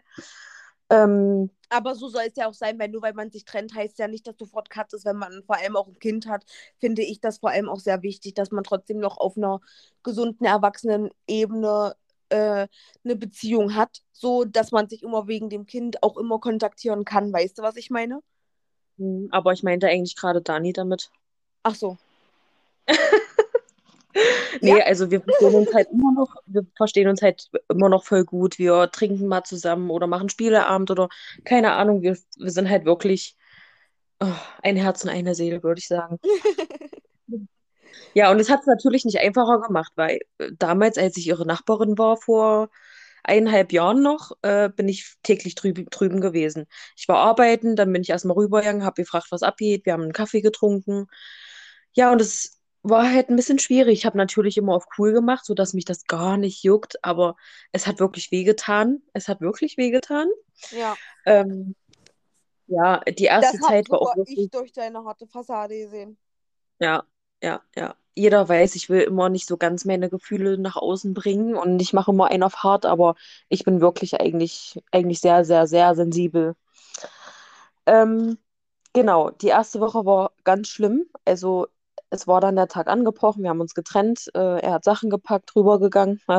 Ähm, 0.91 1.49
Aber 1.69 1.95
so 1.95 2.09
soll 2.09 2.23
es 2.27 2.35
ja 2.35 2.47
auch 2.47 2.53
sein, 2.53 2.77
weil 2.79 2.89
nur 2.89 3.01
weil 3.01 3.13
man 3.13 3.31
sich 3.31 3.45
trennt, 3.45 3.73
heißt 3.73 3.97
ja 3.99 4.07
nicht, 4.07 4.27
dass 4.27 4.35
sofort 4.37 4.69
Cut 4.69 4.93
ist. 4.93 5.05
Wenn 5.05 5.17
man 5.17 5.43
vor 5.45 5.57
allem 5.57 5.75
auch 5.75 5.87
ein 5.87 5.99
Kind 5.99 6.27
hat, 6.27 6.45
finde 6.79 7.01
ich 7.01 7.19
das 7.21 7.39
vor 7.39 7.49
allem 7.51 7.69
auch 7.69 7.79
sehr 7.79 8.03
wichtig, 8.03 8.35
dass 8.35 8.51
man 8.51 8.63
trotzdem 8.63 8.99
noch 8.99 9.17
auf 9.17 9.37
einer 9.37 9.61
gesunden, 10.03 10.45
erwachsenen 10.45 11.09
Ebene 11.27 11.95
äh, 12.29 12.67
eine 13.03 13.15
Beziehung 13.15 13.75
hat, 13.75 14.01
so 14.11 14.43
dass 14.45 14.71
man 14.71 14.89
sich 14.89 15.03
immer 15.03 15.27
wegen 15.27 15.49
dem 15.49 15.65
Kind 15.65 16.03
auch 16.03 16.17
immer 16.17 16.39
kontaktieren 16.39 17.05
kann. 17.05 17.33
Weißt 17.33 17.57
du, 17.59 17.63
was 17.63 17.77
ich 17.77 17.89
meine? 17.89 18.21
Hm, 19.01 19.29
aber 19.31 19.51
ich 19.53 19.63
meinte 19.63 19.87
eigentlich 19.87 20.15
gerade 20.15 20.41
Dani 20.41 20.73
damit. 20.73 21.09
Ach 21.63 21.75
so. 21.75 21.97
Nee, 24.61 24.77
Ja. 24.77 24.85
also 24.85 25.09
wir 25.09 25.21
verstehen 25.21 25.55
uns 25.55 25.73
halt 25.73 25.87
immer 25.91 26.11
noch, 26.13 26.35
wir 26.45 26.65
verstehen 26.75 27.07
uns 27.07 27.21
halt 27.21 27.49
immer 27.69 27.89
noch 27.89 28.03
voll 28.03 28.25
gut. 28.25 28.59
Wir 28.59 28.91
trinken 28.91 29.25
mal 29.27 29.43
zusammen 29.43 29.89
oder 29.89 30.05
machen 30.05 30.29
Spieleabend 30.29 30.91
oder 30.91 31.07
keine 31.45 31.71
Ahnung. 31.73 32.01
Wir, 32.01 32.17
wir 32.37 32.51
sind 32.51 32.69
halt 32.69 32.85
wirklich 32.85 33.37
oh, 34.19 34.27
ein 34.61 34.75
Herz 34.75 35.03
und 35.03 35.09
eine 35.09 35.33
Seele, 35.33 35.63
würde 35.63 35.79
ich 35.79 35.87
sagen. 35.87 36.19
Ja, 38.13 38.29
und 38.31 38.39
es 38.39 38.49
hat 38.49 38.61
es 38.61 38.65
natürlich 38.67 39.05
nicht 39.05 39.19
einfacher 39.19 39.61
gemacht, 39.61 39.93
weil 39.95 40.19
äh, 40.37 40.51
damals, 40.57 40.97
als 40.97 41.15
ich 41.17 41.27
ihre 41.27 41.45
Nachbarin 41.45 41.97
war, 41.97 42.17
vor 42.17 42.69
eineinhalb 43.23 43.71
Jahren 43.71 44.01
noch, 44.01 44.31
äh, 44.41 44.69
bin 44.69 44.87
ich 44.89 45.15
täglich 45.23 45.55
drüben, 45.55 45.85
drüben 45.89 46.21
gewesen. 46.21 46.67
Ich 46.97 47.07
war 47.07 47.17
arbeiten, 47.17 47.75
dann 47.75 47.91
bin 47.91 48.01
ich 48.01 48.09
erstmal 48.09 48.37
rübergegangen, 48.37 48.83
habe 48.83 49.01
gefragt, 49.01 49.27
was 49.31 49.43
abgeht. 49.43 49.85
Wir 49.85 49.93
haben 49.93 50.03
einen 50.03 50.13
Kaffee 50.13 50.41
getrunken. 50.41 51.07
Ja, 51.93 52.11
und 52.11 52.21
es 52.21 52.59
war 52.83 53.11
halt 53.11 53.29
ein 53.29 53.35
bisschen 53.35 53.59
schwierig. 53.59 53.99
Ich 53.99 54.05
habe 54.05 54.17
natürlich 54.17 54.57
immer 54.57 54.73
auf 54.73 54.85
cool 54.97 55.13
gemacht, 55.13 55.45
sodass 55.45 55.73
mich 55.73 55.85
das 55.85 56.05
gar 56.05 56.37
nicht 56.37 56.63
juckt, 56.63 57.03
aber 57.03 57.35
es 57.71 57.85
hat 57.87 57.99
wirklich 57.99 58.31
wehgetan. 58.31 59.01
Es 59.13 59.27
hat 59.27 59.41
wirklich 59.41 59.77
wehgetan. 59.77 60.27
Ja. 60.71 60.95
Ähm, 61.25 61.75
ja, 62.67 62.99
die 63.01 63.25
erste 63.25 63.57
Das 63.57 63.67
Zeit 63.67 63.89
war 63.89 64.01
auch 64.01 64.15
wirklich. 64.15 64.45
ich 64.45 64.49
durch 64.51 64.71
deine 64.71 65.03
harte 65.03 65.27
Fassade 65.27 65.77
gesehen. 65.77 66.17
Ja, 66.79 67.03
ja, 67.41 67.61
ja. 67.75 67.95
Jeder 68.15 68.47
weiß, 68.49 68.75
ich 68.75 68.89
will 68.89 69.01
immer 69.01 69.29
nicht 69.29 69.47
so 69.47 69.57
ganz 69.57 69.85
meine 69.85 70.09
Gefühle 70.09 70.57
nach 70.57 70.75
außen 70.75 71.13
bringen 71.13 71.55
und 71.55 71.81
ich 71.81 71.93
mache 71.93 72.11
immer 72.11 72.27
einen 72.27 72.43
auf 72.43 72.63
hart, 72.63 72.85
aber 72.85 73.15
ich 73.49 73.63
bin 73.63 73.81
wirklich 73.81 74.19
eigentlich, 74.19 74.81
eigentlich 74.91 75.19
sehr, 75.21 75.45
sehr, 75.45 75.67
sehr 75.67 75.95
sensibel. 75.95 76.55
Ähm, 77.85 78.37
genau, 78.93 79.31
die 79.31 79.47
erste 79.47 79.79
Woche 79.79 80.05
war 80.05 80.31
ganz 80.43 80.69
schlimm. 80.69 81.05
Also 81.25 81.67
es 82.09 82.27
war 82.27 82.41
dann 82.41 82.55
der 82.57 82.67
Tag 82.67 82.87
angebrochen, 82.87 83.43
wir 83.43 83.49
haben 83.49 83.61
uns 83.61 83.73
getrennt, 83.75 84.29
äh, 84.35 84.59
er 84.61 84.73
hat 84.73 84.83
Sachen 84.83 85.09
gepackt, 85.09 85.55
rübergegangen. 85.55 86.21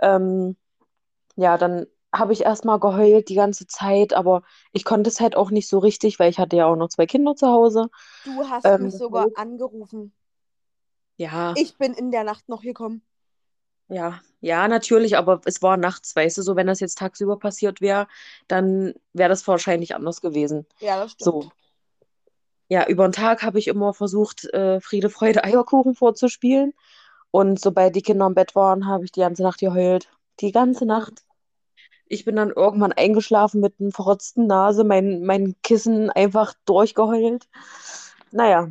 Äh, 0.00 0.06
ähm, 0.16 0.56
ja, 1.36 1.58
dann 1.58 1.86
habe 2.18 2.32
ich 2.32 2.42
erstmal 2.42 2.80
geheult 2.80 3.28
die 3.28 3.34
ganze 3.34 3.66
Zeit, 3.66 4.12
aber 4.14 4.42
ich 4.72 4.84
konnte 4.84 5.10
es 5.10 5.20
halt 5.20 5.36
auch 5.36 5.50
nicht 5.50 5.68
so 5.68 5.78
richtig, 5.78 6.18
weil 6.18 6.30
ich 6.30 6.38
hatte 6.38 6.56
ja 6.56 6.66
auch 6.66 6.76
noch 6.76 6.88
zwei 6.88 7.06
Kinder 7.06 7.36
zu 7.36 7.48
Hause. 7.48 7.88
Du 8.24 8.46
hast 8.50 8.64
Ähm, 8.64 8.78
mich 8.78 8.94
sogar 8.94 9.30
angerufen. 9.34 10.12
ja. 11.16 11.54
Ich 11.54 11.76
bin 11.76 11.92
in 11.92 12.12
der 12.12 12.22
Nacht 12.22 12.48
noch 12.48 12.62
gekommen. 12.62 13.02
Ja, 13.88 14.20
ja, 14.40 14.66
natürlich, 14.68 15.16
aber 15.16 15.40
es 15.44 15.62
war 15.62 15.76
nachts, 15.76 16.14
weißt 16.16 16.38
du, 16.38 16.42
so 16.42 16.56
wenn 16.56 16.66
das 16.66 16.80
jetzt 16.80 16.98
tagsüber 16.98 17.38
passiert 17.38 17.80
wäre, 17.80 18.08
dann 18.48 18.94
wäre 19.12 19.28
das 19.28 19.46
wahrscheinlich 19.46 19.94
anders 19.94 20.20
gewesen. 20.20 20.66
Ja, 20.80 20.96
das 20.98 21.12
So, 21.18 21.42
stimmt. 21.42 21.54
ja, 22.68 22.86
über 22.88 23.06
den 23.08 23.12
Tag 23.12 23.42
habe 23.42 23.58
ich 23.58 23.68
immer 23.68 23.94
versucht, 23.94 24.44
äh, 24.52 24.80
Friede, 24.80 25.10
Freude, 25.10 25.44
Eierkuchen 25.44 25.94
vorzuspielen. 25.94 26.72
Und 27.30 27.60
sobald 27.60 27.96
die 27.96 28.02
Kinder 28.02 28.26
im 28.26 28.34
Bett 28.34 28.54
waren, 28.56 28.86
habe 28.86 29.04
ich 29.04 29.12
die 29.12 29.20
ganze 29.20 29.42
Nacht 29.42 29.60
geheult. 29.60 30.08
Die 30.40 30.52
ganze 30.52 30.86
Ja. 30.86 30.86
Nacht. 30.86 31.24
Ich 32.08 32.24
bin 32.24 32.36
dann 32.36 32.50
irgendwann 32.50 32.92
eingeschlafen 32.92 33.60
mit 33.60 33.74
einer 33.80 33.90
verrotzten 33.90 34.46
Nase, 34.46 34.84
mein, 34.84 35.24
mein 35.24 35.54
Kissen 35.62 36.10
einfach 36.10 36.54
durchgeheult. 36.64 37.48
Naja, 38.32 38.70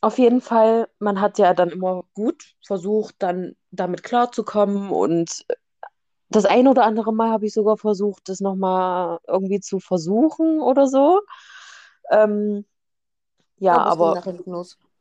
auf 0.00 0.18
jeden 0.18 0.40
Fall, 0.40 0.88
man 0.98 1.20
hat 1.20 1.38
ja 1.38 1.54
dann 1.54 1.70
immer 1.70 2.04
gut 2.14 2.54
versucht, 2.64 3.16
dann 3.18 3.56
damit 3.70 4.02
klarzukommen 4.02 4.90
und 4.90 5.46
das 6.28 6.44
ein 6.44 6.68
oder 6.68 6.84
andere 6.84 7.12
Mal 7.12 7.30
habe 7.30 7.46
ich 7.46 7.52
sogar 7.52 7.76
versucht, 7.76 8.28
das 8.28 8.40
nochmal 8.40 9.18
irgendwie 9.26 9.60
zu 9.60 9.78
versuchen 9.78 10.60
oder 10.60 10.88
so. 10.88 11.22
Ähm, 12.10 12.64
ja, 13.58 13.76
Aber 13.76 14.16
aber 14.16 14.22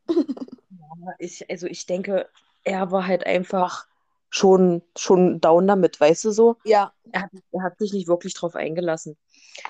ich, 1.19 1.49
also 1.49 1.67
ich 1.67 1.85
denke, 1.85 2.27
er 2.63 2.91
war 2.91 3.05
halt 3.07 3.25
einfach 3.25 3.87
schon, 4.35 4.81
schon 4.97 5.39
down 5.39 5.67
damit, 5.67 5.99
weißt 5.99 6.25
du 6.25 6.31
so? 6.31 6.57
Ja, 6.63 6.93
Er 7.11 7.23
hat, 7.23 7.31
er 7.51 7.63
hat 7.63 7.77
sich 7.79 7.93
nicht 7.93 8.07
wirklich 8.07 8.33
drauf 8.33 8.55
eingelassen. 8.55 9.17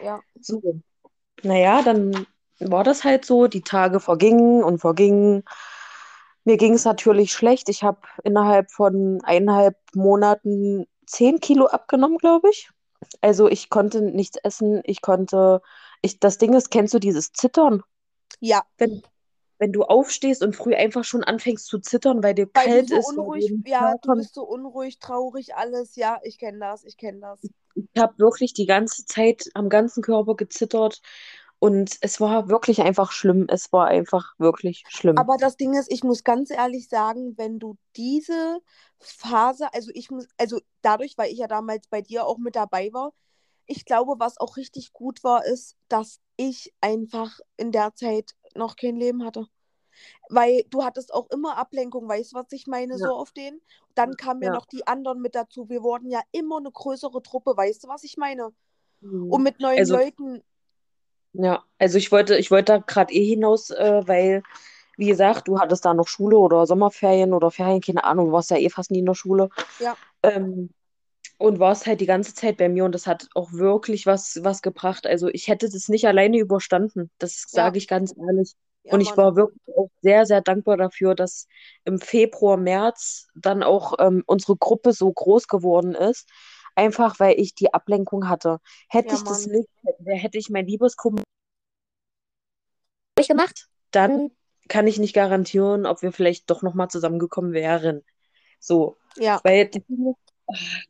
ja. 0.04 0.21
So. 0.41 0.62
Naja, 1.43 1.82
dann 1.84 2.25
war 2.60 2.84
das 2.84 3.04
halt 3.04 3.25
so, 3.25 3.47
die 3.47 3.62
Tage 3.62 3.99
vergingen 3.99 4.63
und 4.63 4.80
vergingen. 4.80 5.43
Mir 6.43 6.58
ging 6.58 6.73
es 6.73 6.86
natürlich 6.86 7.34
schlecht. 7.34 7.69
Ich 7.69 7.84
habe 7.84 7.99
innerhalb 8.23 8.71
von 8.71 9.19
eineinhalb 9.23 9.78
Monaten 9.93 10.86
zehn 11.06 11.39
Kilo 11.39 11.67
abgenommen, 11.67 12.17
glaube 12.17 12.49
ich. 12.49 12.69
Also 13.21 13.47
ich 13.49 13.69
konnte 13.69 14.01
nichts 14.01 14.38
essen. 14.43 14.82
Ich 14.86 15.01
konnte, 15.01 15.62
ich, 16.01 16.19
das 16.19 16.38
Ding 16.38 16.54
ist, 16.54 16.71
kennst 16.71 16.93
du 16.93 16.99
dieses 16.99 17.34
Zittern? 17.34 17.84
Ja, 18.39 18.65
Wenn, 18.78 19.04
wenn 19.57 19.71
du 19.71 19.83
aufstehst 19.83 20.43
und 20.43 20.55
früh 20.55 20.75
einfach 20.75 21.03
schon 21.03 21.23
anfängst 21.23 21.67
zu 21.67 21.79
zittern, 21.79 22.23
weil 22.23 22.33
dir 22.33 22.49
weil 22.53 22.65
du 22.65 22.71
kalt 22.71 22.89
so 22.89 22.95
ist, 22.97 23.09
unruhig, 23.09 23.53
ja, 23.65 23.95
du 24.01 24.15
bist 24.15 24.33
so 24.33 24.43
unruhig, 24.43 24.99
traurig, 24.99 25.55
alles. 25.55 25.95
Ja, 25.95 26.19
ich 26.23 26.37
kenne 26.37 26.59
das, 26.59 26.83
ich 26.83 26.97
kenne 26.97 27.19
das. 27.19 27.39
Ich 27.75 28.01
habe 28.01 28.17
wirklich 28.17 28.53
die 28.53 28.65
ganze 28.65 29.05
Zeit 29.05 29.49
am 29.53 29.69
ganzen 29.69 30.01
Körper 30.01 30.35
gezittert 30.35 31.01
und 31.59 31.97
es 32.01 32.19
war 32.19 32.49
wirklich 32.49 32.81
einfach 32.81 33.11
schlimm. 33.11 33.47
Es 33.49 33.71
war 33.71 33.87
einfach 33.87 34.33
wirklich 34.37 34.83
schlimm. 34.87 35.17
Aber 35.17 35.37
das 35.37 35.57
Ding 35.57 35.73
ist, 35.73 35.91
ich 35.91 36.03
muss 36.03 36.23
ganz 36.23 36.51
ehrlich 36.51 36.89
sagen, 36.89 37.37
wenn 37.37 37.59
du 37.59 37.77
diese 37.95 38.59
Phase, 38.99 39.73
also 39.73 39.91
ich 39.93 40.11
muss, 40.11 40.27
also 40.37 40.59
dadurch, 40.81 41.17
weil 41.17 41.31
ich 41.31 41.39
ja 41.39 41.47
damals 41.47 41.87
bei 41.87 42.01
dir 42.01 42.25
auch 42.25 42.37
mit 42.37 42.55
dabei 42.55 42.89
war, 42.91 43.13
ich 43.67 43.85
glaube, 43.85 44.15
was 44.19 44.37
auch 44.37 44.57
richtig 44.57 44.93
gut 44.93 45.23
war, 45.23 45.45
ist, 45.45 45.75
dass 45.87 46.19
ich 46.37 46.73
einfach 46.81 47.39
in 47.57 47.71
der 47.71 47.95
Zeit 47.95 48.35
noch 48.55 48.75
kein 48.75 48.95
Leben 48.95 49.25
hatte. 49.25 49.47
Weil 50.29 50.63
du 50.69 50.83
hattest 50.83 51.13
auch 51.13 51.29
immer 51.31 51.57
Ablenkung, 51.57 52.07
weißt 52.09 52.33
du, 52.33 52.37
was 52.37 52.51
ich 52.51 52.67
meine, 52.67 52.97
Ja, 52.97 52.99
so 52.99 53.15
auf 53.15 53.31
den. 53.31 53.61
Dann 53.95 54.17
kamen 54.17 54.41
ja 54.41 54.49
ja. 54.49 54.51
noch 54.51 54.65
die 54.65 54.87
anderen 54.87 55.21
mit 55.21 55.35
dazu. 55.35 55.69
Wir 55.69 55.83
wurden 55.83 56.09
ja 56.11 56.21
immer 56.31 56.57
eine 56.57 56.71
größere 56.71 57.21
Truppe, 57.23 57.55
weißt 57.57 57.83
du, 57.85 57.87
was 57.87 58.03
ich 58.03 58.17
meine? 58.17 58.53
Und 59.27 59.43
Mhm. 59.43 59.43
mit 59.43 59.59
neuen 59.61 59.83
Also, 59.83 59.89
Leuten, 59.89 60.43
ja, 61.33 61.63
also 61.79 61.97
ich 61.97 62.11
wollte, 62.11 62.37
ich 62.37 62.51
wollte 62.51 62.73
da 62.73 62.77
gerade 62.79 63.13
eh 63.13 63.25
hinaus, 63.25 63.69
äh, 63.71 64.01
weil, 64.07 64.43
wie 64.97 65.07
gesagt, 65.07 65.47
du 65.47 65.59
hattest 65.59 65.85
da 65.85 65.93
noch 65.93 66.07
Schule 66.07 66.37
oder 66.37 66.65
Sommerferien 66.67 67.33
oder 67.33 67.51
Ferien, 67.51 67.81
keine 67.81 68.03
Ahnung, 68.03 68.27
du 68.27 68.31
warst 68.33 68.51
ja 68.51 68.57
eh 68.57 68.69
fast 68.69 68.91
nie 68.91 68.99
in 68.99 69.05
der 69.05 69.15
Schule. 69.15 69.49
ja, 69.77 69.97
Ähm, 70.23 70.71
und 71.37 71.59
warst 71.59 71.85
halt 71.85 72.01
die 72.01 72.05
ganze 72.05 72.33
Zeit 72.33 72.57
bei 72.57 72.69
mir 72.69 72.85
und 72.85 72.93
das 72.93 73.07
hat 73.07 73.27
auch 73.35 73.51
wirklich 73.53 74.05
was, 74.05 74.39
was 74.43 74.61
gebracht. 74.61 75.05
Also 75.07 75.27
ich 75.29 75.47
hätte 75.47 75.69
das 75.69 75.89
nicht 75.89 76.07
alleine 76.07 76.37
überstanden, 76.39 77.11
das 77.19 77.45
ja, 77.51 77.51
sage 77.51 77.77
ich 77.77 77.87
ganz 77.87 78.13
ehrlich. 78.17 78.53
ja, 78.83 78.93
Und 78.93 79.01
ich 79.01 79.09
Mann. 79.09 79.17
war 79.17 79.35
wirklich 79.35 79.61
auch 79.75 79.89
sehr, 80.01 80.25
sehr 80.25 80.41
dankbar 80.41 80.77
dafür, 80.77 81.15
dass 81.15 81.47
im 81.83 81.99
Februar, 81.99 82.57
März 82.57 83.27
dann 83.35 83.63
auch 83.63 83.95
ähm, 83.99 84.23
unsere 84.27 84.55
Gruppe 84.57 84.93
so 84.93 85.11
groß 85.11 85.47
geworden 85.47 85.95
ist. 85.95 86.29
Einfach 86.75 87.19
weil 87.19 87.39
ich 87.39 87.55
die 87.55 87.73
Ablenkung 87.73 88.27
hatte. 88.29 88.59
Hätte 88.89 89.09
Ja, 89.09 89.15
ich 89.15 89.23
das 89.23 89.45
Mann. 89.45 89.55
nicht, 89.57 89.69
hätte 90.05 90.37
ich 90.37 90.49
mein 90.49 90.67
Liebeskummer 90.67 91.23
nicht 93.17 93.29
gemacht, 93.29 93.67
dann 93.91 94.31
kann 94.67 94.87
ich 94.87 94.99
nicht 94.99 95.13
garantieren, 95.13 95.85
ob 95.85 96.01
wir 96.01 96.11
vielleicht 96.11 96.49
doch 96.49 96.61
nochmal 96.61 96.89
zusammengekommen 96.89 97.53
wären. 97.53 98.03
So. 98.59 98.97
Ja. 99.17 99.39
Weil, 99.43 99.69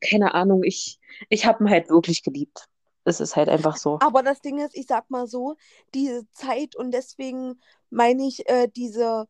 keine 0.01 0.33
Ahnung, 0.33 0.63
ich, 0.63 0.99
ich 1.29 1.45
habe 1.45 1.63
ihn 1.63 1.69
halt 1.69 1.89
wirklich 1.89 2.23
geliebt. 2.23 2.67
Es 3.03 3.19
ist 3.19 3.35
halt 3.35 3.49
einfach 3.49 3.77
so. 3.77 3.99
Aber 3.99 4.23
das 4.23 4.41
Ding 4.41 4.59
ist, 4.59 4.75
ich 4.75 4.87
sag 4.87 5.09
mal 5.09 5.27
so, 5.27 5.55
diese 5.93 6.29
Zeit 6.31 6.75
und 6.75 6.91
deswegen 6.91 7.59
meine 7.89 8.27
ich, 8.27 8.47
äh, 8.49 8.67
diese, 8.67 9.27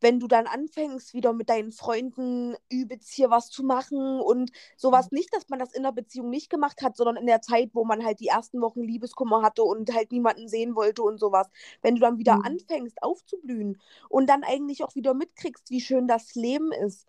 wenn 0.00 0.20
du 0.20 0.28
dann 0.28 0.46
anfängst, 0.46 1.14
wieder 1.14 1.32
mit 1.32 1.50
deinen 1.50 1.72
Freunden 1.72 2.56
übelst 2.70 3.12
hier 3.14 3.30
was 3.30 3.50
zu 3.50 3.64
machen 3.64 4.20
und 4.20 4.52
sowas, 4.76 5.12
nicht, 5.12 5.34
dass 5.34 5.48
man 5.48 5.58
das 5.60 5.72
in 5.74 5.84
der 5.84 5.92
Beziehung 5.92 6.30
nicht 6.30 6.50
gemacht 6.50 6.82
hat, 6.82 6.96
sondern 6.96 7.16
in 7.16 7.26
der 7.26 7.42
Zeit, 7.42 7.70
wo 7.74 7.84
man 7.84 8.04
halt 8.04 8.20
die 8.20 8.28
ersten 8.28 8.60
Wochen 8.62 8.82
Liebeskummer 8.82 9.42
hatte 9.42 9.64
und 9.64 9.94
halt 9.94 10.12
niemanden 10.12 10.48
sehen 10.48 10.76
wollte 10.76 11.02
und 11.02 11.18
sowas. 11.20 11.48
Wenn 11.82 11.96
du 11.96 12.00
dann 12.02 12.18
wieder 12.18 12.38
Mhm. 12.38 12.44
anfängst 12.44 13.02
aufzublühen 13.02 13.80
und 14.10 14.28
dann 14.28 14.44
eigentlich 14.44 14.84
auch 14.84 14.94
wieder 14.96 15.14
mitkriegst, 15.14 15.70
wie 15.70 15.80
schön 15.80 16.08
das 16.08 16.34
Leben 16.34 16.72
ist, 16.72 17.06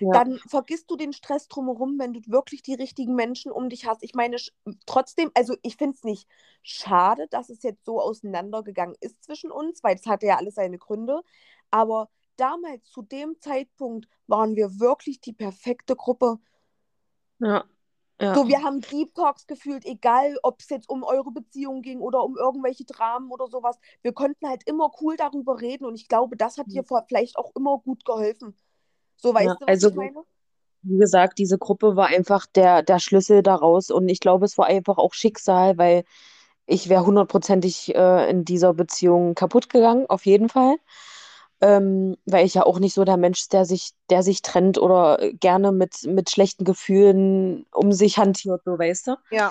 Ja, 0.00 0.22
dann 0.22 0.40
vergisst 0.46 0.90
du 0.90 0.96
den 0.96 1.12
Stress 1.12 1.48
drumherum, 1.48 1.98
wenn 1.98 2.14
du 2.14 2.20
wirklich 2.26 2.62
die 2.62 2.74
richtigen 2.74 3.14
Menschen 3.14 3.52
um 3.52 3.68
dich 3.68 3.86
hast. 3.86 4.02
Ich 4.02 4.14
meine, 4.14 4.36
trotzdem, 4.86 5.30
also 5.34 5.56
ich 5.62 5.76
finde 5.76 5.96
es 5.96 6.04
nicht 6.04 6.26
schade, 6.62 7.28
dass 7.28 7.50
es 7.50 7.62
jetzt 7.62 7.84
so 7.84 8.00
auseinandergegangen 8.00 8.96
ist 9.00 9.22
zwischen 9.24 9.50
uns, 9.50 9.82
weil 9.84 9.96
es 9.96 10.06
hatte 10.06 10.26
ja 10.26 10.36
alles 10.36 10.54
seine 10.54 10.78
Gründe. 10.78 11.22
Aber 11.70 12.08
damals, 12.36 12.84
zu 12.90 13.02
dem 13.02 13.38
Zeitpunkt, 13.40 14.08
waren 14.26 14.56
wir 14.56 14.80
wirklich 14.80 15.20
die 15.20 15.32
perfekte 15.34 15.94
Gruppe. 15.96 16.38
ja, 17.40 17.64
ja, 18.20 18.34
So, 18.34 18.46
wir 18.48 18.62
haben 18.62 18.86
Deep 18.88 19.14
Talks 19.14 19.46
gefühlt, 19.46 19.84
egal 19.86 20.38
ob 20.42 20.60
es 20.60 20.68
jetzt 20.68 20.88
um 20.88 21.02
eure 21.02 21.30
Beziehung 21.32 21.82
ging 21.82 22.00
oder 22.00 22.22
um 22.24 22.36
irgendwelche 22.36 22.84
Dramen 22.84 23.30
oder 23.30 23.48
sowas. 23.48 23.78
Wir 24.02 24.12
konnten 24.12 24.46
halt 24.48 24.62
immer 24.68 24.90
cool 25.00 25.16
darüber 25.16 25.60
reden 25.60 25.86
und 25.86 25.94
ich 25.94 26.08
glaube, 26.08 26.36
das 26.36 26.58
hat 26.58 26.70
dir 26.72 26.84
vor- 26.84 27.04
vielleicht 27.08 27.36
auch 27.38 27.52
immer 27.56 27.78
gut 27.78 28.04
geholfen. 28.04 28.54
So, 29.18 29.34
weißt 29.34 29.46
ja. 29.46 29.54
du, 29.54 29.60
was 29.60 29.68
Also, 29.68 29.88
ich 29.90 29.94
meine? 29.94 30.22
wie 30.82 30.98
gesagt, 30.98 31.38
diese 31.38 31.58
Gruppe 31.58 31.96
war 31.96 32.06
einfach 32.08 32.46
der, 32.46 32.82
der 32.82 32.98
Schlüssel 32.98 33.42
daraus 33.42 33.90
und 33.90 34.08
ich 34.08 34.20
glaube, 34.20 34.44
es 34.46 34.56
war 34.58 34.66
einfach 34.66 34.98
auch 34.98 35.14
Schicksal, 35.14 35.76
weil 35.78 36.04
ich 36.66 36.88
wäre 36.88 37.04
hundertprozentig 37.06 37.94
äh, 37.94 38.30
in 38.30 38.44
dieser 38.44 38.74
Beziehung 38.74 39.34
kaputt 39.34 39.70
gegangen, 39.70 40.06
auf 40.08 40.26
jeden 40.26 40.48
Fall. 40.48 40.76
Ähm, 41.60 42.16
weil 42.24 42.46
ich 42.46 42.54
ja 42.54 42.64
auch 42.64 42.78
nicht 42.78 42.94
so 42.94 43.04
der 43.04 43.16
Mensch, 43.16 43.40
ist, 43.40 43.52
der 43.52 43.64
sich, 43.64 43.90
der 44.10 44.22
sich 44.22 44.42
trennt 44.42 44.78
oder 44.78 45.18
gerne 45.32 45.72
mit, 45.72 46.04
mit 46.04 46.30
schlechten 46.30 46.64
Gefühlen 46.64 47.66
um 47.72 47.90
sich 47.92 48.18
hantiert, 48.18 48.62
so 48.64 48.78
weißt 48.78 49.08
du. 49.08 49.16
Ja. 49.30 49.50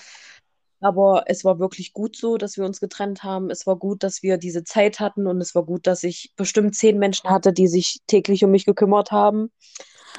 Aber 0.80 1.24
es 1.28 1.44
war 1.46 1.60
wirklich 1.60 1.94
gut 1.94 2.16
so, 2.16 2.38
dass 2.38 2.58
wir 2.58 2.66
uns 2.66 2.80
getrennt 2.80 3.24
haben. 3.24 3.50
Es 3.50 3.66
war 3.68 3.78
gut, 3.78 4.04
dass 4.04 4.24
wir 4.24 4.38
diese 4.38 4.64
Zeit 4.64 5.00
hatten 5.00 5.28
und 5.28 5.42
es 5.42 5.56
war 5.56 5.64
gut, 5.64 5.88
dass 5.88 6.04
ich 6.04 6.34
bestimmt 6.36 6.76
zehn 6.76 7.00
Menschen 7.00 7.30
hatte, 7.30 7.54
die 7.54 7.68
sich 7.68 8.02
täglich 8.08 8.44
um 8.44 8.52
mich 8.52 8.66
gekümmert 8.66 9.12
haben. 9.12 9.52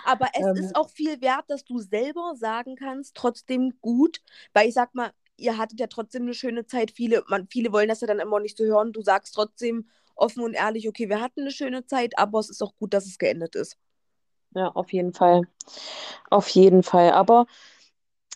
Aber 0.04 0.28
es 0.34 0.48
Ähm, 0.48 0.54
ist 0.54 0.74
auch 0.76 0.90
viel 0.90 1.20
wert, 1.20 1.44
dass 1.48 1.64
du 1.64 1.78
selber 1.78 2.34
sagen 2.36 2.76
kannst, 2.76 3.14
trotzdem 3.14 3.74
gut, 3.80 4.20
weil 4.52 4.68
ich 4.68 4.74
sag 4.74 4.94
mal, 4.94 5.12
ihr 5.36 5.56
hattet 5.58 5.80
ja 5.80 5.86
trotzdem 5.86 6.22
eine 6.22 6.34
schöne 6.34 6.66
Zeit. 6.66 6.90
Viele, 6.92 7.24
man, 7.28 7.48
viele 7.48 7.72
wollen 7.72 7.88
das 7.88 8.00
ja 8.00 8.06
dann 8.06 8.18
immer 8.20 8.40
nicht 8.40 8.56
so 8.56 8.64
hören. 8.64 8.92
Du 8.92 9.02
sagst 9.02 9.34
trotzdem 9.34 9.88
offen 10.14 10.42
und 10.42 10.54
ehrlich, 10.54 10.88
okay, 10.88 11.08
wir 11.08 11.20
hatten 11.20 11.42
eine 11.42 11.50
schöne 11.52 11.86
Zeit, 11.86 12.18
aber 12.18 12.40
es 12.40 12.50
ist 12.50 12.62
auch 12.62 12.74
gut, 12.76 12.92
dass 12.94 13.06
es 13.06 13.18
geendet 13.18 13.54
ist. 13.54 13.76
Ja, 14.54 14.68
auf 14.70 14.92
jeden 14.92 15.12
Fall. 15.12 15.42
Auf 16.30 16.48
jeden 16.50 16.82
Fall. 16.82 17.12
Aber 17.12 17.46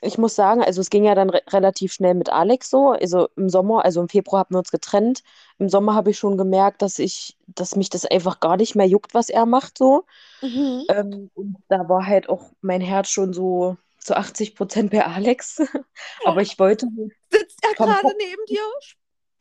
ich 0.03 0.19
muss 0.19 0.35
sagen, 0.35 0.63
also 0.63 0.81
es 0.81 0.91
ging 0.91 1.05
ja 1.05 1.15
dann 1.15 1.31
re 1.31 1.43
relativ 1.49 1.93
schnell 1.93 2.15
mit 2.15 2.29
Alex 2.29 2.71
so. 2.71 2.91
Also 2.91 3.29
im 3.37 3.49
Sommer, 3.49 3.85
also 3.85 4.01
im 4.01 4.09
Februar 4.09 4.41
haben 4.41 4.55
wir 4.55 4.59
uns 4.59 4.73
getrennt. 4.73 5.23
Im 5.59 5.69
Sommer 5.69 5.95
habe 5.95 6.11
ich 6.11 6.19
schon 6.19 6.37
gemerkt, 6.37 6.83
dass 6.83 6.99
ich, 6.99 7.39
dass 7.47 7.77
mich 7.77 7.89
das 7.89 8.05
einfach 8.05 8.41
gar 8.41 8.57
nicht 8.57 8.75
mehr 8.75 8.87
juckt, 8.87 9.15
was 9.15 9.29
er 9.29 9.47
macht 9.47 9.79
so. 9.79 10.05
Mhm. 10.41 10.85
Ähm, 10.89 11.31
und 11.35 11.57
da 11.69 11.89
war 11.89 12.07
halt 12.07 12.29
auch 12.29 12.51
mein 12.61 12.81
Herz 12.81 13.09
schon 13.09 13.33
so 13.33 13.77
zu 13.99 14.17
80 14.17 14.57
Prozent 14.57 14.91
bei 14.91 15.05
Alex. 15.07 15.61
Aber 16.25 16.43
ich 16.43 16.59
wollte 16.59 16.87
Sitzt 17.31 17.65
er 17.65 17.75
gerade 17.75 18.13
neben 18.19 18.45
dir? 18.47 18.61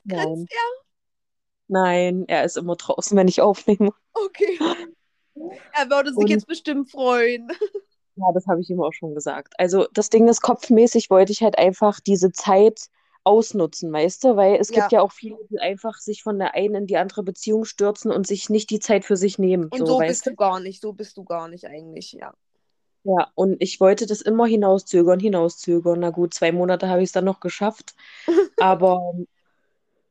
Nein, 0.04 0.46
er? 0.50 0.84
nein, 1.68 2.26
er 2.28 2.44
ist 2.44 2.58
immer 2.58 2.76
draußen, 2.76 3.18
wenn 3.18 3.28
ich 3.28 3.42
aufnehme. 3.42 3.92
Okay. 4.14 4.60
Er 5.74 5.90
würde 5.90 6.10
sich 6.10 6.18
Und 6.18 6.28
jetzt 6.28 6.46
bestimmt 6.46 6.92
freuen. 6.92 7.50
Ja, 8.16 8.32
das 8.34 8.48
habe 8.48 8.62
ich 8.62 8.70
ihm 8.70 8.82
auch 8.82 8.94
schon 8.94 9.16
gesagt. 9.16 9.54
Also 9.60 9.88
das 9.94 10.10
Ding 10.10 10.28
ist, 10.28 10.42
kopfmäßig 10.42 11.10
wollte 11.10 11.32
ich 11.32 11.42
halt 11.44 11.58
einfach 11.58 12.00
diese 12.00 12.32
Zeit 12.32 12.90
ausnutzen, 13.24 13.92
weißt 13.94 14.24
du? 14.24 14.36
Weil 14.36 14.56
es 14.56 14.72
gibt 14.72 14.92
Ja. 14.92 14.92
ja 14.92 15.02
auch 15.02 15.12
viele, 15.12 15.38
die 15.50 15.60
einfach 15.60 15.98
sich 16.00 16.24
von 16.24 16.40
der 16.40 16.54
einen 16.56 16.76
in 16.76 16.88
die 16.88 16.98
andere 16.98 17.24
Beziehung 17.24 17.66
stürzen 17.66 18.12
und 18.12 18.28
sich 18.28 18.50
nicht 18.50 18.70
die 18.70 18.80
Zeit 18.80 19.06
für 19.06 19.18
sich 19.18 19.38
nehmen, 19.40 19.72
Und 19.72 19.86
so, 19.86 19.86
so 19.88 20.02
bist 20.02 20.26
du? 20.28 20.32
du 20.32 20.36
gar 20.36 20.60
nicht. 20.60 20.82
So 20.82 20.94
bist 20.94 21.18
du 21.18 21.24
gar 21.24 21.48
nicht 21.48 21.66
eigentlich, 21.66 22.12
ja. 22.14 22.34
Ja, 23.04 23.32
und 23.36 23.58
ich 23.62 23.80
wollte 23.80 24.06
das 24.06 24.22
immer 24.22 24.46
hinauszögern, 24.46 25.20
hinauszögern. 25.20 26.00
Na 26.00 26.12
gut, 26.12 26.34
zwei 26.34 26.52
Monate 26.52 26.88
habe 26.90 27.02
ich 27.02 27.06
es 27.10 27.12
dann 27.14 27.26
noch 27.26 27.40
geschafft. 27.40 27.96
Aber 28.58 29.14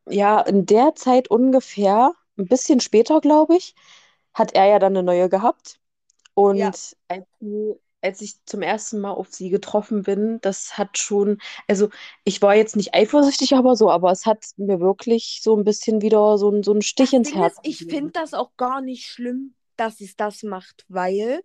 ja, 0.08 0.40
in 0.40 0.66
der 0.66 0.94
Zeit 0.94 1.28
ungefähr, 1.30 2.12
ein 2.38 2.46
bisschen 2.48 2.80
später, 2.80 3.20
glaube 3.20 3.56
ich, 3.56 3.74
hat 4.34 4.54
er 4.54 4.66
ja 4.66 4.78
dann 4.78 4.96
eine 4.96 5.02
neue 5.02 5.28
gehabt. 5.28 5.80
Und 6.34 6.60
Ja. 6.60 6.72
als 7.08 7.26
die 7.40 7.74
als 8.02 8.20
ich 8.22 8.44
zum 8.46 8.62
ersten 8.62 9.00
Mal 9.00 9.10
auf 9.12 9.28
sie 9.30 9.50
getroffen 9.50 10.02
bin, 10.02 10.40
das 10.40 10.78
hat 10.78 10.98
schon, 10.98 11.38
also 11.68 11.90
ich 12.24 12.40
war 12.42 12.54
jetzt 12.56 12.76
nicht 12.76 12.94
eifersüchtig, 12.94 13.54
aber 13.54 13.76
so, 13.76 13.90
aber 13.90 14.10
es 14.12 14.26
hat 14.26 14.44
mir 14.56 14.80
wirklich 14.80 15.40
so 15.42 15.56
ein 15.56 15.64
bisschen 15.64 16.00
wieder 16.02 16.38
so, 16.38 16.50
ein- 16.50 16.62
so 16.62 16.72
einen 16.72 16.82
Stich 16.82 17.12
Das 17.12 17.12
ins 17.12 17.32
Ding 17.32 17.34
Herz 17.34 17.58
ist, 17.58 17.60
ich 17.62 17.84
finde 17.86 18.12
das 18.12 18.34
auch 18.34 18.56
gar 18.56 18.80
nicht 18.80 19.06
schlimm, 19.06 19.54
dass 19.76 20.00
es 20.00 20.16
das 20.16 20.42
macht, 20.42 20.84
weil 20.88 21.42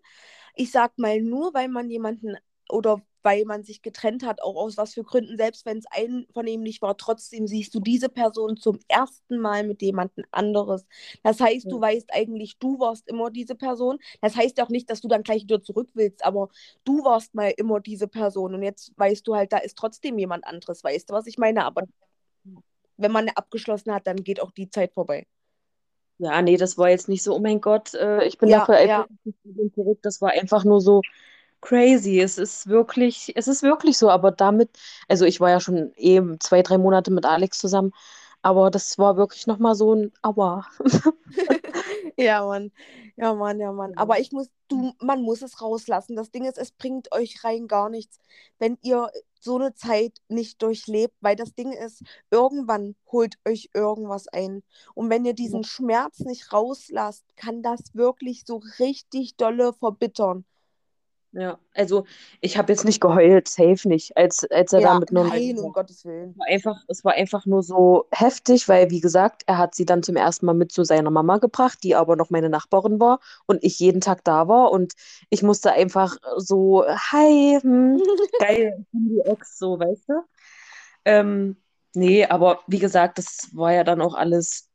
ich 0.56 0.72
sag 0.72 0.98
mal, 0.98 1.22
nur 1.22 1.54
weil 1.54 1.70
man 1.70 1.90
jemanden 1.90 2.38
oder 2.70 3.02
weil 3.26 3.46
man 3.46 3.64
sich 3.66 3.82
getrennt 3.84 4.26
hat, 4.26 4.42
auch 4.44 4.56
aus 4.56 4.78
was 4.78 4.94
für 4.96 5.04
Gründen, 5.04 5.38
selbst 5.38 5.66
wenn 5.66 5.80
es 5.80 5.86
ein 5.92 6.28
von 6.34 6.48
ihm 6.48 6.62
nicht 6.64 6.82
war, 6.84 6.98
trotzdem 6.98 7.48
siehst 7.48 7.76
du 7.76 7.82
diese 7.82 8.10
Person 8.10 8.58
zum 8.58 8.80
ersten 8.90 9.40
Mal 9.40 9.66
mit 9.68 9.82
jemandem 9.84 10.26
anderes. 10.32 10.86
Das 11.24 11.42
heißt, 11.42 11.72
du 11.72 11.80
Ja. 11.80 11.82
weißt 11.82 12.12
eigentlich, 12.14 12.58
du 12.60 12.80
warst 12.80 13.08
immer 13.10 13.32
diese 13.32 13.56
Person. 13.56 14.00
Das 14.22 14.36
heißt 14.38 14.62
auch 14.62 14.70
nicht, 14.70 14.90
dass 14.90 15.02
du 15.02 15.10
dann 15.10 15.24
gleich 15.24 15.44
wieder 15.44 15.62
zurück 15.64 15.90
willst, 15.96 16.26
aber 16.26 16.50
du 16.86 17.04
warst 17.04 17.36
mal 17.36 17.52
immer 17.58 17.82
diese 17.82 18.08
Person 18.08 18.56
und 18.56 18.64
jetzt 18.64 18.94
weißt 18.98 19.28
du 19.28 19.36
halt, 19.36 19.54
da 19.54 19.58
ist 19.58 19.78
trotzdem 19.78 20.18
jemand 20.20 20.46
anderes. 20.48 20.84
Weißt 20.84 21.10
du, 21.10 21.14
was 21.14 21.28
ich 21.28 21.38
meine? 21.38 21.66
Aber 21.66 21.84
wenn 22.98 23.12
man 23.14 23.30
abgeschlossen 23.30 23.94
hat, 23.94 24.06
dann 24.08 24.24
geht 24.24 24.42
auch 24.42 24.52
die 24.52 24.70
Zeit 24.70 24.94
vorbei. 24.94 25.26
Ja, 26.18 26.42
nee, 26.42 26.56
das 26.58 26.78
war 26.78 26.90
jetzt 26.90 27.10
nicht 27.10 27.24
so, 27.24 27.36
oh 27.36 27.40
mein 27.40 27.60
Gott, 27.62 27.94
äh, 27.94 28.24
ich 28.26 28.38
bin 28.38 28.50
Ja, 28.50 28.66
dafür 28.66 28.78
ja. 28.86 29.08
zurück. 29.76 30.00
Das 30.02 30.22
war 30.22 30.32
einfach 30.32 30.64
nur 30.64 30.80
so 30.82 31.02
crazy. 31.62 32.20
Es 32.20 32.38
ist 32.38 32.68
wirklich, 32.68 33.32
es 33.36 33.48
ist 33.48 33.64
wirklich 33.64 33.98
so, 33.98 34.10
aber 34.10 34.32
damit, 34.32 34.70
also 35.08 35.26
ich 35.26 35.40
war 35.40 35.50
ja 35.50 35.60
schon 35.60 35.94
eben 35.96 36.40
zwei, 36.40 36.62
drei 36.62 36.78
Monate 36.78 37.12
mit 37.12 37.26
Alex 37.26 37.60
zusammen, 37.60 37.92
aber 38.42 38.70
das 38.72 38.98
war 39.00 39.18
wirklich 39.18 39.48
nochmal 39.48 39.76
so 39.76 39.94
ein 39.96 40.12
Aua. 40.22 40.68
Ja, 42.18 42.46
Mann. 42.46 42.72
Ja, 43.18 43.34
Mann, 43.34 43.60
ja, 43.60 43.72
Mann. 43.72 43.94
Aber 43.96 44.20
ich 44.20 44.32
muss, 44.32 44.50
du, 44.68 44.94
man 45.02 45.22
muss 45.22 45.42
es 45.42 45.62
rauslassen. 45.62 46.16
Das 46.16 46.32
Ding 46.32 46.46
ist, 46.46 46.58
es 46.58 46.72
bringt 46.72 47.12
euch 47.14 47.44
rein 47.44 47.68
gar 47.68 47.90
nichts, 47.90 48.20
wenn 48.60 48.78
ihr 48.82 49.10
so 49.40 49.56
eine 49.58 49.74
Zeit 49.76 50.14
nicht 50.28 50.62
durchlebt, 50.62 51.14
weil 51.22 51.36
das 51.36 51.54
Ding 51.54 51.72
ist, 51.74 52.04
irgendwann 52.32 52.96
holt 53.12 53.36
euch 53.48 53.70
irgendwas 53.74 54.28
ein. 54.30 54.64
Und 54.94 55.10
wenn 55.10 55.26
ihr 55.26 55.34
diesen 55.34 55.64
Schmerz 55.64 56.20
nicht 56.20 56.52
rauslasst, 56.54 57.26
kann 57.36 57.62
das 57.62 57.82
wirklich 57.94 58.44
so 58.46 58.62
richtig 58.80 59.36
dolle 59.36 59.74
verbittern. 59.74 60.46
Ja, 61.36 61.60
also 61.74 62.06
ich 62.40 62.58
habe 62.58 62.72
jetzt 62.72 62.86
nicht 62.86 63.02
geheult, 63.02 63.48
safe 63.50 63.88
nicht, 63.90 64.16
als, 64.16 64.46
als 64.52 64.72
er 64.74 64.82
Ja, 64.82 64.94
mit 64.96 65.12
nur 65.12 65.26
nein, 65.30 65.60
um 65.60 65.74
Gottes 65.74 66.06
Willen. 66.06 66.36
war 66.38 66.48
einfach, 66.48 66.84
es 66.88 67.04
war 67.06 67.14
einfach 67.14 67.46
nur 67.46 67.64
so 67.64 68.08
heftig, 68.12 68.68
weil, 68.70 68.90
wie 68.90 69.02
gesagt, 69.02 69.44
er 69.48 69.58
hat 69.58 69.76
sie 69.76 69.86
dann 69.86 70.04
zum 70.04 70.16
ersten 70.18 70.46
Mal 70.46 70.54
mit 70.54 70.72
zu 70.72 70.84
seiner 70.86 71.12
Mama 71.12 71.38
gebracht, 71.38 71.80
die 71.84 71.96
aber 71.96 72.16
noch 72.16 72.30
meine 72.30 72.50
Nachbarin 72.50 73.00
war 73.00 73.20
und 73.48 73.64
ich 73.64 73.80
jeden 73.80 74.02
Tag 74.02 74.24
da 74.24 74.48
war 74.48 74.72
und 74.72 74.94
ich 75.30 75.44
musste 75.44 75.72
einfach 75.74 76.18
so, 76.38 76.86
hi, 76.88 77.60
hm, 77.62 78.02
geil, 78.38 78.86
die 78.94 79.20
Ex, 79.26 79.58
so, 79.60 79.80
weißt 79.80 80.10
du? 80.10 80.14
Ähm, 81.06 81.58
nee, 81.96 82.26
aber 82.26 82.62
wie 82.68 82.80
gesagt, 82.80 83.18
das 83.18 83.50
war 83.54 83.74
ja 83.74 83.84
dann 83.84 84.02
auch 84.02 84.16
alles, 84.16 84.70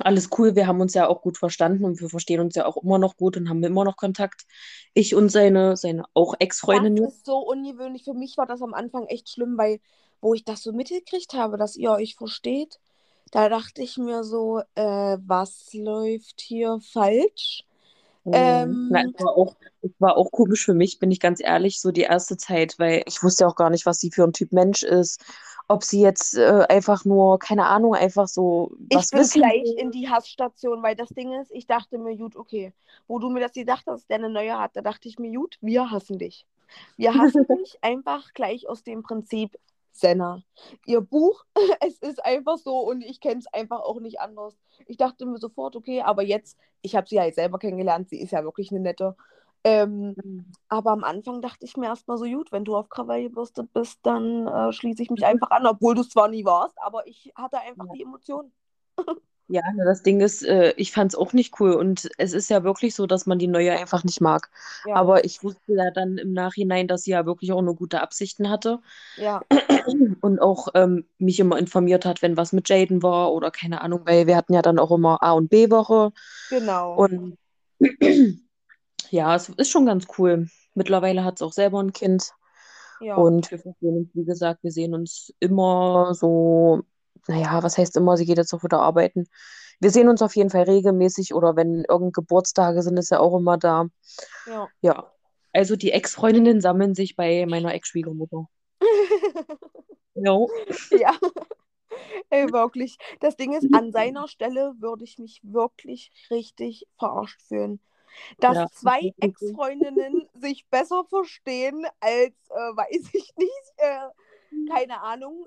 alles 0.00 0.30
cool. 0.38 0.56
Wir 0.56 0.66
haben 0.66 0.80
uns 0.80 0.94
ja 0.94 1.06
auch 1.08 1.22
gut 1.22 1.38
verstanden 1.38 1.84
und 1.84 2.00
wir 2.00 2.08
verstehen 2.08 2.40
uns 2.40 2.54
ja 2.54 2.66
auch 2.66 2.76
immer 2.78 2.98
noch 2.98 3.16
gut 3.16 3.36
und 3.36 3.48
haben 3.48 3.62
immer 3.64 3.84
noch 3.84 3.96
Kontakt. 3.96 4.44
Ich 4.94 5.14
und 5.14 5.30
seine, 5.30 5.76
seine 5.76 6.04
auch 6.14 6.34
Ex-Freundin 6.38 6.96
Das 6.96 7.14
ist 7.14 7.26
so 7.26 7.38
ungewöhnlich. 7.38 8.04
Für 8.04 8.14
mich 8.14 8.36
war 8.36 8.46
das 8.46 8.62
am 8.62 8.74
Anfang 8.74 9.06
echt 9.06 9.28
schlimm, 9.30 9.56
weil, 9.58 9.80
wo 10.20 10.34
ich 10.34 10.44
das 10.44 10.62
so 10.62 10.72
mitgekriegt 10.72 11.34
habe, 11.34 11.56
dass 11.58 11.76
ihr 11.76 11.90
euch 11.90 12.16
versteht, 12.16 12.78
da 13.30 13.48
dachte 13.48 13.82
ich 13.82 13.96
mir 13.98 14.24
so, 14.24 14.60
äh, 14.74 15.18
was 15.20 15.72
läuft 15.74 16.40
hier 16.40 16.80
falsch? 16.80 17.64
Na, 18.24 18.32
Ähm, 18.32 18.88
es 19.02 19.18
war 19.18 19.36
auch, 19.36 19.56
es 19.82 19.90
war 19.98 20.16
auch 20.16 20.30
komisch 20.30 20.64
für 20.64 20.74
mich, 20.74 20.98
bin 20.98 21.10
ich 21.10 21.20
ganz 21.20 21.40
ehrlich, 21.42 21.80
so 21.80 21.90
die 21.90 22.02
erste 22.02 22.36
Zeit, 22.36 22.74
weil 22.78 23.02
ich 23.06 23.22
wusste 23.22 23.46
auch 23.46 23.56
gar 23.56 23.70
nicht, 23.70 23.86
was 23.86 23.98
sie 23.98 24.10
für 24.10 24.24
ein 24.24 24.32
Typ 24.32 24.52
Mensch 24.52 24.82
ist. 24.82 25.22
Ob 25.66 25.82
sie 25.82 26.00
jetzt 26.00 26.36
äh, 26.36 26.66
einfach 26.68 27.04
nur, 27.04 27.38
keine 27.38 27.66
Ahnung, 27.66 27.94
einfach 27.94 28.28
so 28.28 28.72
ich 28.90 28.96
was 28.96 29.10
bin 29.10 29.20
wissen 29.20 29.40
gleich 29.40 29.74
in 29.76 29.90
die 29.90 30.08
Hassstation, 30.08 30.82
weil 30.82 30.94
das 30.94 31.08
Ding 31.08 31.32
ist, 31.40 31.50
ich 31.50 31.66
dachte 31.66 31.98
mir, 31.98 32.16
gut, 32.16 32.36
okay, 32.36 32.72
wo 33.06 33.18
du 33.18 33.30
mir 33.30 33.40
das 33.40 33.52
gesagt 33.52 33.84
hast, 33.86 34.08
der 34.10 34.18
eine 34.18 34.28
neue 34.28 34.58
hat, 34.58 34.76
da 34.76 34.82
dachte 34.82 35.08
ich 35.08 35.18
mir, 35.18 35.32
gut, 35.32 35.56
wir 35.60 35.90
hassen 35.90 36.18
dich. 36.18 36.46
Wir 36.96 37.14
hassen 37.14 37.46
dich 37.58 37.78
einfach 37.82 38.32
gleich 38.34 38.68
aus 38.68 38.82
dem 38.82 39.02
Prinzip 39.02 39.58
Senna. 39.94 40.42
Ihr 40.86 41.00
Buch, 41.00 41.44
es 41.80 41.98
ist 41.98 42.22
einfach 42.24 42.58
so 42.58 42.80
und 42.80 43.02
ich 43.02 43.20
kenne 43.20 43.38
es 43.38 43.46
einfach 43.46 43.80
auch 43.80 44.00
nicht 44.00 44.20
anders. 44.20 44.54
Ich 44.86 44.96
dachte 44.96 45.24
mir 45.24 45.38
sofort, 45.38 45.76
okay, 45.76 46.02
aber 46.02 46.22
jetzt, 46.22 46.58
ich 46.82 46.96
habe 46.96 47.08
sie 47.08 47.14
ja 47.16 47.24
jetzt 47.24 47.36
selber 47.36 47.58
kennengelernt, 47.58 48.10
sie 48.10 48.20
ist 48.20 48.32
ja 48.32 48.42
wirklich 48.42 48.70
eine 48.70 48.80
nette. 48.80 49.16
Ähm, 49.64 50.14
aber 50.68 50.90
am 50.92 51.04
Anfang 51.04 51.40
dachte 51.40 51.64
ich 51.64 51.76
mir 51.76 51.86
erstmal 51.86 52.18
so, 52.18 52.24
gut, 52.26 52.52
wenn 52.52 52.64
du 52.64 52.76
auf 52.76 52.90
Krawall 52.90 53.22
gebürstet 53.22 53.72
bist, 53.72 53.98
dann 54.02 54.46
äh, 54.46 54.72
schließe 54.72 55.02
ich 55.02 55.10
mich 55.10 55.24
einfach 55.24 55.50
an, 55.50 55.66
obwohl 55.66 55.94
du 55.94 56.02
es 56.02 56.10
zwar 56.10 56.28
nie 56.28 56.44
warst, 56.44 56.76
aber 56.82 57.06
ich 57.06 57.32
hatte 57.34 57.58
einfach 57.60 57.86
Ja. 57.86 57.92
die 57.94 58.02
Emotionen. 58.02 58.52
Ja, 59.46 59.60
ne, 59.74 59.84
das 59.84 60.02
Ding 60.02 60.20
ist, 60.20 60.42
äh, 60.42 60.72
ich 60.78 60.90
fand 60.90 61.12
es 61.12 61.18
auch 61.18 61.34
nicht 61.34 61.60
cool 61.60 61.74
und 61.74 62.08
es 62.16 62.32
ist 62.32 62.48
ja 62.48 62.64
wirklich 62.64 62.94
so, 62.94 63.06
dass 63.06 63.26
man 63.26 63.38
die 63.38 63.46
neue 63.46 63.72
einfach 63.78 64.02
nicht 64.02 64.22
mag. 64.22 64.50
Ja, 64.86 64.96
Aber 64.96 65.24
ich 65.24 65.42
wusste 65.44 65.74
ja 65.74 65.90
dann 65.90 66.16
im 66.16 66.32
Nachhinein, 66.32 66.88
dass 66.88 67.02
sie 67.02 67.10
ja 67.10 67.26
wirklich 67.26 67.52
auch 67.52 67.60
nur 67.60 67.76
gute 67.76 68.00
Absichten 68.00 68.48
hatte 68.48 68.80
ja, 69.16 69.42
und 70.22 70.40
auch 70.40 70.68
ähm, 70.74 71.04
mich 71.18 71.40
immer 71.40 71.58
informiert 71.58 72.06
hat, 72.06 72.22
wenn 72.22 72.38
was 72.38 72.52
mit 72.52 72.68
Jaden 72.70 73.02
war 73.02 73.32
oder 73.32 73.50
keine 73.50 73.82
Ahnung, 73.82 74.00
weil 74.04 74.26
wir 74.26 74.36
hatten 74.36 74.54
ja 74.54 74.62
dann 74.62 74.78
auch 74.78 74.90
immer 74.90 75.22
A- 75.22 75.32
und 75.32 75.50
B-Woche 75.50 76.12
genau. 76.50 76.96
und 76.96 77.36
ja, 79.14 79.34
es 79.36 79.48
ist 79.48 79.70
schon 79.70 79.86
ganz 79.86 80.06
cool. 80.18 80.48
Mittlerweile 80.74 81.24
hat 81.24 81.36
es 81.36 81.42
auch 81.42 81.52
selber 81.52 81.80
ein 81.80 81.92
Kind 81.92 82.32
Ja, 83.00 83.16
und 83.16 83.48
wir 83.50 83.58
verstehen 83.60 83.96
uns, 83.96 84.08
wie 84.14 84.24
gesagt, 84.24 84.64
wir 84.64 84.72
sehen 84.72 84.92
uns 84.92 85.32
immer 85.38 86.14
so, 86.14 86.82
naja, 87.28 87.62
was 87.62 87.78
heißt 87.78 87.96
immer, 87.96 88.16
sie 88.16 88.26
geht 88.26 88.38
jetzt 88.38 88.52
auch 88.52 88.64
wieder 88.64 88.80
arbeiten. 88.80 89.26
Wir 89.80 89.90
sehen 89.90 90.08
uns 90.08 90.20
auf 90.20 90.34
jeden 90.34 90.50
Fall 90.50 90.64
regelmäßig 90.64 91.32
oder 91.32 91.54
wenn 91.54 91.84
irgendeine 91.84 92.12
Geburtstage 92.12 92.82
sind, 92.82 92.96
ist 92.96 93.12
er 93.12 93.20
auch 93.20 93.36
immer 93.38 93.56
da. 93.56 93.86
ja. 94.46 94.68
Ja, 94.82 95.12
also 95.52 95.76
die 95.76 95.92
Ex-Freundinnen 95.92 96.60
sammeln 96.60 96.94
sich 96.96 97.14
bei 97.14 97.46
meiner 97.46 97.72
Ex-Schwiegermutter. 97.72 98.48
Jo. 100.16 100.48
Ja, 100.90 101.18
ey, 102.30 102.52
wirklich. 102.52 102.98
Das 103.18 103.36
Ding 103.36 103.52
ist, 103.52 103.74
an 103.74 103.90
seiner 103.90 104.28
Stelle 104.28 104.74
würde 104.78 105.02
ich 105.02 105.18
mich 105.18 105.40
wirklich 105.42 106.12
richtig 106.30 106.86
verarscht 106.98 107.42
fühlen. 107.42 107.80
Dass 108.40 108.56
Ja, 108.56 108.66
zwei. 108.72 109.00
Ex-Freundinnen 109.20 110.28
sich 110.34 110.66
besser 110.68 111.04
verstehen 111.04 111.86
als, 112.00 112.34
äh, 112.50 112.54
weiß 112.76 113.10
ich 113.12 113.34
nicht, 113.36 113.72
äh, 113.78 114.08
keine 114.70 115.00
Ahnung. 115.02 115.46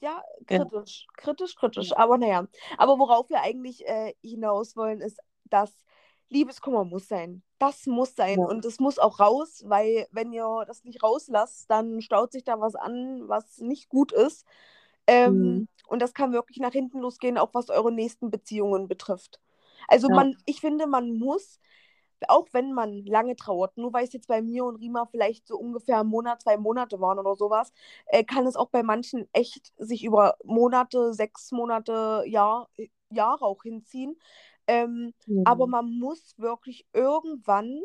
Ja, 0.00 0.22
Ja. 0.48 0.64
kritisch, 0.64 1.06
kritisch, 1.16 1.54
kritisch. 1.56 1.92
Aber 1.96 2.16
naja, 2.18 2.46
aber 2.78 2.98
worauf 2.98 3.28
wir 3.30 3.42
eigentlich 3.42 3.86
äh, 3.86 4.14
hinaus 4.22 4.76
wollen, 4.76 5.00
ist, 5.00 5.18
dass 5.44 5.72
Liebeskummer 6.28 6.84
muss 6.84 7.08
sein. 7.08 7.42
Das 7.58 7.86
muss 7.86 8.14
sein 8.16 8.38
Ja. 8.38 8.46
und 8.46 8.64
es 8.64 8.80
muss 8.80 8.98
auch 8.98 9.20
raus, 9.20 9.62
weil 9.66 10.06
wenn 10.10 10.32
ihr 10.32 10.64
das 10.66 10.84
nicht 10.84 11.02
rauslasst, 11.02 11.70
dann 11.70 12.00
staut 12.00 12.32
sich 12.32 12.44
da 12.44 12.60
was 12.60 12.74
an, 12.76 13.28
was 13.28 13.58
nicht 13.58 13.88
gut 13.90 14.12
ist. 14.12 14.46
Ähm, 15.06 15.30
Mhm. 15.30 15.68
Und 15.86 16.00
das 16.00 16.14
kann 16.14 16.32
wirklich 16.32 16.58
nach 16.58 16.72
hinten 16.72 17.00
losgehen, 17.00 17.36
auch 17.36 17.52
was 17.52 17.68
eure 17.68 17.92
nächsten 17.92 18.30
Beziehungen 18.30 18.86
betrifft. 18.88 19.40
Also 19.88 20.08
Ja. 20.08 20.14
man, 20.14 20.36
ich 20.46 20.60
finde, 20.60 20.86
man 20.86 21.18
muss, 21.18 21.58
auch 22.28 22.46
wenn 22.52 22.72
man 22.74 23.04
lange 23.06 23.36
trauert, 23.36 23.76
nur 23.78 23.92
weil 23.92 24.04
es 24.04 24.12
jetzt 24.12 24.28
bei 24.28 24.42
mir 24.42 24.64
und 24.64 24.76
Rima 24.76 25.06
vielleicht 25.06 25.46
so 25.48 25.56
ungefähr 25.58 26.00
ein 26.00 26.06
Monat, 26.06 26.42
zwei 26.42 26.56
Monate 26.58 27.00
waren 27.00 27.18
oder 27.18 27.36
sowas, 27.36 27.72
äh, 28.06 28.24
kann 28.24 28.46
es 28.46 28.56
auch 28.56 28.70
bei 28.70 28.82
manchen 28.82 29.28
echt 29.32 29.72
sich 29.78 30.04
über 30.04 30.36
Monate, 30.44 31.14
sechs 31.14 31.50
Monate, 31.52 32.24
Jahr, 32.26 32.68
Jahre 33.10 33.44
auch 33.46 33.62
hinziehen. 33.62 34.18
Ähm, 34.66 35.14
aber 35.44 35.66
Mhm. 35.66 35.68
man 35.68 35.98
muss 35.98 36.34
wirklich 36.38 36.86
irgendwann 36.92 37.80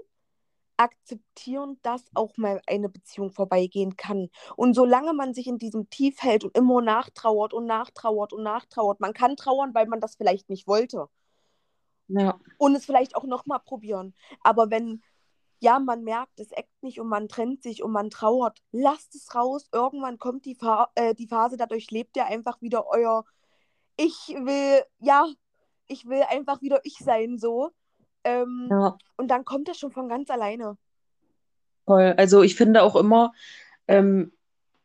akzeptieren, 0.77 1.79
dass 1.83 2.03
auch 2.13 2.35
mal 2.37 2.61
eine 2.67 2.89
Beziehung 2.89 3.31
vorbeigehen 3.31 3.95
kann. 3.95 4.29
Und 4.57 4.73
solange 4.73 5.13
man 5.13 5.33
sich 5.33 5.47
in 5.47 5.57
diesem 5.57 5.89
Tief 5.89 6.21
hält 6.21 6.43
und 6.43 6.57
immer 6.57 6.81
nachtrauert 6.81 7.53
und 7.53 7.65
nachtrauert 7.65 8.33
und 8.33 8.43
nachtrauert, 8.43 8.99
man 8.99 9.13
kann 9.13 9.37
trauern, 9.37 9.73
weil 9.73 9.87
man 9.87 10.01
das 10.01 10.15
vielleicht 10.17 10.49
nicht 10.49 10.67
wollte 10.67 11.07
Ja. 12.07 12.39
und 12.57 12.75
es 12.75 12.85
vielleicht 12.85 13.15
auch 13.15 13.23
nochmal 13.23 13.59
probieren. 13.59 14.13
Aber 14.41 14.69
wenn, 14.69 15.01
ja, 15.59 15.79
man 15.79 16.03
merkt, 16.03 16.39
es 16.39 16.51
eckt 16.51 16.83
nicht 16.83 16.99
und 16.99 17.07
man 17.07 17.27
trennt 17.27 17.63
sich 17.63 17.81
und 17.83 17.91
man 17.91 18.09
trauert, 18.09 18.59
lasst 18.71 19.15
es 19.15 19.33
raus. 19.33 19.67
Irgendwann 19.71 20.19
kommt 20.19 20.45
die, 20.45 20.55
Fa 20.55 20.89
äh, 20.95 21.15
die 21.15 21.27
Phase, 21.27 21.57
dadurch 21.57 21.89
lebt 21.91 22.15
ihr 22.17 22.25
einfach 22.25 22.61
wieder 22.61 22.87
euer, 22.87 23.25
ich 23.97 24.27
will, 24.27 24.83
ja, 24.99 25.25
ich 25.87 26.07
will 26.07 26.23
einfach 26.29 26.61
wieder 26.61 26.81
ich 26.83 26.97
sein, 26.97 27.37
so. 27.37 27.71
Ähm, 28.23 28.67
Ja. 28.69 28.97
und 29.17 29.29
dann 29.29 29.45
kommt 29.45 29.67
das 29.67 29.77
schon 29.77 29.91
von 29.91 30.09
ganz 30.09 30.29
alleine. 30.29 30.77
Voll. 31.85 32.13
Also 32.17 32.41
ich 32.41 32.55
finde 32.55 32.83
auch 32.83 32.95
immer, 32.95 33.33
ähm, 33.87 34.31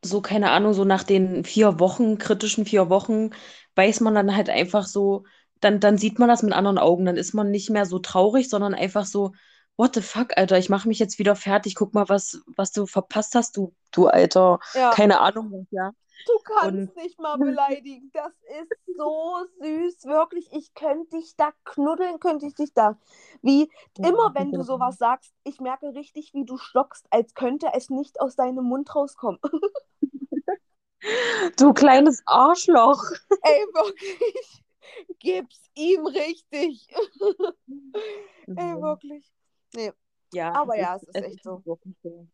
so, 0.02 0.20
keine 0.20 0.50
Ahnung, 0.50 0.72
so 0.72 0.84
nach 0.84 1.02
den 1.02 1.44
vier 1.44 1.78
Wochen, 1.80 2.18
kritischen 2.18 2.64
vier 2.64 2.88
Wochen, 2.88 3.30
weiß 3.74 4.00
man 4.00 4.14
dann 4.14 4.34
halt 4.34 4.48
einfach 4.48 4.86
so, 4.86 5.24
dann, 5.60 5.80
dann 5.80 5.98
sieht 5.98 6.18
man 6.18 6.28
das 6.28 6.42
mit 6.42 6.52
anderen 6.52 6.78
Augen. 6.78 7.04
Dann 7.04 7.16
ist 7.16 7.34
man 7.34 7.50
nicht 7.50 7.70
mehr 7.70 7.86
so 7.86 7.98
traurig, 7.98 8.48
sondern 8.48 8.74
einfach 8.74 9.04
so, 9.06 9.32
what 9.76 9.94
the 9.94 10.02
fuck, 10.02 10.36
Alter, 10.36 10.58
ich 10.58 10.68
mache 10.68 10.88
mich 10.88 10.98
jetzt 10.98 11.18
wieder 11.18 11.36
fertig. 11.36 11.74
Guck 11.74 11.94
mal, 11.94 12.08
was, 12.08 12.40
was 12.56 12.72
du 12.72 12.86
verpasst 12.86 13.34
hast, 13.34 13.56
du, 13.56 13.74
du 13.92 14.08
Alter. 14.08 14.58
Ja. 14.74 14.90
Keine 14.90 15.20
Ahnung, 15.20 15.66
ja. 15.70 15.92
Du 16.26 16.32
kannst 16.44 16.66
Und- 16.66 16.96
nicht 16.96 17.18
mal 17.18 17.38
beleidigen. 17.38 18.10
Das 18.12 18.32
ist 18.60 18.96
so 18.98 19.38
süß, 19.60 20.04
wirklich. 20.04 20.50
Ich 20.52 20.74
könnte 20.74 21.16
dich 21.16 21.34
da 21.36 21.50
knuddeln, 21.64 22.20
könnte 22.20 22.46
ich 22.46 22.54
dich 22.54 22.74
da. 22.74 22.98
Wie 23.40 23.70
immer, 23.96 24.34
wenn 24.34 24.52
du 24.52 24.62
sowas 24.62 24.98
sagst, 24.98 25.32
ich 25.44 25.60
merke 25.60 25.94
richtig, 25.94 26.34
wie 26.34 26.44
du 26.44 26.58
stockst, 26.58 27.06
als 27.10 27.32
könnte 27.32 27.68
es 27.72 27.88
nicht 27.88 28.20
aus 28.20 28.36
deinem 28.36 28.64
Mund 28.64 28.94
rauskommen. 28.94 29.40
Du 31.56 31.72
kleines 31.72 32.22
Arschloch. 32.26 33.02
Ey, 33.42 33.64
wirklich. 33.72 34.62
Gib's 35.18 35.70
ihm 35.74 36.06
richtig. 36.06 36.88
Ey, 38.46 38.80
wirklich. 38.80 39.30
Ja, 40.32 40.52
Aber 40.54 40.76
es 40.76 40.82
ja, 40.82 40.96
es 40.96 41.02
ist 41.02 41.16
es 41.16 41.22
echt 41.24 41.44
so. 41.44 41.62
wirklich 41.64 41.94
so. 42.02 42.26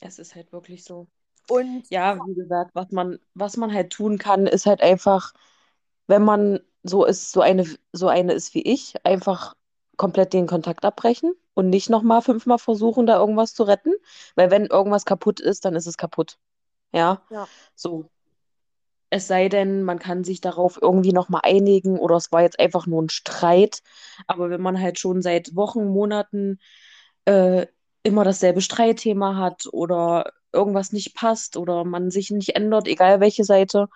Es 0.00 0.18
ist 0.18 0.34
halt 0.34 0.52
wirklich 0.52 0.84
so. 0.84 1.06
Und 1.48 1.88
Ja, 1.90 2.18
wie 2.26 2.34
gesagt, 2.34 2.70
was 2.74 2.90
man, 2.90 3.18
was 3.34 3.56
man 3.56 3.72
halt 3.72 3.92
tun 3.92 4.18
kann, 4.18 4.46
ist 4.46 4.66
halt 4.66 4.80
einfach, 4.80 5.34
wenn 6.06 6.22
man 6.22 6.60
so 6.82 7.04
ist, 7.04 7.32
so 7.32 7.40
eine, 7.40 7.66
so 7.92 8.08
eine 8.08 8.32
ist 8.32 8.54
wie 8.54 8.62
ich, 8.62 8.94
einfach 9.04 9.54
komplett 9.96 10.32
den 10.32 10.46
Kontakt 10.46 10.84
abbrechen 10.84 11.32
und 11.54 11.70
nicht 11.70 11.88
nochmal 11.90 12.20
fünfmal 12.22 12.58
versuchen, 12.58 13.06
da 13.06 13.18
irgendwas 13.18 13.54
zu 13.54 13.62
retten. 13.62 13.94
Weil 14.34 14.50
wenn 14.50 14.66
irgendwas 14.66 15.04
kaputt 15.04 15.40
ist, 15.40 15.64
dann 15.64 15.76
ist 15.76 15.86
es 15.86 15.96
kaputt. 15.96 16.38
Ja. 16.92 17.22
Ja. 17.30 17.48
So. 17.74 18.10
Es 19.14 19.28
sei 19.28 19.48
denn, 19.48 19.84
man 19.84 20.00
kann 20.00 20.24
sich 20.24 20.40
darauf 20.40 20.76
irgendwie 20.82 21.12
nochmal 21.12 21.42
einigen 21.44 22.00
oder 22.00 22.16
es 22.16 22.32
war 22.32 22.42
jetzt 22.42 22.58
einfach 22.58 22.88
nur 22.88 23.00
ein 23.00 23.10
Streit. 23.10 23.80
Aber 24.26 24.50
wenn 24.50 24.60
man 24.60 24.80
halt 24.80 24.98
schon 24.98 25.22
seit 25.22 25.54
Wochen, 25.54 25.86
Monaten 25.86 26.58
äh, 27.24 27.68
immer 28.02 28.24
dasselbe 28.24 28.60
Streitthema 28.60 29.36
hat 29.36 29.68
oder 29.70 30.32
irgendwas 30.52 30.90
nicht 30.90 31.14
passt 31.14 31.56
oder 31.56 31.84
man 31.84 32.10
sich 32.10 32.32
nicht 32.32 32.56
ändert, 32.56 32.88
egal 32.88 33.20
welche 33.20 33.44
Seite, 33.44 33.86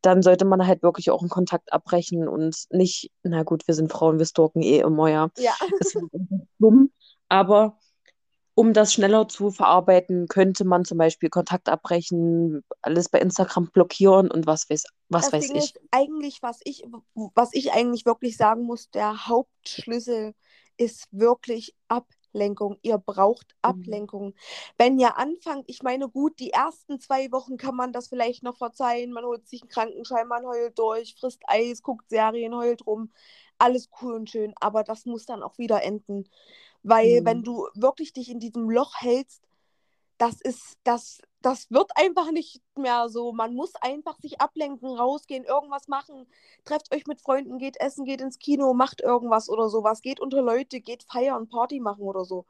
dann 0.00 0.22
sollte 0.22 0.44
man 0.44 0.64
halt 0.64 0.84
wirklich 0.84 1.10
auch 1.10 1.22
einen 1.22 1.28
Kontakt 1.28 1.72
abbrechen 1.72 2.28
und 2.28 2.54
nicht, 2.70 3.10
na 3.24 3.42
gut, 3.42 3.66
wir 3.66 3.74
sind 3.74 3.90
Frauen, 3.90 4.20
wir 4.20 4.26
stalken 4.26 4.62
eh 4.62 4.78
immer, 4.78 5.08
ja. 5.08 5.28
ja, 5.38 5.54
Es 5.80 5.88
ist 5.88 5.96
einfach 5.96 6.46
dumm, 6.60 6.92
aber 7.28 7.78
um 8.54 8.72
das 8.72 8.92
schneller 8.94 9.28
zu 9.28 9.50
verarbeiten, 9.50 10.28
könnte 10.28 10.64
man 10.64 10.84
zum 10.84 10.98
Beispiel 10.98 11.30
Kontakt 11.30 11.68
abbrechen, 11.68 12.62
alles 12.82 13.08
bei 13.08 13.20
Instagram 13.20 13.70
blockieren 13.72 14.30
und 14.30 14.46
was 14.46 14.68
weiß, 14.70 14.84
was 15.08 15.32
das 15.32 15.32
weiß 15.32 15.50
Ding 15.50 15.54
ich. 15.54 15.74
ist 15.74 15.80
eigentlich, 15.90 16.42
was 16.42 16.60
ich, 16.64 16.84
was 17.14 17.50
ich 17.52 17.72
eigentlich 17.72 18.06
wirklich 18.06 18.36
sagen 18.36 18.64
muss, 18.64 18.90
der 18.90 19.26
Hauptschlüssel 19.26 20.34
ist 20.76 21.06
wirklich 21.12 21.76
Ablenkung. 21.88 22.78
Ihr 22.82 22.98
braucht 22.98 23.54
Mhm. 23.66 24.00
Ablenkung. 24.02 24.34
Wenn 24.78 24.98
ihr 24.98 25.18
anfangt, 25.18 25.64
ich 25.68 25.82
meine, 25.82 26.08
gut, 26.08 26.38
die 26.40 26.50
ersten 26.50 26.98
zwei 26.98 27.30
Wochen 27.30 27.56
kann 27.56 27.76
man 27.76 27.92
das 27.92 28.08
vielleicht 28.08 28.42
noch 28.42 28.56
verzeihen. 28.56 29.12
Man 29.12 29.24
holt 29.24 29.46
sich 29.48 29.62
einen 29.62 29.68
Krankenschein, 29.70 30.26
man 30.28 30.44
heult 30.46 30.78
durch, 30.78 31.14
frisst 31.18 31.42
Eis, 31.46 31.82
guckt 31.82 32.08
Serien, 32.10 32.54
heult 32.56 32.86
rum. 32.86 33.12
Alles 33.58 33.88
cool 34.00 34.14
und 34.14 34.30
schön, 34.30 34.52
aber 34.60 34.82
das 34.82 35.06
muss 35.06 35.24
dann 35.26 35.42
auch 35.42 35.58
wieder 35.58 35.82
enden. 35.82 36.28
Weil 36.82 37.20
Mhm. 37.20 37.24
wenn 37.26 37.42
du 37.44 37.68
wirklich 37.74 38.12
dich 38.12 38.28
in 38.30 38.40
diesem 38.40 38.68
Loch 38.70 38.94
hältst, 38.96 39.42
das 40.18 40.40
ist, 40.40 40.76
das, 40.84 41.20
das 41.40 41.70
wird 41.70 41.90
einfach 41.96 42.30
nicht 42.30 42.60
mehr 42.76 43.08
so. 43.08 43.32
Man 43.32 43.54
muss 43.54 43.74
einfach 43.76 44.16
sich 44.20 44.40
ablenken, 44.40 44.88
rausgehen, 44.88 45.44
irgendwas 45.44 45.88
machen. 45.88 46.26
Trefft 46.64 46.94
euch 46.94 47.06
mit 47.06 47.20
Freunden, 47.20 47.58
geht 47.58 47.80
essen, 47.80 48.04
geht 48.04 48.20
ins 48.20 48.38
Kino, 48.38 48.72
macht 48.74 49.00
irgendwas 49.00 49.48
oder 49.48 49.68
sowas. 49.68 50.00
Geht 50.02 50.20
unter 50.20 50.42
Leute, 50.42 50.80
geht 50.80 51.02
feiern, 51.04 51.48
Party 51.48 51.80
machen 51.80 52.02
oder 52.02 52.24
so. 52.24 52.44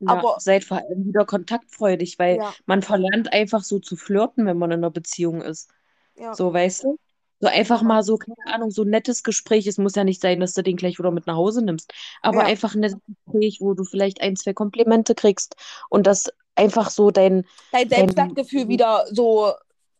Ja, 0.00 0.08
aber- 0.08 0.38
seid 0.40 0.64
vor 0.64 0.78
allem 0.78 1.06
wieder 1.06 1.24
kontaktfreudig, 1.24 2.18
weil 2.18 2.38
Ja, 2.38 2.54
man 2.66 2.82
verlernt 2.82 3.32
einfach 3.32 3.62
so 3.62 3.78
zu 3.78 3.96
flirten, 3.96 4.46
wenn 4.46 4.58
man 4.58 4.70
in 4.70 4.78
einer 4.80 4.90
Beziehung 4.90 5.42
ist. 5.42 5.70
ja. 6.16 6.34
So, 6.34 6.52
weißt 6.52 6.84
du? 6.84 6.98
So 7.40 7.48
einfach 7.48 7.82
mal 7.82 8.02
so, 8.02 8.16
keine 8.16 8.36
Ahnung, 8.54 8.70
so 8.70 8.82
ein 8.82 8.88
nettes 8.90 9.22
Gespräch. 9.22 9.66
Es 9.66 9.76
muss 9.78 9.94
ja 9.94 10.04
nicht 10.04 10.22
sein, 10.22 10.40
dass 10.40 10.54
du 10.54 10.62
den 10.62 10.76
gleich 10.76 10.98
wieder 10.98 11.10
mit 11.10 11.26
nach 11.26 11.36
Hause 11.36 11.62
nimmst. 11.62 11.92
Aber 12.22 12.40
Ja. 12.40 12.46
einfach 12.46 12.74
ein 12.74 12.80
nettes 12.80 12.98
Gespräch, 13.06 13.58
wo 13.60 13.74
du 13.74 13.84
vielleicht 13.84 14.22
ein, 14.22 14.36
zwei 14.36 14.54
Komplimente 14.54 15.14
kriegst 15.14 15.54
und 15.90 16.06
das 16.06 16.30
einfach 16.54 16.88
so 16.90 17.10
dein, 17.10 17.44
Dein 17.72 17.88
Selbstwertgefühl 17.88 18.68
wieder 18.68 19.04
so 19.10 19.52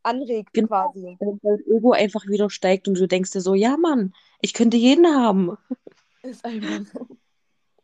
anregt 0.02 0.54
Genau. 0.54 0.68
quasi. 0.68 1.18
dein 1.20 1.60
Ego 1.66 1.92
einfach 1.92 2.26
wieder 2.26 2.48
steigt 2.48 2.88
und 2.88 2.98
du 2.98 3.06
denkst 3.06 3.32
dir 3.32 3.40
so, 3.40 3.54
ja 3.54 3.76
Mann, 3.76 4.14
ich 4.40 4.54
könnte 4.54 4.76
jeden 4.76 5.06
haben. 5.06 5.56
Ist 6.22 6.44
einfach 6.44 6.80
so. 6.92 7.08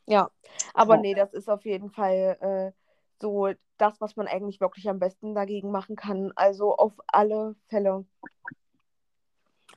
Ja, 0.07 0.30
aber 0.74 0.96
nee, 0.96 1.14
das 1.14 1.32
ist 1.32 1.48
auf 1.48 1.64
jeden 1.64 1.90
Fall 1.90 2.36
äh, 2.40 2.72
so 3.20 3.50
das, 3.78 4.00
was 4.00 4.16
man 4.16 4.26
eigentlich 4.26 4.61
wirklich 4.61 4.88
am 4.88 4.98
besten 4.98 5.34
dagegen 5.34 5.70
machen 5.70 5.96
kann. 5.96 6.32
Also 6.34 6.74
auf 6.74 6.92
alle 7.07 7.55
Fälle. 7.68 8.05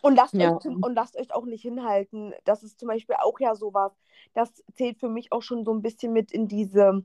Und 0.06 0.16
lasst, 0.16 0.36
Ja. 0.36 0.56
euch, 0.56 0.66
und 0.66 0.93
lasst 0.93 1.18
euch 1.18 1.34
auch 1.34 1.45
nicht 1.45 1.64
hinhalten. 1.64 2.36
Das 2.43 2.62
ist 2.62 2.80
zum 2.80 2.89
Beispiel 2.89 3.16
auch 3.20 3.39
ja 3.39 3.56
sowas. 3.56 3.91
Das 4.36 4.64
zählt 4.76 4.99
für 4.99 5.10
mich 5.10 5.32
auch 5.32 5.41
schon 5.41 5.66
so 5.66 5.74
ein 5.74 5.82
bisschen 5.82 6.14
mit 6.14 6.32
in 6.32 6.47
diese 6.47 7.03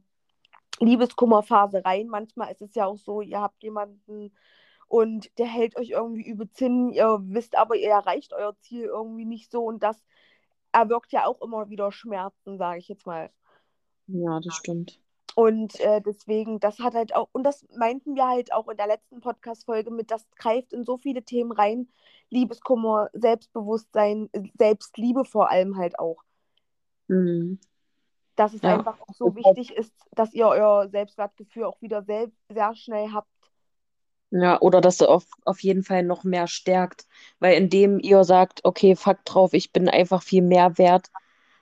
Liebeskummerphase 0.80 1.82
rein. 1.82 2.08
Manchmal 2.08 2.52
ist 2.52 2.60
es 2.60 2.74
ja 2.74 2.84
auch 2.84 2.98
so, 2.98 3.22
ihr 3.22 3.40
habt 3.40 3.62
jemanden 3.62 4.34
und 4.86 5.30
der 5.38 5.46
hält 5.46 5.78
euch 5.78 5.90
irgendwie 5.90 6.28
übelst 6.28 6.58
hin, 6.58 6.90
ihr 6.90 7.20
wisst 7.22 7.56
aber, 7.56 7.74
ihr 7.76 7.88
erreicht 7.88 8.34
euer 8.34 8.54
Ziel 8.58 8.84
irgendwie 8.84 9.24
nicht 9.24 9.50
so 9.50 9.64
und 9.64 9.82
das 9.82 9.96
erwirkt 10.72 11.10
ja 11.12 11.24
auch 11.24 11.40
immer 11.40 11.70
wieder 11.70 11.92
Schmerzen, 11.92 12.58
sage 12.58 12.80
ich 12.80 12.88
jetzt 12.88 13.06
mal. 13.06 13.30
Ja, 14.08 14.40
das 14.40 14.56
stimmt. 14.56 15.00
Und 15.34 15.78
äh, 15.80 16.00
deswegen, 16.00 16.60
das 16.60 16.78
hat 16.80 16.94
halt 16.94 17.14
auch, 17.14 17.28
und 17.32 17.44
das 17.44 17.66
meinten 17.76 18.14
wir 18.16 18.26
halt 18.26 18.52
auch 18.52 18.68
in 18.68 18.76
der 18.76 18.86
letzten 18.86 19.20
Podcast-Folge 19.20 19.90
mit, 19.90 20.10
das 20.10 20.26
greift 20.36 20.72
in 20.72 20.84
so 20.84 20.96
viele 20.96 21.22
Themen 21.22 21.52
rein. 21.52 21.88
Liebeskummer, 22.30 23.08
Selbstbewusstsein, 23.12 24.28
Selbstliebe 24.58 25.24
vor 25.24 25.50
allem 25.50 25.76
halt 25.76 25.98
auch. 25.98 26.22
Mhm. 27.08 27.58
Dass 28.36 28.54
es 28.54 28.62
Ja. 28.62 28.74
einfach 28.74 29.00
auch 29.00 29.14
so 29.14 29.34
wichtig 29.36 29.76
ist, 29.76 29.92
dass 30.12 30.32
ihr 30.32 30.46
euer 30.46 30.88
Selbstwertgefühl 30.88 31.64
auch 31.64 31.80
wieder 31.80 32.02
sehr, 32.02 32.30
sehr 32.48 32.74
schnell 32.74 33.12
habt. 33.12 33.28
Ja, 34.30 34.60
oder 34.60 34.80
dass 34.80 34.98
du 34.98 35.06
auf, 35.06 35.24
auf 35.44 35.60
jeden 35.60 35.82
Fall 35.82 36.04
noch 36.04 36.22
mehr 36.22 36.46
stärkt, 36.46 37.06
weil 37.40 37.54
indem 37.54 37.98
ihr 37.98 38.22
sagt, 38.22 38.64
okay, 38.64 38.94
fuck 38.94 39.24
drauf, 39.24 39.52
ich 39.54 39.72
bin 39.72 39.88
einfach 39.88 40.22
viel 40.22 40.42
mehr 40.42 40.78
wert, 40.78 41.10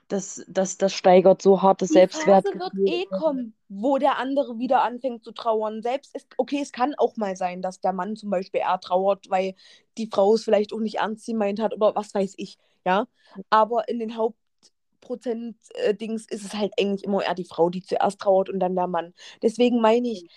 das, 0.09 0.43
das, 0.47 0.77
das 0.77 0.93
steigert 0.93 1.41
so 1.41 1.61
hart 1.61 1.81
das 1.81 1.91
Die 1.91 2.03
Phase 2.03 2.49
wird 2.59 2.73
eh 2.85 3.07
kommen, 3.07 3.55
wo 3.67 3.97
der 3.97 4.17
andere 4.17 4.59
wieder 4.59 4.83
anfängt 4.83 5.23
zu 5.23 5.31
trauern. 5.31 5.81
Selbst 5.81 6.15
ist, 6.15 6.27
okay, 6.37 6.59
es 6.61 6.71
kann 6.71 6.93
auch 6.97 7.15
mal 7.17 7.35
sein, 7.35 7.61
dass 7.61 7.79
der 7.81 7.93
Mann 7.93 8.15
zum 8.15 8.29
Beispiel 8.29 8.61
eher 8.61 8.79
trauert, 8.79 9.29
weil 9.29 9.55
die 9.97 10.07
Frau 10.07 10.35
es 10.35 10.43
vielleicht 10.43 10.73
auch 10.73 10.79
nicht 10.79 10.95
ernst 10.99 11.25
gemeint 11.25 11.59
hat 11.59 11.73
oder 11.73 11.95
was 11.95 12.13
weiß 12.13 12.33
ich, 12.37 12.57
ja. 12.85 13.07
Aber 13.49 13.87
in 13.89 13.99
den 13.99 14.15
Hauptprozent-Dings 14.17 16.25
ist 16.29 16.45
es 16.45 16.53
halt 16.53 16.73
eigentlich 16.79 17.03
immer 17.03 17.23
eher 17.23 17.35
die 17.35 17.45
Frau, 17.45 17.69
die 17.69 17.83
zuerst 17.83 18.19
trauert 18.19 18.49
und 18.49 18.59
dann 18.59 18.75
der 18.75 18.87
Mann. 18.87 19.13
Deswegen 19.41 19.81
meine 19.81 20.09
ich, 20.09 20.29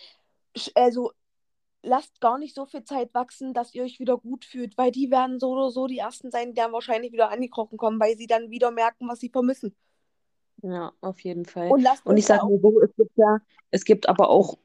sch- 0.57 0.70
also 0.75 1.12
lasst 1.83 2.20
gar 2.20 2.39
nicht 2.39 2.55
so 2.55 2.66
viel 2.66 2.85
Zeit 2.85 3.12
wachsen, 3.14 3.55
dass 3.55 3.74
ihr 3.74 3.83
euch 3.83 3.99
wieder 3.99 4.16
gut 4.16 4.45
fühlt, 4.45 4.78
weil 4.78 4.93
die 4.93 5.11
werden 5.11 5.41
so 5.41 5.51
oder 5.51 5.70
so 5.70 5.87
die 5.87 5.99
Ersten 5.99 6.30
sein, 6.30 6.51
die 6.51 6.55
dann 6.55 6.72
wahrscheinlich 6.72 7.12
wieder 7.12 7.30
angekrochen 7.30 7.76
kommen, 7.76 8.01
weil 8.01 8.16
sie 8.16 8.26
dann 8.26 8.51
wieder 8.51 8.70
merken, 8.70 9.09
was 9.09 9.20
sie 9.20 9.30
vermissen. 9.30 9.74
Ja, 10.62 10.93
auf 11.01 11.20
jeden 11.20 11.45
Fall. 11.45 11.70
Und 11.70 11.87
Und 12.05 12.16
ich 12.16 12.26
sage 12.26 12.47
so, 12.61 12.80
es 12.80 12.95
gibt 12.97 13.11
ja, 13.16 13.39
es 13.70 13.85
gibt 13.85 14.09
aber 14.09 14.30
auch 14.30 14.59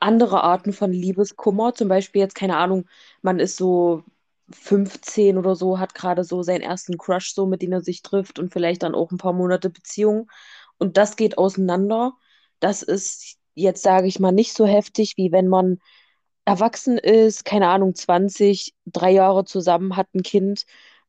andere 0.00 0.42
Arten 0.42 0.72
von 0.72 0.92
Liebeskummer. 0.92 1.74
Zum 1.74 1.88
Beispiel 1.88 2.20
jetzt, 2.20 2.34
keine 2.34 2.56
Ahnung, 2.56 2.86
man 3.22 3.38
ist 3.38 3.56
so 3.56 4.02
15 4.50 5.38
oder 5.38 5.54
so, 5.54 5.78
hat 5.78 5.94
gerade 5.94 6.24
so 6.24 6.42
seinen 6.42 6.62
ersten 6.62 6.98
Crush, 6.98 7.32
so 7.34 7.46
mit 7.46 7.62
dem 7.62 7.72
er 7.72 7.80
sich 7.80 8.02
trifft 8.02 8.38
und 8.38 8.52
vielleicht 8.52 8.82
dann 8.82 8.94
auch 8.94 9.10
ein 9.10 9.18
paar 9.18 9.32
Monate 9.32 9.70
Beziehung. 9.70 10.30
Und 10.78 10.96
das 10.96 11.16
geht 11.16 11.38
auseinander. 11.38 12.14
Das 12.60 12.82
ist 12.82 13.36
jetzt, 13.54 13.82
sage 13.82 14.06
ich 14.08 14.20
mal, 14.20 14.32
nicht 14.32 14.52
so 14.52 14.66
heftig, 14.66 15.14
wie 15.16 15.32
wenn 15.32 15.48
man 15.48 15.78
erwachsen 16.46 16.96
ist, 16.96 17.44
keine 17.44 17.68
Ahnung, 17.68 17.94
20, 17.94 18.74
drei 18.86 19.10
Jahre 19.10 19.44
zusammen, 19.44 19.96
hat 19.96 20.08
ein 20.14 20.22
Kind. 20.22 20.64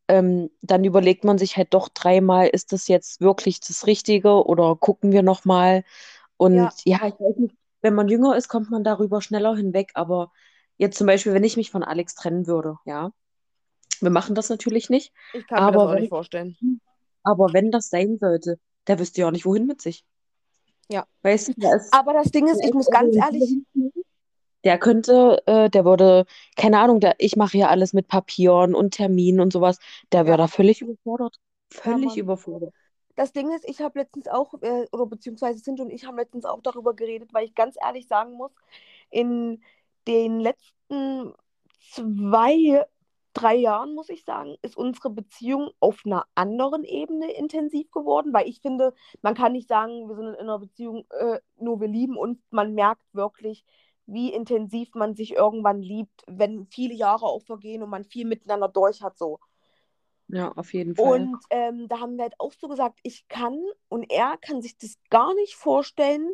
Ähm, 0.09 0.49
dann 0.61 0.83
überlegt 0.83 1.23
man 1.23 1.37
sich 1.37 1.55
halt 1.57 1.73
doch 1.73 1.89
dreimal, 1.89 2.47
ist 2.47 2.73
das 2.73 2.87
jetzt 2.87 3.21
wirklich 3.21 3.59
das 3.61 3.87
Richtige 3.87 4.45
oder 4.45 4.75
gucken 4.75 5.11
wir 5.11 5.21
nochmal? 5.21 5.83
Und 6.37 6.55
Ja. 6.55 6.69
ja, 6.85 6.97
ich 7.07 7.13
weiß 7.19 7.37
nicht, 7.37 7.55
wenn 7.81 7.93
man 7.93 8.07
jünger 8.07 8.35
ist, 8.35 8.47
kommt 8.49 8.69
man 8.71 8.83
darüber 8.83 9.21
schneller 9.21 9.55
hinweg. 9.55 9.91
Aber 9.93 10.31
jetzt 10.77 10.97
zum 10.97 11.07
Beispiel, 11.07 11.33
wenn 11.33 11.43
ich 11.43 11.55
mich 11.57 11.71
von 11.71 11.83
Alex 11.83 12.15
trennen 12.15 12.47
würde, 12.47 12.77
ja, 12.85 13.11
wir 14.01 14.09
machen 14.11 14.33
das 14.35 14.49
natürlich 14.49 14.89
nicht. 14.89 15.11
Ich 15.33 15.45
kann 15.47 15.63
mir 15.65 15.71
das 15.71 15.75
Aber 15.75 15.83
auch 15.89 15.93
wenn- 15.93 16.01
nicht 16.01 16.09
vorstellen. 16.09 16.57
Aber 17.23 17.51
wenn 17.53 17.71
das 17.71 17.89
sein 17.89 18.17
sollte, 18.19 18.59
der 18.87 18.99
wüsste 18.99 19.21
ja 19.21 19.27
auch 19.27 19.31
nicht, 19.31 19.45
wohin 19.45 19.65
mit 19.67 19.81
sich. 19.81 20.05
Ja. 20.89 21.05
Weißt 21.21 21.49
du, 21.49 21.53
da 21.57 21.77
Aber 21.91 22.13
das 22.13 22.31
Ding 22.31 22.47
ist, 22.47 22.63
ich 22.63 22.73
muss 22.73 22.89
ganz 22.89 23.13
irgendwie- 23.15 23.65
ehrlich, 23.75 23.95
Der 24.67 24.77
könnte, 24.79 25.41
äh, 25.47 25.69
der 25.69 25.85
würde, 25.85 26.25
keine 26.57 26.79
Ahnung, 26.79 26.99
der, 26.99 27.15
ich 27.19 27.35
mache 27.37 27.57
ja 27.57 27.69
alles 27.69 27.93
mit 27.93 28.07
Papieren 28.07 28.75
und 28.75 28.91
Terminen 28.95 29.39
und 29.39 29.53
sowas. 29.53 29.79
Der 30.11 30.27
wäre 30.27 30.37
Ja. 30.37 30.37
da 30.37 30.47
völlig 30.47 30.81
überfordert. 30.81 31.37
Völlig 31.71 32.15
Mann. 32.15 32.17
überfordert. 32.17 32.73
das 33.15 33.33
Ding 33.33 33.51
ist, 33.53 33.67
ich 33.67 33.81
habe 33.81 33.99
letztens 33.99 34.27
auch, 34.27 34.53
äh, 34.61 34.85
oder 34.91 35.05
beziehungsweise 35.07 35.59
Sind 35.59 35.79
und 35.79 35.89
ich 35.91 36.05
haben 36.05 36.17
letztens 36.17 36.45
auch 36.45 36.61
darüber 36.61 36.95
geredet, 36.95 37.33
weil 37.33 37.45
ich 37.45 37.55
ganz 37.55 37.75
ehrlich 37.83 38.07
sagen 38.07 38.33
muss, 38.33 38.51
in 39.09 39.61
den 40.07 40.39
letzten 40.39 41.33
zwei, 41.91 42.85
drei 43.33 43.55
Jahren, 43.55 43.93
muss 43.95 44.09
ich 44.09 44.23
sagen, 44.23 44.57
ist 44.63 44.77
unsere 44.77 45.09
Beziehung 45.11 45.69
auf 45.79 46.01
einer 46.05 46.25
anderen 46.35 46.83
Ebene 46.83 47.31
intensiv 47.33 47.91
geworden, 47.91 48.33
weil 48.33 48.47
ich 48.47 48.61
finde, 48.61 48.93
man 49.21 49.35
kann 49.35 49.53
nicht 49.53 49.67
sagen, 49.67 50.07
wir 50.09 50.15
sind 50.15 50.27
in 50.29 50.35
einer 50.35 50.59
Beziehung, 50.59 51.05
äh, 51.11 51.39
nur 51.59 51.79
wir 51.81 51.87
lieben 51.87 52.17
uns. 52.17 52.39
Man 52.51 52.73
merkt 52.75 53.03
wirklich, 53.13 53.65
wie 54.07 54.33
intensiv 54.33 54.95
man 54.95 55.15
sich 55.15 55.33
irgendwann 55.33 55.81
liebt, 55.81 56.23
wenn 56.27 56.65
viele 56.67 56.95
Jahre 56.95 57.25
auch 57.25 57.43
vergehen 57.43 57.83
und 57.83 57.89
man 57.91 58.05
viel 58.05 58.25
miteinander 58.25 58.69
durch 58.69 59.01
hat, 59.03 59.17
so. 59.17 59.39
Ja, 60.29 60.51
auf 60.53 60.73
jeden 60.73 60.95
Fall. 60.95 61.29
Und 61.29 61.43
ähm, 61.51 61.87
da 61.87 61.99
haben 61.99 62.15
wir 62.17 62.23
halt 62.23 62.39
auch 62.39 62.53
so 62.53 62.67
gesagt, 62.67 62.99
ich 63.03 63.27
kann 63.27 63.55
und 63.87 64.09
er 64.11 64.37
kann 64.37 64.61
sich 64.61 64.77
das 64.77 64.97
gar 65.09 65.33
nicht 65.35 65.55
vorstellen, 65.55 66.31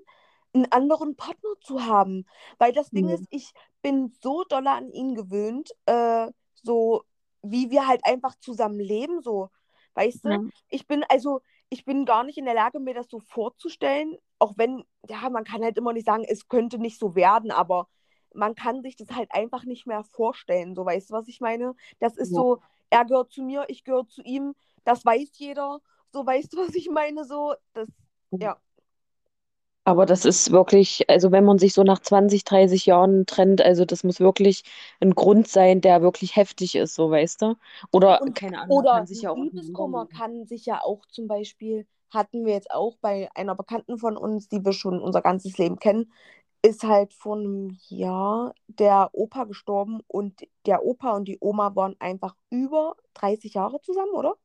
einen 0.53 0.71
anderen 0.71 1.15
Partner 1.15 1.49
zu 1.61 1.85
haben. 1.85 2.25
Weil 2.59 2.71
das 2.73 2.91
Ding 2.93 3.09
Mhm. 3.09 3.09
ist, 3.09 3.25
ich 3.29 3.51
bin 3.81 4.13
so 4.21 4.43
doll 4.45 4.67
an 4.67 4.89
ihn 4.91 5.15
gewöhnt, 5.15 5.71
äh, 5.85 6.27
so 6.53 7.03
wie 7.41 7.71
wir 7.71 7.87
halt 7.87 8.05
einfach 8.05 8.35
zusammen 8.39 8.79
leben, 8.79 9.21
so. 9.21 9.49
Weißt 9.95 10.23
du? 10.25 10.29
Ja. 10.29 10.43
Ich 10.69 10.87
bin, 10.87 11.03
also, 11.09 11.41
ich 11.73 11.85
bin 11.85 12.05
gar 12.05 12.23
nicht 12.23 12.37
in 12.37 12.45
der 12.45 12.53
Lage, 12.53 12.79
mir 12.79 12.93
das 12.93 13.09
so 13.09 13.19
vorzustellen, 13.19 14.17
auch 14.39 14.53
wenn, 14.57 14.83
ja, 15.09 15.29
man 15.29 15.43
kann 15.43 15.63
halt 15.63 15.77
immer 15.77 15.93
nicht 15.93 16.05
sagen, 16.05 16.23
es 16.27 16.47
könnte 16.47 16.77
nicht 16.79 16.99
so 16.99 17.15
werden, 17.15 17.51
aber 17.51 17.87
man 18.33 18.55
kann 18.55 18.81
sich 18.83 18.95
das 18.95 19.09
halt 19.11 19.29
einfach 19.33 19.63
nicht 19.65 19.87
mehr 19.87 20.03
vorstellen, 20.03 20.75
so, 20.75 20.85
weißt 20.85 21.09
du, 21.11 21.13
was 21.15 21.27
ich 21.27 21.41
meine? 21.41 21.75
Das 21.99 22.17
ist 22.17 22.33
Ja. 22.33 22.41
so, 22.41 22.61
er 22.89 23.05
gehört 23.05 23.31
zu 23.31 23.43
mir, 23.43 23.65
ich 23.69 23.83
gehöre 23.83 24.07
zu 24.07 24.21
ihm, 24.23 24.55
das 24.85 25.05
weiß 25.05 25.29
jeder, 25.39 25.79
so, 26.11 26.25
weißt 26.25 26.53
du, 26.53 26.57
was 26.57 26.75
ich 26.75 26.89
meine, 26.89 27.25
so, 27.25 27.55
das, 27.73 27.89
ja. 28.39 28.57
Aber 29.85 30.05
das 30.05 30.23
ist 30.25 30.51
wirklich, 30.51 31.09
also 31.09 31.31
wenn 31.31 31.43
man 31.43 31.59
sich 31.59 31.73
so 31.73 31.83
nach 31.83 31.99
20, 31.99 32.45
30 32.45 32.85
Jahren 32.85 33.25
trennt, 33.25 33.61
also 33.61 33.83
das 33.85 34.03
muss 34.05 34.19
wirklich 34.21 34.63
ein 35.01 35.13
Grund 35.13 35.47
sein, 35.47 35.81
der 35.81 36.01
wirklich 36.01 36.35
heftig 36.37 36.75
ist, 36.75 36.95
so 36.95 37.11
weißt 37.11 37.41
du? 37.41 37.55
Oder 37.91 38.21
Und, 38.21 38.35
keine 38.35 38.59
Ahnung, 38.61 38.75
oder 38.75 38.91
kann 38.91 39.05
sich 39.07 39.21
ja 39.21 39.31
auch 39.31 39.37
Liebeskummer 39.37 40.05
kann 40.07 40.45
sich 40.45 40.65
ja 40.65 40.81
auch 40.81 41.05
zum 41.07 41.27
Beispiel, 41.27 41.87
hatten 42.09 42.45
wir 42.45 42.53
jetzt 42.53 42.71
auch 42.71 42.95
bei 43.01 43.29
einer 43.35 43.55
Bekannten 43.55 43.97
von 43.97 44.17
uns, 44.17 44.47
die 44.47 44.63
wir 44.63 44.73
schon 44.73 45.01
unser 45.01 45.21
ganzes 45.21 45.57
Leben 45.57 45.79
kennen, 45.79 46.11
ist 46.61 46.83
halt 46.83 47.13
vor 47.13 47.35
einem 47.37 47.77
Jahr 47.89 48.53
der 48.67 49.09
Opa 49.13 49.43
gestorben 49.45 50.01
und 50.07 50.41
der 50.65 50.85
Opa 50.85 51.11
und 51.11 51.27
die 51.27 51.37
Oma 51.41 51.75
waren 51.75 51.95
einfach 51.99 52.35
über 52.49 52.95
30 53.15 53.55
Jahre 53.55 53.81
zusammen, 53.81 54.13
oder? 54.13 54.35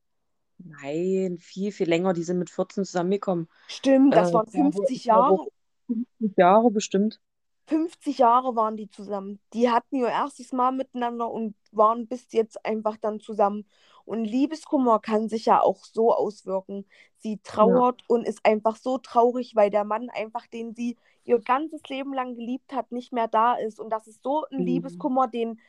Nein, 0.58 1.38
viel, 1.38 1.72
viel 1.72 1.88
länger. 1.88 2.12
Die 2.12 2.22
sind 2.24 2.38
mit 2.38 2.50
14 2.50 2.84
zusammengekommen. 2.84 3.48
Stimmt, 3.66 4.16
das 4.16 4.32
Äh, 4.32 4.34
waren 4.34 4.46
ich 4.46 4.52
glaube, 4.52 4.88
50 4.90 5.04
ich 5.04 5.08
glaube 5.08 5.38
Jahre. 5.38 5.48
50 5.88 6.36
Jahre 6.38 6.70
bestimmt. 6.70 7.20
50 7.66 8.18
Jahre 8.18 8.56
waren 8.56 8.76
die 8.76 8.88
zusammen. 8.90 9.40
Die 9.52 9.70
hatten 9.70 9.96
ihr 9.96 10.08
erstes 10.08 10.52
Mal 10.52 10.72
miteinander 10.72 11.30
und 11.30 11.54
waren 11.72 12.06
bis 12.08 12.32
jetzt 12.32 12.64
einfach 12.64 12.96
dann 12.96 13.20
zusammen. 13.20 13.66
Und 14.06 14.24
Liebeskummer 14.24 15.00
kann 15.00 15.28
sich 15.28 15.44
ja 15.46 15.60
auch 15.60 15.84
so 15.84 16.14
auswirken. 16.14 16.86
Sie 17.18 17.38
Ja. 17.54 17.82
trauert 17.82 18.02
und 18.08 18.26
ist 18.26 18.40
einfach 18.44 18.76
so 18.76 18.96
traurig, 18.98 19.54
weil 19.54 19.68
der 19.70 19.84
Mann 19.84 20.08
einfach, 20.10 20.46
den 20.46 20.74
sie 20.74 20.96
ihr 21.24 21.40
ganzes 21.40 21.82
Leben 21.90 22.14
lang 22.14 22.34
geliebt 22.36 22.72
hat, 22.72 22.90
nicht 22.90 23.12
mehr 23.12 23.28
da 23.28 23.54
ist. 23.56 23.78
Und 23.80 23.90
das 23.90 24.06
ist 24.06 24.22
so 24.22 24.46
ein 24.50 24.58
Mhm. 24.58 24.64
Liebeskummer, 24.64 25.28
den, 25.28 25.60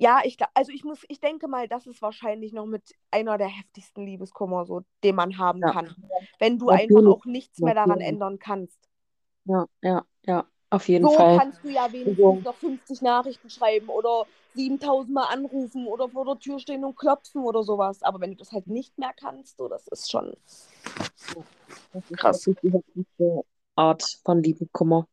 ja, 0.00 0.20
ich 0.24 0.36
also 0.54 0.72
ich 0.72 0.84
muss, 0.84 1.04
ich 1.08 1.20
denke 1.20 1.46
mal, 1.48 1.68
das 1.68 1.86
ist 1.86 2.02
wahrscheinlich 2.02 2.52
noch 2.52 2.66
mit 2.66 2.82
einer 3.10 3.38
der 3.38 3.48
heftigsten 3.48 4.04
Liebeskummer, 4.06 4.64
so, 4.64 4.82
den 5.04 5.14
man 5.14 5.38
haben 5.38 5.60
Ja, 5.60 5.72
kann. 5.72 5.94
Wenn 6.38 6.58
du 6.58 6.70
einfach 6.70 6.96
natürlich, 6.96 7.06
auch 7.06 7.24
nichts 7.26 7.60
mehr 7.60 7.74
daran 7.74 7.98
natürlich. 7.98 8.08
ändern 8.08 8.38
kannst. 8.38 8.78
Ja, 9.44 9.66
ja, 9.82 10.04
ja, 10.26 10.44
auf 10.70 10.88
jeden 10.88 11.08
So 11.08 11.16
Fall. 11.16 11.38
kannst 11.38 11.64
du 11.64 11.68
ja 11.68 11.92
wenigstens 11.92 12.42
noch 12.44 12.56
50 12.58 13.02
Nachrichten 13.02 13.50
schreiben 13.50 13.88
oder 13.88 14.26
7000 14.54 15.14
Mal 15.14 15.24
anrufen 15.26 15.86
oder 15.86 16.08
vor 16.10 16.24
der 16.24 16.38
Tür 16.38 16.58
stehen 16.58 16.84
und 16.84 16.96
klopfen 16.96 17.42
oder 17.42 17.62
sowas. 17.62 18.02
Aber 18.02 18.20
wenn 18.20 18.30
du 18.30 18.36
das 18.36 18.52
halt 18.52 18.66
nicht 18.66 18.98
mehr 18.98 19.12
kannst, 19.18 19.56
so, 19.58 19.68
das 19.68 19.86
ist 19.88 20.10
schon 20.10 20.34
das 21.92 22.04
ist 22.10 22.18
krass. 22.20 22.46
die 22.62 23.42
Art 23.76 24.02
von 24.24 24.42
Liebeskummer. 24.42 25.06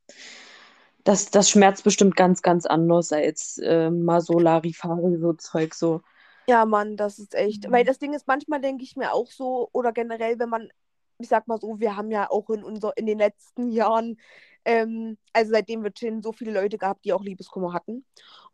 Das, 1.08 1.32
das 1.32 1.49
schmerzt 1.49 1.86
bestimmt 1.86 2.18
ganz, 2.18 2.41
ganz 2.41 2.66
anders 2.66 3.14
als 3.14 3.58
äh, 3.60 3.89
mal 3.89 4.20
so 4.20 4.39
Larifari, 4.39 5.18
so 5.18 5.32
Zeug, 5.34 5.74
so. 5.74 6.01
Ja, 6.49 6.66
Mann, 6.66 6.97
das 6.97 7.20
ist 7.20 7.34
echt. 7.36 7.70
Weil 7.72 7.86
das 7.86 7.99
Ding 7.99 8.14
ist, 8.14 8.28
manchmal 8.28 8.62
denke 8.62 8.84
ich 8.84 8.95
mir 8.95 9.14
auch 9.14 9.32
so, 9.32 9.70
oder 9.72 9.91
generell, 9.93 10.38
wenn 10.39 10.49
man, 10.49 10.70
ich 11.18 11.30
sag 11.30 11.47
mal 11.47 11.58
so, 11.60 11.80
wir 11.80 11.95
haben 11.95 12.12
ja 12.12 12.30
auch 12.30 12.49
in, 12.49 12.64
unser, 12.64 12.91
in 12.97 13.05
den 13.05 13.18
letzten 13.20 13.70
Jahren, 13.72 14.18
ähm, 14.66 15.18
also 15.34 15.51
seitdem 15.51 15.84
wir 15.84 15.93
chillen, 15.93 16.22
so 16.22 16.34
viele 16.34 16.51
Leute 16.51 16.78
gehabt, 16.78 17.05
die 17.05 17.14
auch 17.14 17.24
Liebeskummer 17.24 17.74
hatten. 17.74 18.05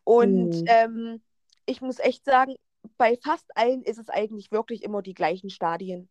Und 0.04 0.54
Hm. 0.56 0.64
ähm, 0.68 1.22
ich 1.66 1.82
muss 1.82 1.99
echt 1.99 2.26
sagen, 2.26 2.56
bei 2.97 3.18
fast 3.24 3.45
allen 3.56 3.82
ist 3.84 3.97
es 3.99 4.10
eigentlich 4.10 4.51
wirklich 4.51 4.84
immer 4.84 5.01
die 5.01 5.14
gleichen 5.14 5.49
Stadien. 5.49 6.10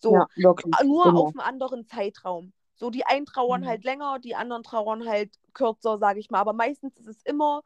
So, 0.00 0.14
Ja, 0.14 0.26
wirklich, 0.36 0.74
nur 0.84 1.06
immer. 1.08 1.20
auf 1.20 1.28
einem 1.34 1.40
anderen 1.40 1.86
Zeitraum. 1.86 2.52
So, 2.82 2.90
die 2.90 3.06
einen 3.06 3.26
trauern 3.26 3.62
Mhm. 3.62 3.68
halt 3.68 3.84
länger, 3.84 4.20
die 4.20 4.36
anderen 4.36 4.64
trauern 4.64 5.08
halt 5.08 5.30
kürzer, 5.54 5.98
sage 5.98 6.20
ich 6.20 6.30
mal. 6.30 6.40
Aber 6.40 6.54
meistens 6.54 6.98
ist 6.98 7.08
es 7.08 7.22
immer 7.24 7.62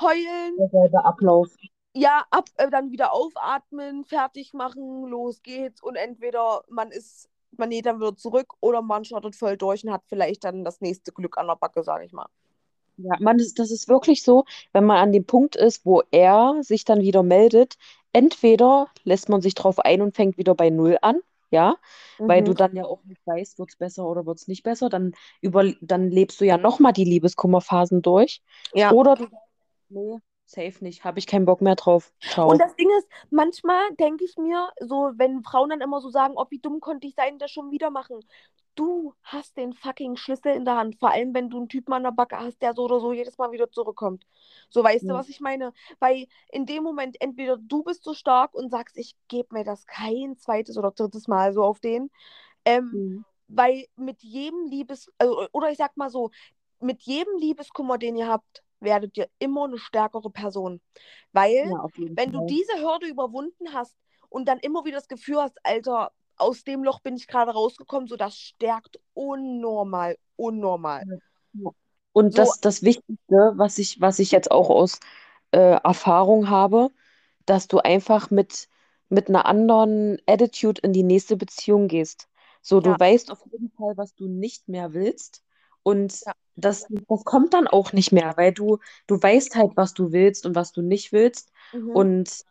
heulen, 0.00 0.54
Derselbe 0.58 1.06
Ablauf. 1.06 1.48
ja, 1.94 2.24
ab, 2.30 2.48
äh, 2.56 2.70
dann 2.70 2.90
wieder 2.92 3.12
aufatmen, 3.12 4.04
fertig 4.04 4.54
machen, 4.54 5.04
los 5.08 5.42
geht's. 5.42 5.82
Und 5.82 5.96
entweder 5.96 6.62
man 6.68 6.90
ist, 6.90 7.28
man 7.52 7.70
geht 7.70 7.86
dann 7.86 7.98
wieder 8.00 8.16
zurück 8.16 8.54
oder 8.60 8.82
man 8.82 9.04
startet 9.04 9.36
voll 9.36 9.56
durch 9.56 9.84
und 9.84 9.92
hat 9.92 10.04
vielleicht 10.06 10.44
dann 10.44 10.64
das 10.64 10.80
nächste 10.80 11.12
Glück 11.12 11.38
an 11.38 11.46
der 11.48 11.56
Backe, 11.56 11.82
sage 11.82 12.04
ich 12.04 12.12
mal. 12.12 12.28
Ja, 12.96 13.16
man, 13.20 13.38
das, 13.38 13.54
das 13.54 13.70
ist 13.70 13.88
wirklich 13.88 14.22
so, 14.24 14.44
wenn 14.72 14.84
man 14.84 14.96
an 14.98 15.12
dem 15.12 15.24
Punkt 15.24 15.54
ist, 15.56 15.86
wo 15.86 16.02
er 16.10 16.56
sich 16.62 16.84
dann 16.84 17.00
wieder 17.00 17.22
meldet, 17.22 17.76
entweder 18.12 18.88
lässt 19.04 19.28
man 19.28 19.40
sich 19.40 19.54
drauf 19.54 19.78
ein 19.78 20.02
und 20.02 20.16
fängt 20.16 20.36
wieder 20.36 20.54
bei 20.54 20.68
Null 20.70 20.98
an, 21.02 21.20
ja, 21.50 21.76
weil 22.26 22.42
du 22.42 22.52
Mhm. 22.52 22.54
dann 22.54 22.74
ja 22.76 22.84
auch 22.84 23.02
nicht 23.04 23.20
weißt, 23.26 23.58
wird 23.58 23.70
es 23.70 23.76
besser 23.76 24.06
oder 24.06 24.26
wird 24.26 24.38
es 24.38 24.48
nicht 24.48 24.62
besser, 24.62 24.88
dann, 24.88 25.12
über, 25.40 25.64
dann 25.80 26.10
lebst 26.10 26.40
du 26.40 26.44
ja 26.46 26.58
nochmal 26.58 26.92
die 26.92 27.04
Liebeskummerphasen 27.04 28.02
durch. 28.02 28.42
Ja. 28.74 28.90
Oder 28.90 29.14
du 29.16 29.24
sagst, 29.24 29.36
nee, 29.88 30.18
safe 30.48 30.82
nicht, 30.82 31.04
habe 31.04 31.18
ich 31.18 31.26
keinen 31.26 31.44
Bock 31.44 31.60
mehr 31.60 31.74
drauf. 31.76 32.12
Und 32.46 32.58
Ciao. 32.58 32.58
das 32.58 32.74
Ding 32.76 32.88
ist, 32.98 33.08
manchmal 33.30 33.80
denke 33.98 34.24
ich 34.24 34.36
mir, 34.36 34.68
so, 34.80 35.12
wenn 35.16 35.42
Frauen 35.42 35.70
dann 35.70 35.80
immer 35.80 36.00
so 36.00 36.10
sagen, 36.10 36.34
oh, 36.36 36.46
wie 36.50 36.58
dumm 36.58 36.80
konnte 36.80 37.06
ich 37.06 37.14
sein, 37.14 37.38
das 37.38 37.50
schon 37.50 37.70
wieder 37.70 37.90
machen. 37.90 38.20
Du 38.74 39.12
hast 39.24 39.56
den 39.56 39.72
fucking 39.74 40.16
Schlüssel 40.16 40.52
in 40.54 40.64
der 40.64 40.76
Hand. 40.76 40.98
Vor 41.00 41.10
allem, 41.10 41.34
wenn 41.34 41.50
du 41.50 41.58
einen 41.58 41.68
Typen 41.68 41.92
an 41.92 42.04
der 42.04 42.12
Backe 42.12 42.38
hast, 42.38 42.62
der 42.62 42.74
so 42.74 42.84
oder 42.84 43.00
so 43.00 43.12
jedes 43.12 43.36
Mal 43.36 43.50
wieder 43.50 43.70
zurückkommt. 43.70 44.24
So, 44.70 44.84
weißt 44.84 45.02
du, 45.08 45.08
Ja. 45.08 45.14
was 45.14 45.28
ich 45.28 45.40
meine? 45.40 45.72
Weil 45.98 46.26
in 46.52 46.64
dem 46.64 46.84
Moment 46.84 47.20
entweder 47.20 47.56
du 47.56 47.82
bist 47.82 48.04
so 48.04 48.14
stark 48.14 48.54
und 48.54 48.70
sagst, 48.70 48.96
ich 48.96 49.16
gebe 49.26 49.52
mir 49.54 49.64
das 49.64 49.86
kein 49.86 50.36
zweites 50.38 50.78
oder 50.78 50.92
drittes 50.92 51.26
Mal 51.26 51.52
so 51.52 51.62
auf 51.64 51.80
den. 51.80 52.10
Ähm, 52.64 52.90
Mhm. 52.92 53.24
weil 53.48 53.86
mit 53.96 54.22
jedem 54.22 54.66
Liebes, 54.66 55.10
also, 55.18 55.48
oder 55.52 55.70
ich 55.70 55.78
sag 55.78 55.96
mal 55.96 56.10
so, 56.10 56.30
mit 56.80 57.02
jedem 57.02 57.36
Liebeskummer, 57.38 57.98
den 57.98 58.14
ihr 58.16 58.28
habt, 58.28 58.62
werdet 58.80 59.16
ihr 59.16 59.28
immer 59.38 59.64
eine 59.64 59.78
stärkere 59.78 60.30
Person. 60.30 60.80
Weil, 61.32 61.68
Ja, 61.68 61.86
wenn 62.14 62.32
du 62.32 62.46
diese 62.46 62.72
Hürde 62.80 63.06
überwunden 63.06 63.72
hast 63.72 63.96
und 64.28 64.46
dann 64.46 64.58
immer 64.58 64.84
wieder 64.84 64.96
das 64.98 65.08
Gefühl 65.08 65.38
hast, 65.38 65.58
Alter, 65.64 66.12
aus 66.36 66.64
dem 66.64 66.84
Loch 66.84 67.00
bin 67.00 67.16
ich 67.16 67.26
gerade 67.26 67.52
rausgekommen, 67.52 68.08
so 68.08 68.16
das 68.16 68.36
stärkt 68.36 69.00
unnormal, 69.14 70.16
unnormal. 70.36 71.02
Ja. 71.54 71.70
Und 72.12 72.34
So, 72.34 72.42
das, 72.42 72.60
das 72.60 72.82
Wichtigste, 72.82 73.52
was 73.56 73.78
ich, 73.78 74.00
was 74.00 74.18
ich 74.18 74.30
jetzt 74.30 74.50
auch 74.50 74.70
aus 74.70 75.00
äh, 75.52 75.80
Erfahrung 75.82 76.48
habe, 76.48 76.90
dass 77.46 77.68
du 77.68 77.78
einfach 77.78 78.30
mit, 78.30 78.68
mit 79.08 79.28
einer 79.28 79.46
anderen 79.46 80.18
Attitude 80.26 80.80
in 80.82 80.92
die 80.92 81.02
nächste 81.02 81.36
Beziehung 81.36 81.88
gehst. 81.88 82.28
So, 82.60 82.80
du 82.80 82.90
ja, 82.90 83.00
weißt 83.00 83.30
auf 83.30 83.44
jeden 83.50 83.70
Fall, 83.70 83.96
was 83.96 84.14
du 84.14 84.28
nicht 84.28 84.68
mehr 84.68 84.92
willst. 84.92 85.42
Und 85.88 86.24
ja, 86.24 86.32
das, 86.56 86.86
das 87.08 87.24
kommt 87.24 87.54
dann 87.54 87.66
auch 87.68 87.92
nicht 87.92 88.12
mehr, 88.12 88.36
weil 88.36 88.52
du, 88.52 88.78
du 89.06 89.22
weißt 89.22 89.54
halt, 89.56 89.72
was 89.76 89.94
du 89.94 90.12
willst 90.12 90.46
und 90.46 90.54
was 90.56 90.72
du 90.72 90.82
nicht 90.82 91.12
willst. 91.12 91.52
mhm, 91.72 91.92
Und 91.92 92.44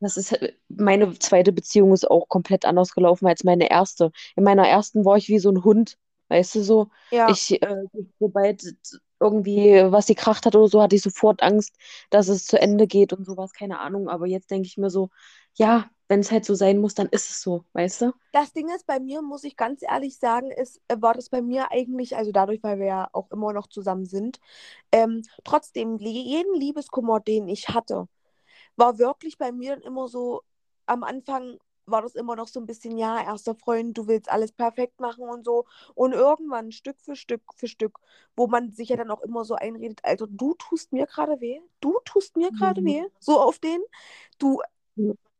das 0.00 0.16
ist, 0.16 0.38
meine 0.68 1.18
zweite 1.18 1.52
Beziehung 1.52 1.92
ist 1.92 2.10
auch 2.10 2.28
komplett 2.28 2.64
anders 2.66 2.92
gelaufen 2.94 3.26
als 3.26 3.44
meine 3.44 3.70
erste. 3.70 4.12
In 4.36 4.44
meiner 4.44 4.68
ersten 4.68 5.04
war 5.04 5.16
ich 5.16 5.28
wie 5.28 5.38
so 5.38 5.50
ein 5.50 5.64
Hund, 5.64 5.96
weißt 6.28 6.56
du, 6.56 6.62
so. 6.62 6.90
ja, 7.10 7.38
Ich, 7.38 7.62
äh, 7.62 7.76
sobald 8.20 8.62
irgendwie 9.20 9.82
was 9.90 10.06
gekracht 10.06 10.44
hat 10.46 10.56
oder 10.56 10.68
so, 10.68 10.82
hatte 10.82 10.96
ich 10.96 11.02
sofort 11.02 11.42
Angst, 11.42 11.76
dass 12.10 12.28
es 12.28 12.44
zu 12.46 12.60
Ende 12.60 12.86
geht 12.86 13.12
und 13.12 13.24
sowas, 13.24 13.52
keine 13.52 13.80
Ahnung. 13.80 14.08
Aber 14.08 14.26
jetzt 14.26 14.50
denke 14.50 14.66
ich 14.66 14.76
mir 14.76 14.90
so, 14.90 15.10
ja, 15.54 15.88
wenn 16.14 16.20
es 16.20 16.32
halt 16.32 16.44
so 16.46 16.54
sein 16.54 16.78
muss, 16.80 16.94
dann 16.94 17.08
ist 17.08 17.30
es 17.30 17.42
so, 17.42 17.64
weißt 17.74 18.02
du? 18.02 18.12
Das 18.32 18.52
Ding 18.52 18.68
ist, 18.74 18.86
bei 18.86 18.98
mir, 18.98 19.22
muss 19.22 19.44
ich 19.44 19.56
ganz 19.56 19.82
ehrlich 19.82 20.18
sagen, 20.18 20.50
ist, 20.50 20.80
äh, 20.88 20.96
war 21.00 21.14
das 21.14 21.28
bei 21.30 21.40
mir 21.40 21.70
eigentlich, 21.70 22.16
also 22.16 22.32
dadurch, 22.32 22.62
weil 22.64 22.78
wir 22.80 22.86
ja 22.86 23.08
auch 23.12 23.30
immer 23.30 23.52
noch 23.52 23.68
zusammen 23.68 24.06
sind, 24.06 24.40
ähm, 24.92 25.22
trotzdem, 25.44 25.98
jeden 25.98 26.54
Liebeskummer, 26.58 27.20
den 27.20 27.48
ich 27.48 27.68
hatte, 27.68 28.08
war 28.76 28.98
wirklich 28.98 29.38
bei 29.38 29.52
mir 29.52 29.76
dann 29.76 29.82
immer 29.84 30.08
so 30.08 30.42
am 30.86 31.04
Anfang 31.04 31.58
war 31.86 32.02
das 32.02 32.14
immer 32.16 32.36
noch 32.36 32.48
so 32.48 32.60
ein 32.60 32.66
bisschen, 32.66 32.98
ja, 32.98 33.22
erster 33.24 33.54
Freund, 33.56 33.98
du 33.98 34.08
willst 34.08 34.30
alles 34.30 34.52
perfekt 34.52 35.00
machen 35.00 35.24
und 35.28 35.44
so. 35.44 35.66
Und 35.94 36.12
irgendwann 36.14 36.72
Stück 36.72 37.00
für 37.00 37.16
Stück 37.16 37.42
für 37.56 37.68
Stück, 37.68 37.98
wo 38.36 38.46
man 38.48 38.72
sich 38.72 38.90
ja 38.90 38.96
dann 38.96 39.10
auch 39.10 39.22
immer 39.22 39.44
so 39.44 39.54
einredet, 39.56 40.00
also 40.04 40.26
du 40.28 40.54
tust 40.54 40.92
mir 40.92 41.06
gerade 41.06 41.40
weh, 41.40 41.60
du 41.80 41.98
tust 42.04 42.36
mir 42.36 42.52
gerade 42.52 42.82
Mhm. 42.82 42.84
weh, 42.84 43.04
so 43.20 43.40
auf 43.40 43.58
den. 43.58 43.80
Du 44.38 44.60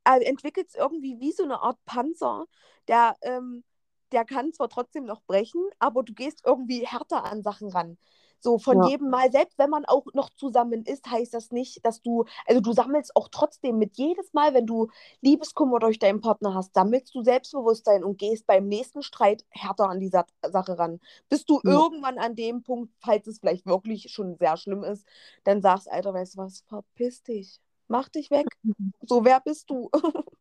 Äh, 0.05 0.23
entwickelst 0.25 0.77
irgendwie 0.77 1.19
wie 1.21 1.33
so 1.33 1.45
eine 1.45 1.61
Art 1.63 1.79
Panzer, 1.87 2.47
der, 2.89 3.17
ähm, 3.23 3.65
der 4.13 4.25
kann 4.25 4.53
zwar 4.53 4.69
trotzdem 4.69 5.05
noch 5.05 5.23
brechen, 5.25 5.63
aber 5.79 6.03
du 6.03 6.13
gehst 6.15 6.43
irgendwie 6.47 6.87
härter 6.87 7.25
an 7.25 7.43
Sachen 7.43 7.69
ran. 7.71 7.99
So 8.41 8.59
von 8.59 8.81
Ja. 8.81 8.83
jedem 8.83 9.09
Mal, 9.09 9.33
selbst 9.33 9.59
wenn 9.59 9.71
man 9.71 9.87
auch 9.87 10.05
noch 10.13 10.29
zusammen 10.37 10.85
ist, 10.85 11.07
heißt 11.11 11.33
das 11.33 11.51
nicht, 11.51 11.85
dass 11.87 12.03
du, 12.03 12.25
also 12.47 12.61
du 12.61 12.73
sammelst 12.75 13.17
auch 13.17 13.29
trotzdem 13.31 13.79
mit 13.79 13.97
jedes 13.97 14.35
Mal, 14.35 14.53
wenn 14.53 14.67
du 14.67 14.89
Liebeskummer 15.23 15.79
durch 15.79 15.99
deinen 15.99 16.21
Partner 16.21 16.55
hast, 16.55 16.75
sammelst 16.75 17.15
du 17.15 17.23
Selbstbewusstsein 17.23 18.05
und 18.05 18.19
gehst 18.19 18.47
beim 18.47 18.69
nächsten 18.69 19.03
Streit 19.03 19.45
härter 19.51 19.89
an 19.89 19.99
die 20.01 20.09
Sa 20.09 20.27
Sache 20.47 20.79
ran. 20.79 21.01
Bis 21.31 21.47
du 21.47 21.63
Ja. 21.65 21.85
irgendwann 21.85 22.19
an 22.19 22.35
dem 22.37 22.63
Punkt, 22.63 22.93
falls 23.01 23.27
es 23.27 23.39
vielleicht 23.39 23.65
wirklich 23.67 24.11
schon 24.13 24.37
sehr 24.37 24.57
schlimm 24.59 24.85
ist, 24.85 25.07
dann 25.45 25.63
sagst, 25.63 25.91
Alter, 25.91 26.13
weißt 26.13 26.35
du 26.35 26.39
was, 26.43 26.61
verpiss 26.69 27.23
dich. 27.23 27.59
Mach 27.89 28.09
dich 28.09 28.31
weg. 28.31 28.47
Mhm. 28.63 28.93
So, 29.03 29.25
wer 29.25 29.41
bist 29.41 29.71
du? 29.71 29.91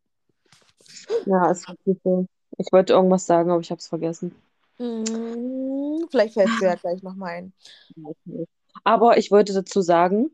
Ja, 1.26 1.50
ist 1.50 1.68
wirklich 1.68 1.98
so. 2.04 2.26
Ich 2.58 2.66
wollte 2.72 2.92
irgendwas 2.92 3.26
sagen, 3.26 3.50
aber 3.50 3.60
ich 3.60 3.70
habe 3.70 3.78
es 3.78 3.88
vergessen. 3.88 4.34
Mm, 4.78 6.06
Vielleicht 6.10 6.34
fällst 6.34 6.60
du 6.60 6.64
ja 6.66 6.74
gleich 6.74 7.02
nochmal 7.02 7.30
ein. 7.36 7.52
Aber 8.84 9.18
ich 9.18 9.30
wollte 9.30 9.52
dazu 9.52 9.80
sagen, 9.80 10.30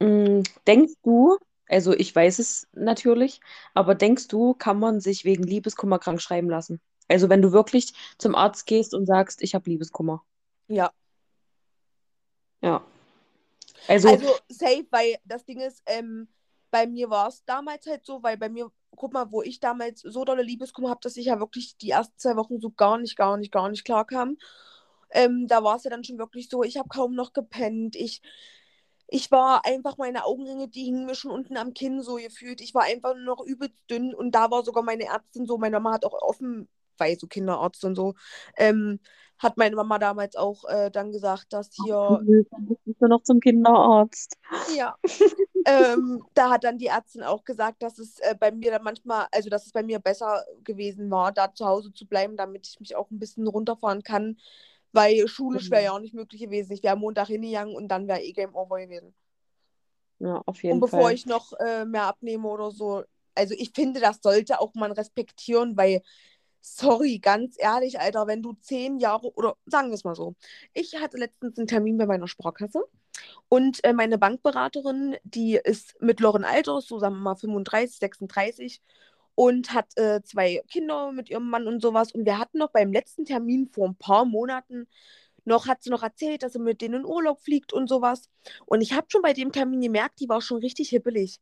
mh, 0.00 0.42
denkst 0.66 0.94
du, 1.02 1.38
also 1.68 1.92
ich 1.92 2.14
weiß 2.14 2.38
es 2.38 2.66
natürlich, 2.72 3.40
aber 3.74 3.94
denkst 3.94 4.28
du, 4.28 4.54
kann 4.54 4.78
man 4.78 5.00
sich 5.00 5.24
wegen 5.24 5.44
Liebeskummer 5.44 5.98
krank 5.98 6.20
schreiben 6.20 6.50
lassen? 6.50 6.80
Also 7.08 7.28
wenn 7.28 7.42
du 7.42 7.52
wirklich 7.52 7.92
zum 8.18 8.34
Arzt 8.34 8.66
gehst 8.66 8.94
und 8.94 9.06
sagst, 9.06 9.42
ich 9.42 9.54
habe 9.54 9.68
Liebeskummer. 9.68 10.22
Ja. 10.68 10.92
Ja. 12.62 12.82
Also, 13.88 14.08
Also 14.08 14.34
safe, 14.48 14.86
weil 14.90 15.16
das 15.24 15.44
Ding 15.44 15.60
ist, 15.60 15.82
ähm, 15.86 16.28
bei 16.70 16.86
mir 16.86 17.10
war 17.10 17.28
es 17.28 17.44
damals 17.44 17.86
halt 17.86 18.04
so, 18.04 18.22
weil 18.22 18.36
bei 18.36 18.48
mir, 18.48 18.70
guck 18.96 19.12
mal, 19.12 19.30
wo 19.30 19.42
ich 19.42 19.60
damals 19.60 20.00
so 20.00 20.24
dolle 20.24 20.42
Liebeskummer 20.42 20.90
habe, 20.90 21.00
dass 21.02 21.16
ich 21.16 21.26
ja 21.26 21.38
wirklich 21.38 21.76
die 21.78 21.90
ersten 21.90 22.18
zwei 22.18 22.36
Wochen 22.36 22.60
so 22.60 22.70
gar 22.70 22.98
nicht, 22.98 23.16
gar 23.16 23.36
nicht, 23.36 23.52
gar 23.52 23.68
nicht 23.68 23.84
klar 23.84 24.04
kam. 24.06 24.36
Ähm, 25.10 25.46
da 25.48 25.62
war 25.62 25.76
es 25.76 25.84
ja 25.84 25.90
dann 25.90 26.04
schon 26.04 26.18
wirklich 26.18 26.48
so, 26.48 26.64
ich 26.64 26.76
habe 26.76 26.88
kaum 26.88 27.14
noch 27.14 27.32
gepennt. 27.32 27.96
Ich, 27.96 28.22
ich 29.08 29.30
war 29.30 29.64
einfach, 29.64 29.98
meine 29.98 30.24
Augenringe, 30.24 30.68
die 30.68 30.84
hingen 30.84 31.06
mir 31.06 31.14
schon 31.14 31.30
unten 31.30 31.56
am 31.56 31.74
Kinn 31.74 32.02
so 32.02 32.16
gefühlt. 32.16 32.60
Ich 32.60 32.74
war 32.74 32.84
einfach 32.84 33.14
nur 33.14 33.24
noch 33.24 33.44
übelst 33.44 33.76
dünn 33.90 34.14
und 34.14 34.32
da 34.32 34.50
war 34.50 34.64
sogar 34.64 34.82
meine 34.82 35.04
Ärztin 35.04 35.46
so, 35.46 35.58
meine 35.58 35.78
Mama 35.80 35.94
hat 35.94 36.04
auch 36.04 36.14
offen, 36.22 36.68
weil 36.98 37.18
so 37.18 37.26
Kinderarzt 37.26 37.84
und 37.84 37.94
so, 37.94 38.14
ähm, 38.56 39.00
hat 39.38 39.56
meine 39.56 39.76
Mama 39.76 39.98
damals 39.98 40.36
auch 40.36 40.64
äh, 40.64 40.90
dann 40.90 41.12
gesagt, 41.12 41.52
dass 41.52 41.70
hier 41.84 42.20
dann 42.50 42.66
bist 42.84 43.00
du 43.00 43.06
noch 43.06 43.22
zum 43.22 43.40
Kinderarzt. 43.40 44.38
Ja. 44.76 44.96
ähm, 45.66 46.24
da 46.34 46.50
hat 46.50 46.64
dann 46.64 46.78
die 46.78 46.86
Ärztin 46.86 47.22
auch 47.22 47.44
gesagt, 47.44 47.82
dass 47.82 47.98
es 47.98 48.20
äh, 48.20 48.34
bei 48.38 48.52
mir 48.52 48.70
dann 48.70 48.82
manchmal, 48.82 49.26
also 49.32 49.50
dass 49.50 49.66
es 49.66 49.72
bei 49.72 49.82
mir 49.82 49.98
besser 49.98 50.44
gewesen 50.62 51.10
war, 51.10 51.32
da 51.32 51.52
zu 51.52 51.66
Hause 51.66 51.92
zu 51.92 52.06
bleiben, 52.06 52.36
damit 52.36 52.66
ich 52.68 52.80
mich 52.80 52.96
auch 52.96 53.10
ein 53.10 53.18
bisschen 53.18 53.46
runterfahren 53.46 54.02
kann, 54.02 54.38
weil 54.92 55.26
schulisch 55.26 55.70
wäre 55.70 55.84
ja 55.84 55.92
auch 55.92 56.00
nicht 56.00 56.14
möglich 56.14 56.40
gewesen. 56.40 56.72
Ich 56.72 56.82
wäre 56.82 56.96
Montag 56.96 57.26
hingegangen 57.26 57.74
und 57.74 57.88
dann 57.88 58.06
wäre 58.06 58.22
eh 58.22 58.32
Game 58.32 58.54
Over 58.54 58.80
gewesen. 58.80 59.14
Ja, 60.20 60.42
auf 60.46 60.56
Und 60.56 60.62
jeden 60.62 60.80
bevor 60.80 61.02
Fall. 61.02 61.14
ich 61.14 61.26
noch 61.26 61.52
äh, 61.54 61.84
mehr 61.84 62.04
abnehme 62.04 62.48
oder 62.48 62.70
so, 62.70 63.02
also 63.34 63.54
ich 63.56 63.72
finde, 63.74 64.00
das 64.00 64.20
sollte 64.22 64.60
auch 64.60 64.74
man 64.74 64.92
respektieren, 64.92 65.76
weil, 65.76 66.02
sorry, 66.64 67.18
ganz 67.18 67.56
ehrlich, 67.58 68.00
Alter, 68.00 68.26
wenn 68.26 68.42
du 68.42 68.54
zehn 68.54 68.98
Jahre, 68.98 69.32
oder 69.34 69.56
sagen 69.66 69.88
wir 69.90 69.94
es 69.94 70.04
mal 70.04 70.14
so, 70.14 70.34
ich 70.72 70.96
hatte 70.96 71.18
letztens 71.18 71.58
einen 71.58 71.66
Termin 71.66 71.98
bei 71.98 72.06
meiner 72.06 72.26
Sparkasse 72.26 72.82
und 73.48 73.84
äh, 73.84 73.92
meine 73.92 74.18
Bankberaterin, 74.18 75.16
die 75.24 75.60
ist 75.62 76.00
mittleren 76.00 76.44
Alters, 76.44 76.86
so 76.86 76.98
sagen 76.98 77.16
wir 77.16 77.20
mal 77.20 77.36
35, 77.36 77.98
36 77.98 78.82
und 79.34 79.74
hat 79.74 79.96
äh, 79.98 80.22
zwei 80.22 80.62
Kinder 80.70 81.12
mit 81.12 81.28
ihrem 81.30 81.50
Mann 81.50 81.66
und 81.66 81.82
sowas. 81.82 82.12
Und 82.12 82.24
wir 82.24 82.38
hatten 82.38 82.58
noch 82.58 82.70
beim 82.70 82.92
letzten 82.92 83.24
Termin 83.24 83.68
vor 83.68 83.88
ein 83.88 83.96
paar 83.96 84.24
Monaten 84.24 84.86
noch, 85.44 85.66
hat 85.66 85.82
sie 85.82 85.90
noch 85.90 86.02
erzählt, 86.02 86.42
dass 86.42 86.54
sie 86.54 86.58
mit 86.58 86.80
denen 86.80 87.00
in 87.00 87.04
Urlaub 87.04 87.40
fliegt 87.40 87.72
und 87.72 87.88
sowas. 87.88 88.30
Und 88.66 88.80
ich 88.80 88.94
habe 88.94 89.06
schon 89.10 89.22
bei 89.22 89.34
dem 89.34 89.52
Termin 89.52 89.80
gemerkt, 89.82 90.20
die 90.20 90.28
war 90.28 90.40
schon 90.40 90.58
richtig 90.58 90.88
hippelig. 90.90 91.40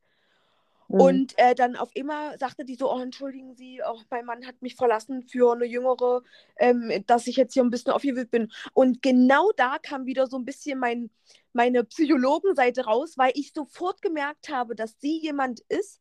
Mhm. 0.93 1.01
Und 1.01 1.39
äh, 1.39 1.55
dann 1.55 1.75
auf 1.75 1.89
immer 1.95 2.37
sagte 2.39 2.65
die 2.67 2.75
so, 2.75 2.93
oh, 2.93 3.01
entschuldigen 3.01 3.55
Sie, 3.55 3.81
oh, 3.87 3.99
mein 4.11 4.27
Mann 4.27 4.47
hat 4.47 4.61
mich 4.61 4.77
verlassen 4.77 5.23
für 5.23 5.55
eine 5.55 5.65
jüngere, 5.65 6.23
ähm, 6.57 6.93
dass 7.07 7.27
ich 7.27 7.37
jetzt 7.37 7.55
hier 7.55 7.65
ein 7.65 7.71
bisschen 7.71 7.93
aufgewühlt 7.93 8.31
bin. 8.31 8.53
Und 8.75 9.01
genau 9.01 9.51
da 9.57 9.79
kam 9.79 10.05
wieder 10.05 10.27
so 10.27 10.37
ein 10.37 10.45
bisschen 10.45 10.79
mein, 10.79 11.11
meine 11.55 11.85
Psychologenseite 11.85 12.85
raus, 12.85 13.15
weil 13.17 13.33
ich 13.35 13.53
sofort 13.55 14.03
gemerkt 14.03 14.51
habe, 14.51 14.75
dass 14.75 15.01
sie 15.01 15.19
jemand 15.19 15.61
ist, 15.69 16.01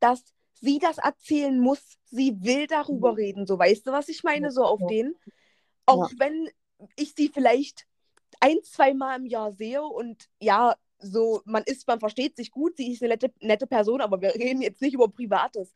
dass 0.00 0.24
sie 0.60 0.80
das 0.80 0.98
erzählen 0.98 1.58
muss. 1.60 1.98
Sie 2.10 2.36
will 2.42 2.66
darüber 2.66 3.16
reden. 3.16 3.46
So, 3.46 3.58
weißt 3.58 3.86
du, 3.86 3.92
was 3.92 4.08
ich 4.08 4.24
meine? 4.24 4.50
So 4.50 4.64
auf 4.64 4.80
Ja. 4.80 4.86
den. 4.88 5.14
Auch 5.86 6.10
wenn 6.18 6.48
ich 6.96 7.14
sie 7.14 7.28
vielleicht 7.28 7.86
ein, 8.40 8.58
zwei 8.64 8.92
Mal 8.92 9.16
im 9.16 9.26
Jahr 9.26 9.52
sehe 9.52 9.82
und 9.84 10.28
ja, 10.40 10.74
so, 11.02 11.42
man 11.44 11.62
ist, 11.64 11.86
man 11.86 12.00
versteht 12.00 12.36
sich 12.36 12.50
gut, 12.50 12.76
sie 12.76 12.92
ist 12.92 13.02
eine 13.02 13.14
nette, 13.14 13.32
nette 13.40 13.66
Person, 13.66 14.00
aber 14.00 14.20
wir 14.20 14.34
reden 14.34 14.62
jetzt 14.62 14.80
nicht 14.80 14.94
über 14.94 15.08
Privates. 15.08 15.74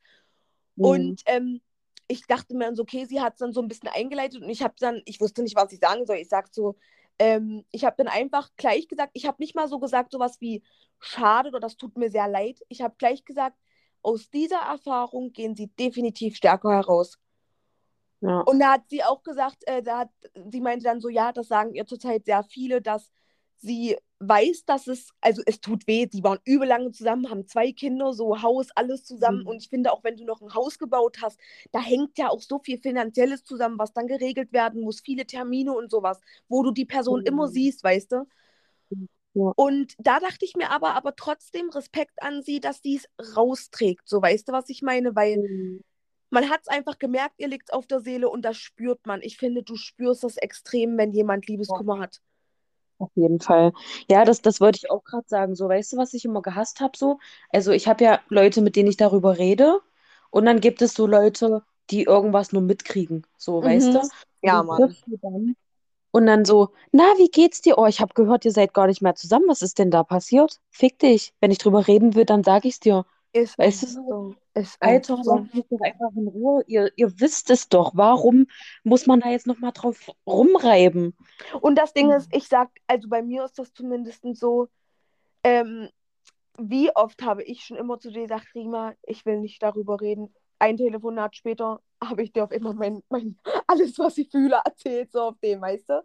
Mhm. 0.76 0.84
Und 0.84 1.22
ähm, 1.26 1.60
ich 2.08 2.26
dachte 2.26 2.54
mir 2.54 2.66
dann 2.66 2.76
so, 2.76 2.82
okay, 2.82 3.04
sie 3.04 3.20
hat 3.20 3.34
es 3.34 3.38
dann 3.40 3.52
so 3.52 3.60
ein 3.60 3.68
bisschen 3.68 3.88
eingeleitet 3.88 4.42
und 4.42 4.48
ich 4.48 4.62
habe 4.62 4.74
dann, 4.78 5.02
ich 5.04 5.20
wusste 5.20 5.42
nicht, 5.42 5.56
was 5.56 5.72
ich 5.72 5.80
sagen 5.80 6.06
soll. 6.06 6.16
Ich 6.16 6.28
sag 6.28 6.48
so, 6.52 6.76
ähm, 7.18 7.64
ich 7.70 7.84
habe 7.84 7.96
dann 7.98 8.08
einfach 8.08 8.50
gleich 8.56 8.88
gesagt, 8.88 9.10
ich 9.14 9.26
habe 9.26 9.40
nicht 9.40 9.54
mal 9.54 9.68
so 9.68 9.78
gesagt, 9.78 10.12
sowas 10.12 10.40
wie 10.40 10.62
schade 11.00 11.48
oder 11.48 11.60
das 11.60 11.76
tut 11.76 11.96
mir 11.96 12.10
sehr 12.10 12.28
leid. 12.28 12.60
Ich 12.68 12.82
habe 12.82 12.94
gleich 12.98 13.24
gesagt, 13.24 13.56
aus 14.02 14.30
dieser 14.30 14.60
Erfahrung 14.60 15.32
gehen 15.32 15.56
sie 15.56 15.68
definitiv 15.68 16.36
stärker 16.36 16.70
heraus. 16.70 17.18
Ja. 18.20 18.40
Und 18.40 18.60
da 18.60 18.74
hat 18.74 18.88
sie 18.88 19.02
auch 19.02 19.22
gesagt, 19.22 19.66
äh, 19.66 19.82
da 19.82 20.00
hat, 20.00 20.10
sie 20.50 20.60
meinte 20.60 20.84
dann 20.84 21.00
so, 21.00 21.08
ja, 21.08 21.32
das 21.32 21.48
sagen 21.48 21.74
ihr 21.74 21.86
zurzeit 21.86 22.24
sehr 22.24 22.42
viele, 22.44 22.80
dass 22.80 23.10
sie 23.56 23.96
weiß, 24.20 24.64
dass 24.64 24.86
es, 24.86 25.10
also 25.20 25.42
es 25.46 25.60
tut 25.60 25.86
weh, 25.86 26.06
sie 26.10 26.22
waren 26.24 26.38
übel 26.44 26.68
lange 26.68 26.90
zusammen, 26.92 27.30
haben 27.30 27.46
zwei 27.46 27.72
Kinder, 27.72 28.12
so 28.14 28.42
Haus, 28.42 28.68
alles 28.74 29.04
zusammen. 29.04 29.40
Mhm. 29.40 29.46
Und 29.46 29.62
ich 29.62 29.68
finde 29.68 29.92
auch, 29.92 30.04
wenn 30.04 30.16
du 30.16 30.24
noch 30.24 30.40
ein 30.40 30.54
Haus 30.54 30.78
gebaut 30.78 31.18
hast, 31.22 31.38
da 31.72 31.80
hängt 31.80 32.18
ja 32.18 32.28
auch 32.30 32.40
so 32.42 32.58
viel 32.58 32.78
Finanzielles 32.78 33.44
zusammen, 33.44 33.78
was 33.78 33.92
dann 33.92 34.06
geregelt 34.06 34.52
werden 34.52 34.82
muss, 34.82 35.00
viele 35.00 35.26
Termine 35.26 35.72
und 35.74 35.90
sowas, 35.90 36.20
wo 36.48 36.62
du 36.62 36.70
die 36.72 36.86
Person 36.86 37.20
Mhm. 37.20 37.26
immer 37.26 37.48
siehst, 37.48 37.84
weißt 37.84 38.12
du? 38.12 38.26
Ja. 39.34 39.52
Und 39.54 39.94
da 39.98 40.20
dachte 40.20 40.44
ich 40.44 40.54
mir 40.56 40.70
aber, 40.70 40.94
aber 40.94 41.14
trotzdem 41.16 41.68
Respekt 41.70 42.22
an 42.22 42.42
sie, 42.42 42.60
dass 42.60 42.80
sie 42.82 42.96
es 42.96 43.36
rausträgt. 43.36 44.08
So, 44.08 44.20
weißt 44.20 44.48
du, 44.48 44.52
was 44.52 44.68
ich 44.68 44.82
meine? 44.82 45.14
Weil 45.14 45.36
Mhm. 45.36 45.80
man 46.30 46.50
hat 46.50 46.60
es 46.62 46.68
einfach 46.68 46.98
gemerkt, 46.98 47.34
ihr 47.38 47.48
liegt 47.48 47.72
auf 47.72 47.86
der 47.86 48.00
Seele 48.00 48.28
und 48.28 48.42
das 48.42 48.56
spürt 48.58 49.06
man. 49.06 49.22
Ich 49.22 49.38
finde, 49.38 49.62
du 49.62 49.76
spürst 49.76 50.24
das 50.24 50.36
extrem, 50.36 50.98
wenn 50.98 51.12
jemand 51.12 51.46
Liebeskummer 51.46 51.98
hat. 51.98 52.20
Auf 52.98 53.10
jeden 53.14 53.40
Fall. 53.40 53.72
Ja, 54.10 54.24
das, 54.24 54.40
das 54.42 54.60
wollte 54.60 54.78
ich 54.78 54.90
auch 54.90 55.04
gerade 55.04 55.28
sagen. 55.28 55.54
So, 55.54 55.68
weißt 55.68 55.92
du, 55.92 55.96
was 55.98 56.14
ich 56.14 56.24
immer 56.24 56.40
gehasst 56.42 56.80
habe? 56.80 56.96
So, 56.96 57.18
also 57.50 57.72
ich 57.72 57.88
habe 57.88 58.02
ja 58.04 58.20
Leute, 58.28 58.62
mit 58.62 58.74
denen 58.76 58.88
ich 58.88 58.96
darüber 58.96 59.36
rede, 59.38 59.80
und 60.30 60.46
dann 60.46 60.60
gibt 60.60 60.82
es 60.82 60.94
so 60.94 61.06
Leute, 61.06 61.62
die 61.90 62.04
irgendwas 62.04 62.52
nur 62.52 62.62
mitkriegen. 62.62 63.26
So, 63.36 63.62
weißt 63.62 63.94
du? 63.94 63.98
Mhm. 63.98 64.10
Ja, 64.42 64.62
Und 64.62 64.66
Mann. 64.66 64.96
dann 65.22 65.56
Und 66.10 66.26
dann 66.26 66.44
so, 66.44 66.70
na, 66.92 67.04
wie 67.18 67.28
geht's 67.28 67.60
dir? 67.62 67.78
Oh, 67.78 67.86
ich 67.86 68.00
habe 68.00 68.14
gehört, 68.14 68.44
ihr 68.44 68.52
seid 68.52 68.74
gar 68.74 68.86
nicht 68.88 69.02
mehr 69.02 69.14
zusammen. 69.14 69.46
Was 69.48 69.62
ist 69.62 69.78
denn 69.78 69.90
da 69.90 70.02
passiert? 70.02 70.60
Fick 70.70 70.98
dich. 70.98 71.32
Wenn 71.40 71.50
ich 71.52 71.58
drüber 71.58 71.86
reden 71.86 72.14
will, 72.14 72.24
dann 72.24 72.42
sag 72.44 72.64
ich's 72.64 72.80
dir. 72.80 73.04
Ist 73.36 73.58
Weißt 73.58 73.82
du 73.82 73.86
so? 73.88 74.34
Ist 74.54 74.78
Alter, 74.80 75.22
so. 75.22 75.46
lasst 75.52 75.70
doch 75.70 75.80
einfach 75.80 76.10
in 76.16 76.26
Ruhe. 76.28 76.64
Ihr, 76.66 76.90
ihr 76.96 77.20
wisst 77.20 77.50
es 77.50 77.68
doch. 77.68 77.92
Warum 77.94 78.46
muss 78.82 79.06
man 79.06 79.20
da 79.20 79.28
jetzt 79.28 79.46
nochmal 79.46 79.72
drauf 79.72 80.10
rumreiben? 80.26 81.14
Und 81.60 81.76
das 81.76 81.92
Ding 81.92 82.10
ist, 82.10 82.34
ich 82.34 82.48
sag, 82.48 82.70
also 82.86 83.08
bei 83.08 83.22
mir 83.22 83.44
ist 83.44 83.58
das 83.58 83.74
zumindest 83.74 84.22
so, 84.32 84.68
ähm, 85.44 85.90
wie 86.58 86.90
oft 86.96 87.22
habe 87.22 87.42
ich 87.42 87.64
schon 87.64 87.76
immer 87.76 87.98
zu 87.98 88.10
dir 88.10 88.22
gesagt, 88.22 88.54
Rima, 88.54 88.94
ich 89.02 89.26
will 89.26 89.40
nicht 89.40 89.62
darüber 89.62 90.00
reden. 90.00 90.34
Ein 90.58 90.78
Telefonat 90.78 91.36
später 91.36 91.80
habe 92.02 92.22
ich 92.22 92.32
dir 92.32 92.44
auf 92.44 92.52
immer 92.52 92.72
mein, 92.72 93.02
mein, 93.10 93.36
alles, 93.66 93.98
was 93.98 94.16
ich 94.16 94.30
fühle, 94.30 94.60
erzählt, 94.64 95.12
so 95.12 95.20
auf 95.20 95.38
dem, 95.42 95.60
weißt 95.60 95.90
du? 95.90 96.02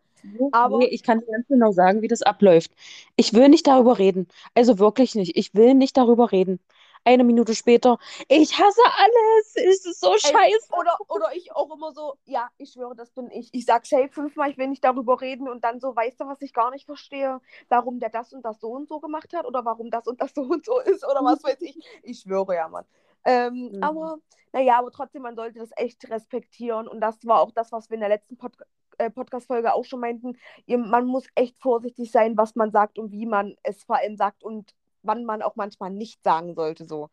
Aber- 0.51 0.79
Nee, 0.79 0.87
ich 0.87 1.03
kann 1.03 1.19
dir 1.21 1.27
ganz 1.31 1.47
genau 1.47 1.71
sagen, 1.71 2.01
wie 2.01 2.09
das 2.09 2.21
abläuft. 2.21 2.71
Ich 3.15 3.33
will 3.33 3.47
nicht 3.47 3.67
darüber 3.67 3.97
reden. 3.97 4.27
Also 4.53 4.79
wirklich 4.79 5.15
nicht. 5.15 5.37
Ich 5.37 5.55
will 5.55 5.73
nicht 5.75 5.95
darüber 5.95 6.33
reden. 6.33 6.59
Eine 7.03 7.23
Minute 7.23 7.55
später, 7.55 7.97
ich 8.27 8.59
hasse 8.59 8.81
alles. 8.97 9.55
Es 9.55 9.85
ist 9.85 9.99
so 9.99 10.13
Ey, 10.13 10.19
scheiße. 10.19 10.71
Oder, 10.77 10.97
oder 11.07 11.35
ich 11.35 11.51
auch 11.55 11.73
immer 11.73 11.91
so, 11.93 12.15
ja, 12.25 12.49
ich 12.57 12.73
schwöre, 12.73 12.95
das 12.95 13.09
bin 13.11 13.31
ich. 13.31 13.49
Ich 13.53 13.65
sag 13.65 13.85
safe 13.87 14.09
fünfmal, 14.09 14.51
ich 14.51 14.57
will 14.57 14.67
nicht 14.67 14.83
darüber 14.83 15.19
reden 15.19 15.49
und 15.49 15.63
dann 15.63 15.79
so, 15.79 15.95
weißt 15.95 16.19
du, 16.21 16.27
was 16.27 16.41
ich 16.41 16.53
gar 16.53 16.69
nicht 16.71 16.85
verstehe? 16.85 17.41
Warum 17.69 17.99
der 17.99 18.09
das 18.09 18.33
und 18.33 18.45
das 18.45 18.59
so 18.59 18.69
und 18.69 18.87
so 18.87 18.99
gemacht 18.99 19.33
hat 19.33 19.45
oder 19.45 19.65
warum 19.65 19.89
das 19.89 20.05
und 20.07 20.21
das 20.21 20.33
so 20.35 20.41
und 20.43 20.65
so 20.65 20.79
ist 20.79 21.03
oder 21.03 21.23
was 21.23 21.43
weiß 21.43 21.61
ich. 21.61 21.77
Ich 22.03 22.19
schwöre 22.19 22.55
ja, 22.55 22.67
Mann. 22.67 22.85
Ähm, 23.25 23.71
Mhm. 23.71 23.83
Aber, 23.83 24.17
naja, 24.53 24.77
aber 24.79 24.91
trotzdem, 24.91 25.23
man 25.23 25.35
sollte 25.35 25.59
das 25.59 25.71
echt 25.75 26.09
respektieren. 26.09 26.87
Und 26.87 27.01
das 27.01 27.25
war 27.25 27.41
auch 27.41 27.51
das, 27.51 27.71
was 27.71 27.89
wir 27.89 27.95
in 27.95 28.01
der 28.01 28.09
letzten 28.09 28.37
Pod 28.37 28.53
äh, 28.97 29.09
Podcast-Folge 29.09 29.73
auch 29.73 29.85
schon 29.85 29.99
meinten. 29.99 30.37
Man 30.67 31.05
muss 31.05 31.25
echt 31.35 31.57
vorsichtig 31.59 32.11
sein, 32.11 32.37
was 32.37 32.55
man 32.55 32.71
sagt 32.71 32.99
und 32.99 33.11
wie 33.11 33.25
man 33.25 33.55
es 33.63 33.83
vor 33.83 33.97
allem 33.97 34.17
sagt 34.17 34.43
und 34.43 34.75
wann 35.03 35.25
man 35.25 35.41
auch 35.41 35.55
manchmal 35.55 35.91
nicht 35.91 36.23
sagen 36.23 36.55
sollte. 36.55 36.85
So. 36.87 37.09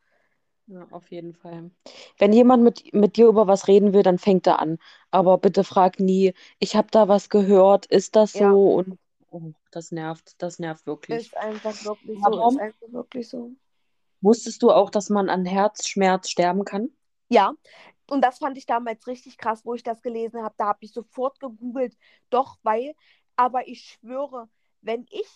Ja, 0.67 0.87
auf 0.91 1.11
jeden 1.11 1.35
Fall. 1.35 1.71
Wenn 2.19 2.33
jemand 2.33 2.63
mit, 2.63 2.93
mit 2.93 3.17
dir 3.17 3.27
über 3.29 3.47
was 3.47 3.69
reden 3.69 3.95
will, 3.95 4.03
dann 4.03 4.19
fängt 4.19 4.47
er 4.47 4.61
an. 4.61 4.79
Aber 5.11 5.39
bitte 5.39 5.65
frag 5.65 5.99
nie, 5.99 6.35
ich 6.59 6.77
habe 6.77 6.89
da 6.91 7.09
was 7.09 7.31
gehört, 7.31 7.87
ist 7.87 8.17
das 8.17 8.35
Ja. 8.35 8.51
so? 8.51 8.75
Und 8.75 8.99
oh, 9.31 9.53
das 9.71 9.93
nervt, 9.93 10.35
das 10.43 10.59
nervt 10.59 10.87
wirklich. 10.87 11.27
Ist 11.27 11.37
einfach 11.37 11.73
wirklich 11.85 12.21
so. 12.23 12.49
Ist 12.49 12.61
einfach 12.61 12.93
wirklich 12.93 13.29
so. 13.29 13.53
Wusstest 14.21 14.63
du 14.63 14.71
auch, 14.71 14.91
dass 14.91 15.11
man 15.11 15.31
an 15.31 15.47
Herzschmerz 15.47 16.29
sterben 16.29 16.65
kann? 16.65 16.91
Ja, 17.29 17.55
und 18.11 18.23
das 18.23 18.39
fand 18.39 18.59
ich 18.59 18.67
damals 18.67 19.07
richtig 19.07 19.39
krass, 19.39 19.65
wo 19.65 19.75
ich 19.75 19.83
das 19.83 20.03
gelesen 20.03 20.43
habe. 20.43 20.55
Da 20.59 20.67
habe 20.67 20.79
ich 20.81 20.93
sofort 20.93 21.39
gegoogelt, 21.41 21.97
doch, 22.31 22.57
weil, 22.63 22.95
aber 23.37 23.69
ich 23.69 23.99
schwöre, 24.01 24.49
wenn 24.83 25.07
ich 25.11 25.27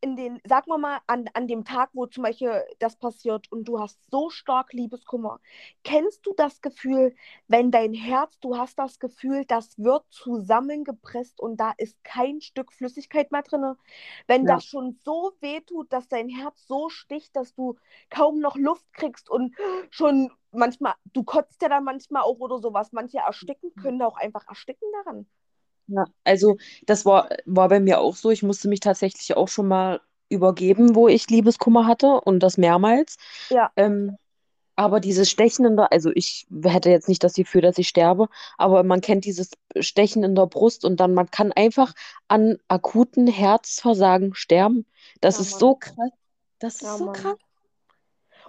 in 0.00 0.16
den, 0.16 0.40
sag 0.44 0.66
mal 0.66 0.78
mal, 0.78 1.00
an, 1.06 1.26
an 1.34 1.46
dem 1.48 1.64
Tag, 1.64 1.90
wo 1.92 2.06
zum 2.06 2.24
Beispiel 2.24 2.62
das 2.78 2.96
passiert 2.96 3.50
und 3.52 3.64
du 3.66 3.80
hast 3.80 3.98
so 4.10 4.30
stark 4.30 4.72
Liebeskummer, 4.72 5.40
kennst 5.84 6.26
du 6.26 6.34
das 6.36 6.60
Gefühl, 6.60 7.14
wenn 7.48 7.70
dein 7.70 7.94
Herz, 7.94 8.38
du 8.40 8.56
hast 8.56 8.78
das 8.78 8.98
Gefühl, 8.98 9.44
das 9.46 9.78
wird 9.78 10.04
zusammengepresst 10.10 11.40
und 11.40 11.58
da 11.58 11.72
ist 11.78 12.02
kein 12.04 12.40
Stück 12.40 12.72
Flüssigkeit 12.72 13.32
mehr 13.32 13.42
drin? 13.42 13.74
Wenn 14.26 14.46
Ja. 14.46 14.46
das 14.46 14.64
schon 14.64 14.92
so 15.04 15.32
weh 15.40 15.60
tut, 15.60 15.92
dass 15.92 16.08
dein 16.08 16.28
Herz 16.28 16.66
so 16.66 16.88
sticht, 16.88 17.36
dass 17.36 17.54
du 17.54 17.76
kaum 18.10 18.40
noch 18.40 18.56
Luft 18.56 18.92
kriegst 18.92 19.30
und 19.30 19.54
schon 19.90 20.30
manchmal, 20.50 20.94
du 21.12 21.22
kotzt 21.24 21.62
ja 21.62 21.68
dann 21.68 21.84
manchmal 21.84 22.22
auch 22.22 22.38
oder 22.40 22.58
sowas. 22.58 22.92
Manche 22.92 23.18
ersticken, 23.18 23.74
können 23.76 24.02
auch 24.02 24.16
einfach 24.16 24.46
ersticken 24.48 24.88
daran. 25.04 25.26
Ja, 25.86 26.04
also 26.24 26.56
das 26.86 27.04
war, 27.04 27.28
war 27.44 27.68
bei 27.68 27.80
mir 27.80 28.00
auch 28.00 28.16
so. 28.16 28.30
Ich 28.30 28.42
musste 28.42 28.68
mich 28.68 28.80
tatsächlich 28.80 29.36
auch 29.36 29.48
schon 29.48 29.68
mal 29.68 30.00
übergeben, 30.28 30.94
wo 30.94 31.08
ich 31.08 31.28
Liebeskummer 31.28 31.86
hatte 31.86 32.06
und 32.22 32.40
das 32.40 32.56
mehrmals. 32.56 33.16
Ja. 33.50 33.72
Ähm, 33.76 34.16
aber 34.76 35.00
dieses 35.00 35.30
Stechen 35.30 35.66
in 35.66 35.76
der, 35.76 35.92
also 35.92 36.10
ich 36.14 36.46
hätte 36.64 36.90
jetzt 36.90 37.08
nicht 37.08 37.22
das 37.24 37.34
Gefühl, 37.34 37.60
dass 37.62 37.78
ich 37.78 37.88
sterbe, 37.88 38.28
aber 38.58 38.82
man 38.84 39.00
kennt 39.02 39.24
dieses 39.26 39.50
Stechen 39.80 40.24
in 40.24 40.34
der 40.34 40.46
Brust 40.46 40.84
und 40.84 40.98
dann 41.00 41.14
man 41.14 41.30
kann 41.30 41.52
einfach 41.52 41.94
an 42.28 42.58
akuten 42.68 43.26
Herzversagen 43.26 44.34
sterben. 44.34 44.86
Das 45.20 45.36
Ja, 45.36 45.42
ist 45.42 45.50
Mann. 45.50 45.60
so 45.60 45.74
krass. 45.76 46.10
Das 46.58 46.76
ist 46.76 46.82
Ja, 46.82 46.96
so 46.98 47.04
Mann. 47.06 47.12
krass. 47.12 47.36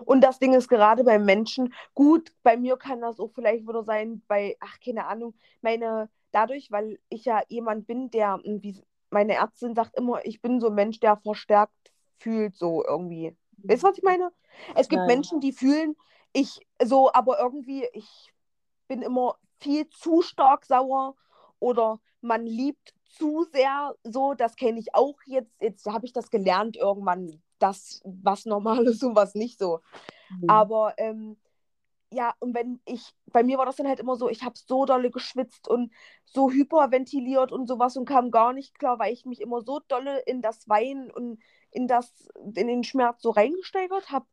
Und 0.05 0.21
das 0.21 0.39
Ding 0.39 0.53
ist 0.53 0.67
gerade 0.69 1.03
bei 1.03 1.19
Menschen, 1.19 1.73
gut, 1.93 2.31
bei 2.43 2.57
mir 2.57 2.77
kann 2.77 3.01
das 3.01 3.19
auch 3.19 3.31
vielleicht 3.33 3.67
wieder 3.67 3.83
sein, 3.83 4.21
bei, 4.27 4.57
ach, 4.59 4.79
keine 4.83 5.05
Ahnung, 5.05 5.33
meine, 5.61 6.09
dadurch, 6.33 6.71
weil 6.71 6.99
ich 7.09 7.25
ja 7.25 7.41
jemand 7.47 7.87
bin, 7.87 8.11
der, 8.11 8.39
wie 8.43 8.83
meine 9.09 9.35
Ärztin 9.35 9.75
sagt 9.75 9.95
immer, 9.95 10.25
ich 10.25 10.41
bin 10.41 10.59
so 10.59 10.67
ein 10.67 10.75
Mensch, 10.75 10.99
der 10.99 11.17
verstärkt 11.17 11.93
fühlt, 12.17 12.55
so 12.55 12.83
irgendwie. 12.85 13.37
Weißt 13.63 13.83
du, 13.83 13.87
was 13.87 13.97
ich 13.97 14.03
meine? 14.03 14.31
Es 14.75 14.89
gibt 14.89 15.01
ja. 15.01 15.05
Menschen, 15.05 15.39
die 15.39 15.51
fühlen, 15.51 15.95
ich 16.33 16.59
so, 16.83 17.13
aber 17.13 17.39
irgendwie, 17.39 17.87
ich 17.93 18.33
bin 18.87 19.01
immer 19.01 19.37
viel 19.59 19.87
zu 19.89 20.21
stark 20.21 20.65
sauer 20.65 21.15
oder 21.59 21.99
man 22.21 22.45
liebt 22.45 22.93
zu 23.05 23.45
sehr, 23.51 23.95
so, 24.03 24.33
das 24.33 24.55
kenne 24.55 24.79
ich 24.79 24.95
auch 24.95 25.19
jetzt, 25.25 25.61
jetzt 25.61 25.85
habe 25.85 26.05
ich 26.05 26.13
das 26.13 26.31
gelernt 26.31 26.75
irgendwann, 26.75 27.41
das, 27.59 28.01
was 28.03 28.45
normal 28.45 28.85
ist 28.87 29.03
und 29.03 29.15
was 29.15 29.35
nicht 29.35 29.59
so. 29.59 29.79
Mhm. 30.41 30.49
Aber 30.49 30.93
ähm, 30.97 31.37
ja, 32.13 32.33
und 32.39 32.53
wenn 32.53 32.79
ich, 32.85 33.13
bei 33.27 33.43
mir 33.43 33.57
war 33.57 33.65
das 33.65 33.75
dann 33.75 33.87
halt 33.87 33.99
immer 33.99 34.15
so, 34.15 34.29
ich 34.29 34.43
habe 34.43 34.55
so 34.55 34.85
dolle 34.85 35.11
geschwitzt 35.11 35.67
und 35.67 35.91
so 36.25 36.51
hyperventiliert 36.51 37.51
und 37.51 37.67
sowas 37.67 37.97
und 37.97 38.05
kam 38.05 38.31
gar 38.31 38.53
nicht 38.53 38.77
klar, 38.77 38.99
weil 38.99 39.13
ich 39.13 39.25
mich 39.25 39.41
immer 39.41 39.61
so 39.61 39.79
dolle 39.87 40.19
in 40.21 40.41
das 40.41 40.69
Weinen 40.69 41.11
und 41.11 41.39
in 41.71 41.87
das, 41.87 42.11
in 42.55 42.67
den 42.67 42.83
Schmerz 42.83 43.21
so 43.21 43.31
reingesteigert 43.31 44.11
habe. 44.11 44.25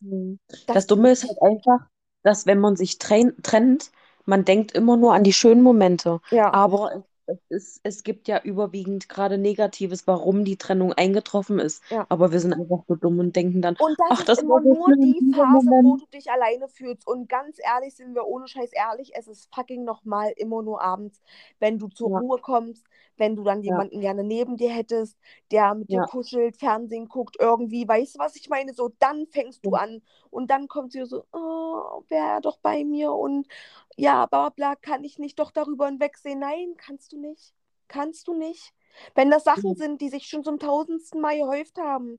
Mhm. 0.00 0.38
Das 0.66 0.86
Dumme 0.86 1.10
ist 1.10 1.24
halt 1.24 1.40
einfach, 1.42 1.86
dass 2.22 2.46
wenn 2.46 2.60
man 2.60 2.76
sich 2.76 2.98
tren 2.98 3.34
trennt, 3.42 3.90
man 4.24 4.44
denkt 4.44 4.72
immer 4.72 4.96
nur 4.96 5.14
an 5.14 5.24
die 5.24 5.32
schönen 5.32 5.62
Momente. 5.62 6.20
Ja, 6.30 6.52
Aber 6.52 7.04
es, 7.26 7.38
ist, 7.48 7.80
es 7.84 8.02
gibt 8.04 8.28
ja 8.28 8.40
überwiegend 8.42 9.08
gerade 9.08 9.38
Negatives, 9.38 10.06
warum 10.06 10.44
die 10.44 10.56
Trennung 10.58 10.92
eingetroffen 10.92 11.58
ist. 11.58 11.82
Ja. 11.90 12.08
Aber 12.08 12.32
wir 12.32 12.40
sind 12.40 12.52
einfach 12.54 12.84
so 12.88 12.94
dumm 12.96 13.18
und 13.18 13.36
denken 13.36 13.62
dann, 13.62 13.76
und 13.78 13.98
das 14.00 14.08
ach, 14.08 14.22
ist 14.22 14.28
das 14.28 14.42
immer 14.42 14.60
nur 14.60 14.96
die 14.96 15.22
Phase, 15.30 15.76
wo 15.82 15.96
Moment. 15.96 15.98
du 15.98 16.06
dich 16.06 16.30
alleine 16.30 16.66
fühlst. 16.68 17.06
Und 17.06 17.28
ganz 17.28 17.58
ehrlich, 17.62 17.94
sind 17.94 18.14
wir 18.14 18.26
ohne 18.26 18.48
Scheiß 18.48 18.72
ehrlich, 18.72 19.12
es 19.14 19.26
ist 19.28 19.54
fucking 19.54 19.84
nochmal 19.84 20.32
immer 20.36 20.62
nur 20.62 20.80
abends, 20.80 21.20
wenn 21.58 21.78
du 21.78 21.88
zur 21.88 22.08
Ja. 22.08 22.20
Ruhe 22.20 22.38
kommst, 22.40 22.86
wenn 23.18 23.36
du 23.36 23.44
dann 23.44 23.62
Ja. 23.66 23.86
jemanden 23.86 24.00
gerne 24.00 24.24
neben 24.24 24.56
dir 24.56 24.70
hättest, 24.70 25.18
der 25.50 25.74
mit 25.74 25.90
dir 25.92 26.00
Ja. 26.00 26.04
kuschelt, 26.04 26.56
Fernsehen 26.56 27.08
guckt, 27.08 27.36
irgendwie, 27.38 27.86
weißt 27.86 28.14
du, 28.14 28.18
was 28.18 28.36
ich 28.36 28.48
meine? 28.48 28.72
So, 28.72 28.90
dann 28.98 29.26
fängst 29.26 29.66
du 29.66 29.70
Ja. 29.70 29.78
an 29.78 30.00
und 30.30 30.50
dann 30.50 30.68
kommt 30.68 30.92
sie 30.92 31.04
so, 31.04 31.24
oh, 31.32 32.02
wäre 32.08 32.26
er 32.36 32.40
doch 32.40 32.56
bei 32.58 32.82
mir 32.84 33.12
und 33.12 33.46
ja, 33.96 34.26
bla 34.26 34.50
bla, 34.50 34.76
kann 34.76 35.04
ich 35.04 35.18
nicht 35.18 35.38
doch 35.38 35.50
darüber 35.50 35.86
hinwegsehen? 35.86 36.38
Nein, 36.38 36.74
kannst 36.76 37.12
du 37.12 37.18
nicht. 37.18 37.54
Kannst 37.88 38.28
du 38.28 38.34
nicht. 38.34 38.72
Wenn 39.14 39.30
das 39.30 39.44
Sachen 39.44 39.70
Ja. 39.70 39.76
sind, 39.76 40.00
die 40.00 40.08
sich 40.08 40.26
schon 40.26 40.44
zum 40.44 40.58
tausendsten 40.58 41.20
Mal 41.20 41.36
gehäuft 41.38 41.78
haben 41.78 42.18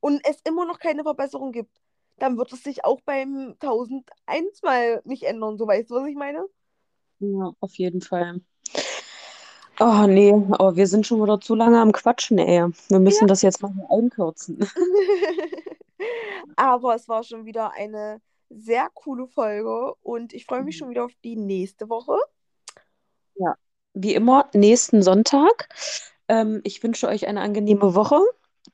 und 0.00 0.20
es 0.24 0.40
immer 0.42 0.64
noch 0.66 0.78
keine 0.78 1.02
Verbesserung 1.02 1.52
gibt, 1.52 1.80
dann 2.18 2.36
wird 2.36 2.52
es 2.52 2.62
sich 2.62 2.84
auch 2.84 3.00
beim 3.02 3.56
1001 3.60 4.62
Mal 4.62 5.02
nicht 5.04 5.22
ändern. 5.24 5.56
So 5.58 5.66
weißt 5.66 5.90
du, 5.90 5.94
was 5.96 6.06
ich 6.08 6.16
meine? 6.16 6.46
Ja, 7.20 7.52
auf 7.60 7.74
jeden 7.74 8.00
Fall. 8.00 8.40
Oh 9.80 10.06
nee, 10.08 10.32
oh, 10.58 10.74
wir 10.74 10.86
sind 10.88 11.06
schon 11.06 11.22
wieder 11.22 11.40
zu 11.40 11.54
lange 11.54 11.80
am 11.80 11.92
Quatschen, 11.92 12.38
ey. 12.38 12.64
Wir 12.88 12.98
müssen 12.98 13.28
das 13.28 13.42
jetzt 13.42 13.62
mal 13.62 13.72
einkürzen. 13.90 14.58
Aber 16.56 16.94
es 16.94 17.08
war 17.08 17.22
schon 17.22 17.44
wieder 17.44 17.72
eine 17.72 18.20
sehr 18.50 18.88
coole 18.94 19.26
Folge 19.26 19.94
und 20.02 20.32
ich 20.32 20.44
freue 20.46 20.62
mich 20.62 20.76
schon 20.76 20.90
wieder 20.90 21.04
auf 21.04 21.14
die 21.24 21.36
nächste 21.36 21.88
Woche. 21.88 22.18
Wie 23.94 24.14
immer, 24.14 24.48
nächsten 24.54 25.02
Sonntag. 25.02 25.68
Ähm, 26.28 26.60
ich 26.62 26.82
wünsche 26.82 27.08
euch 27.08 27.26
eine 27.26 27.40
angenehme 27.40 27.94
Woche. 27.94 28.20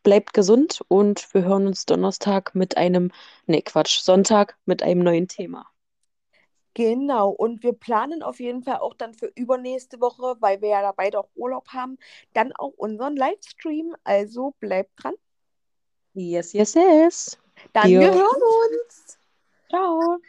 Bleibt 0.02 0.34
gesund 0.34 0.82
und 0.88 1.32
wir 1.32 1.44
hören 1.44 1.66
uns 1.66 1.86
Donnerstag 1.86 2.54
mit 2.54 2.76
einem, 2.76 3.10
nee, 3.46 3.62
Quatsch, 3.62 4.00
Sonntag 4.00 4.58
mit 4.66 4.82
einem 4.82 5.02
neuen 5.02 5.28
Thema. 5.28 5.66
Genau, 6.74 7.30
und 7.30 7.62
wir 7.62 7.72
planen 7.72 8.22
auf 8.22 8.40
jeden 8.40 8.64
Fall 8.64 8.78
auch 8.78 8.94
dann 8.94 9.14
für 9.14 9.32
übernächste 9.34 10.00
Woche, 10.00 10.36
weil 10.40 10.60
wir 10.60 10.70
ja 10.70 10.82
da 10.82 10.92
beide 10.92 11.20
auch 11.20 11.28
Urlaub 11.36 11.68
haben, 11.68 11.96
dann 12.32 12.52
auch 12.52 12.72
unseren 12.76 13.16
Livestream. 13.16 13.94
Also 14.02 14.54
bleibt 14.58 14.90
dran. 15.02 15.14
Yes, 16.14 16.52
yes, 16.52 16.74
yes. 16.74 17.38
Dann 17.72 17.88
wir 17.88 18.12
hören 18.12 18.42
uns. 18.82 19.18
Ciao. 19.70 20.20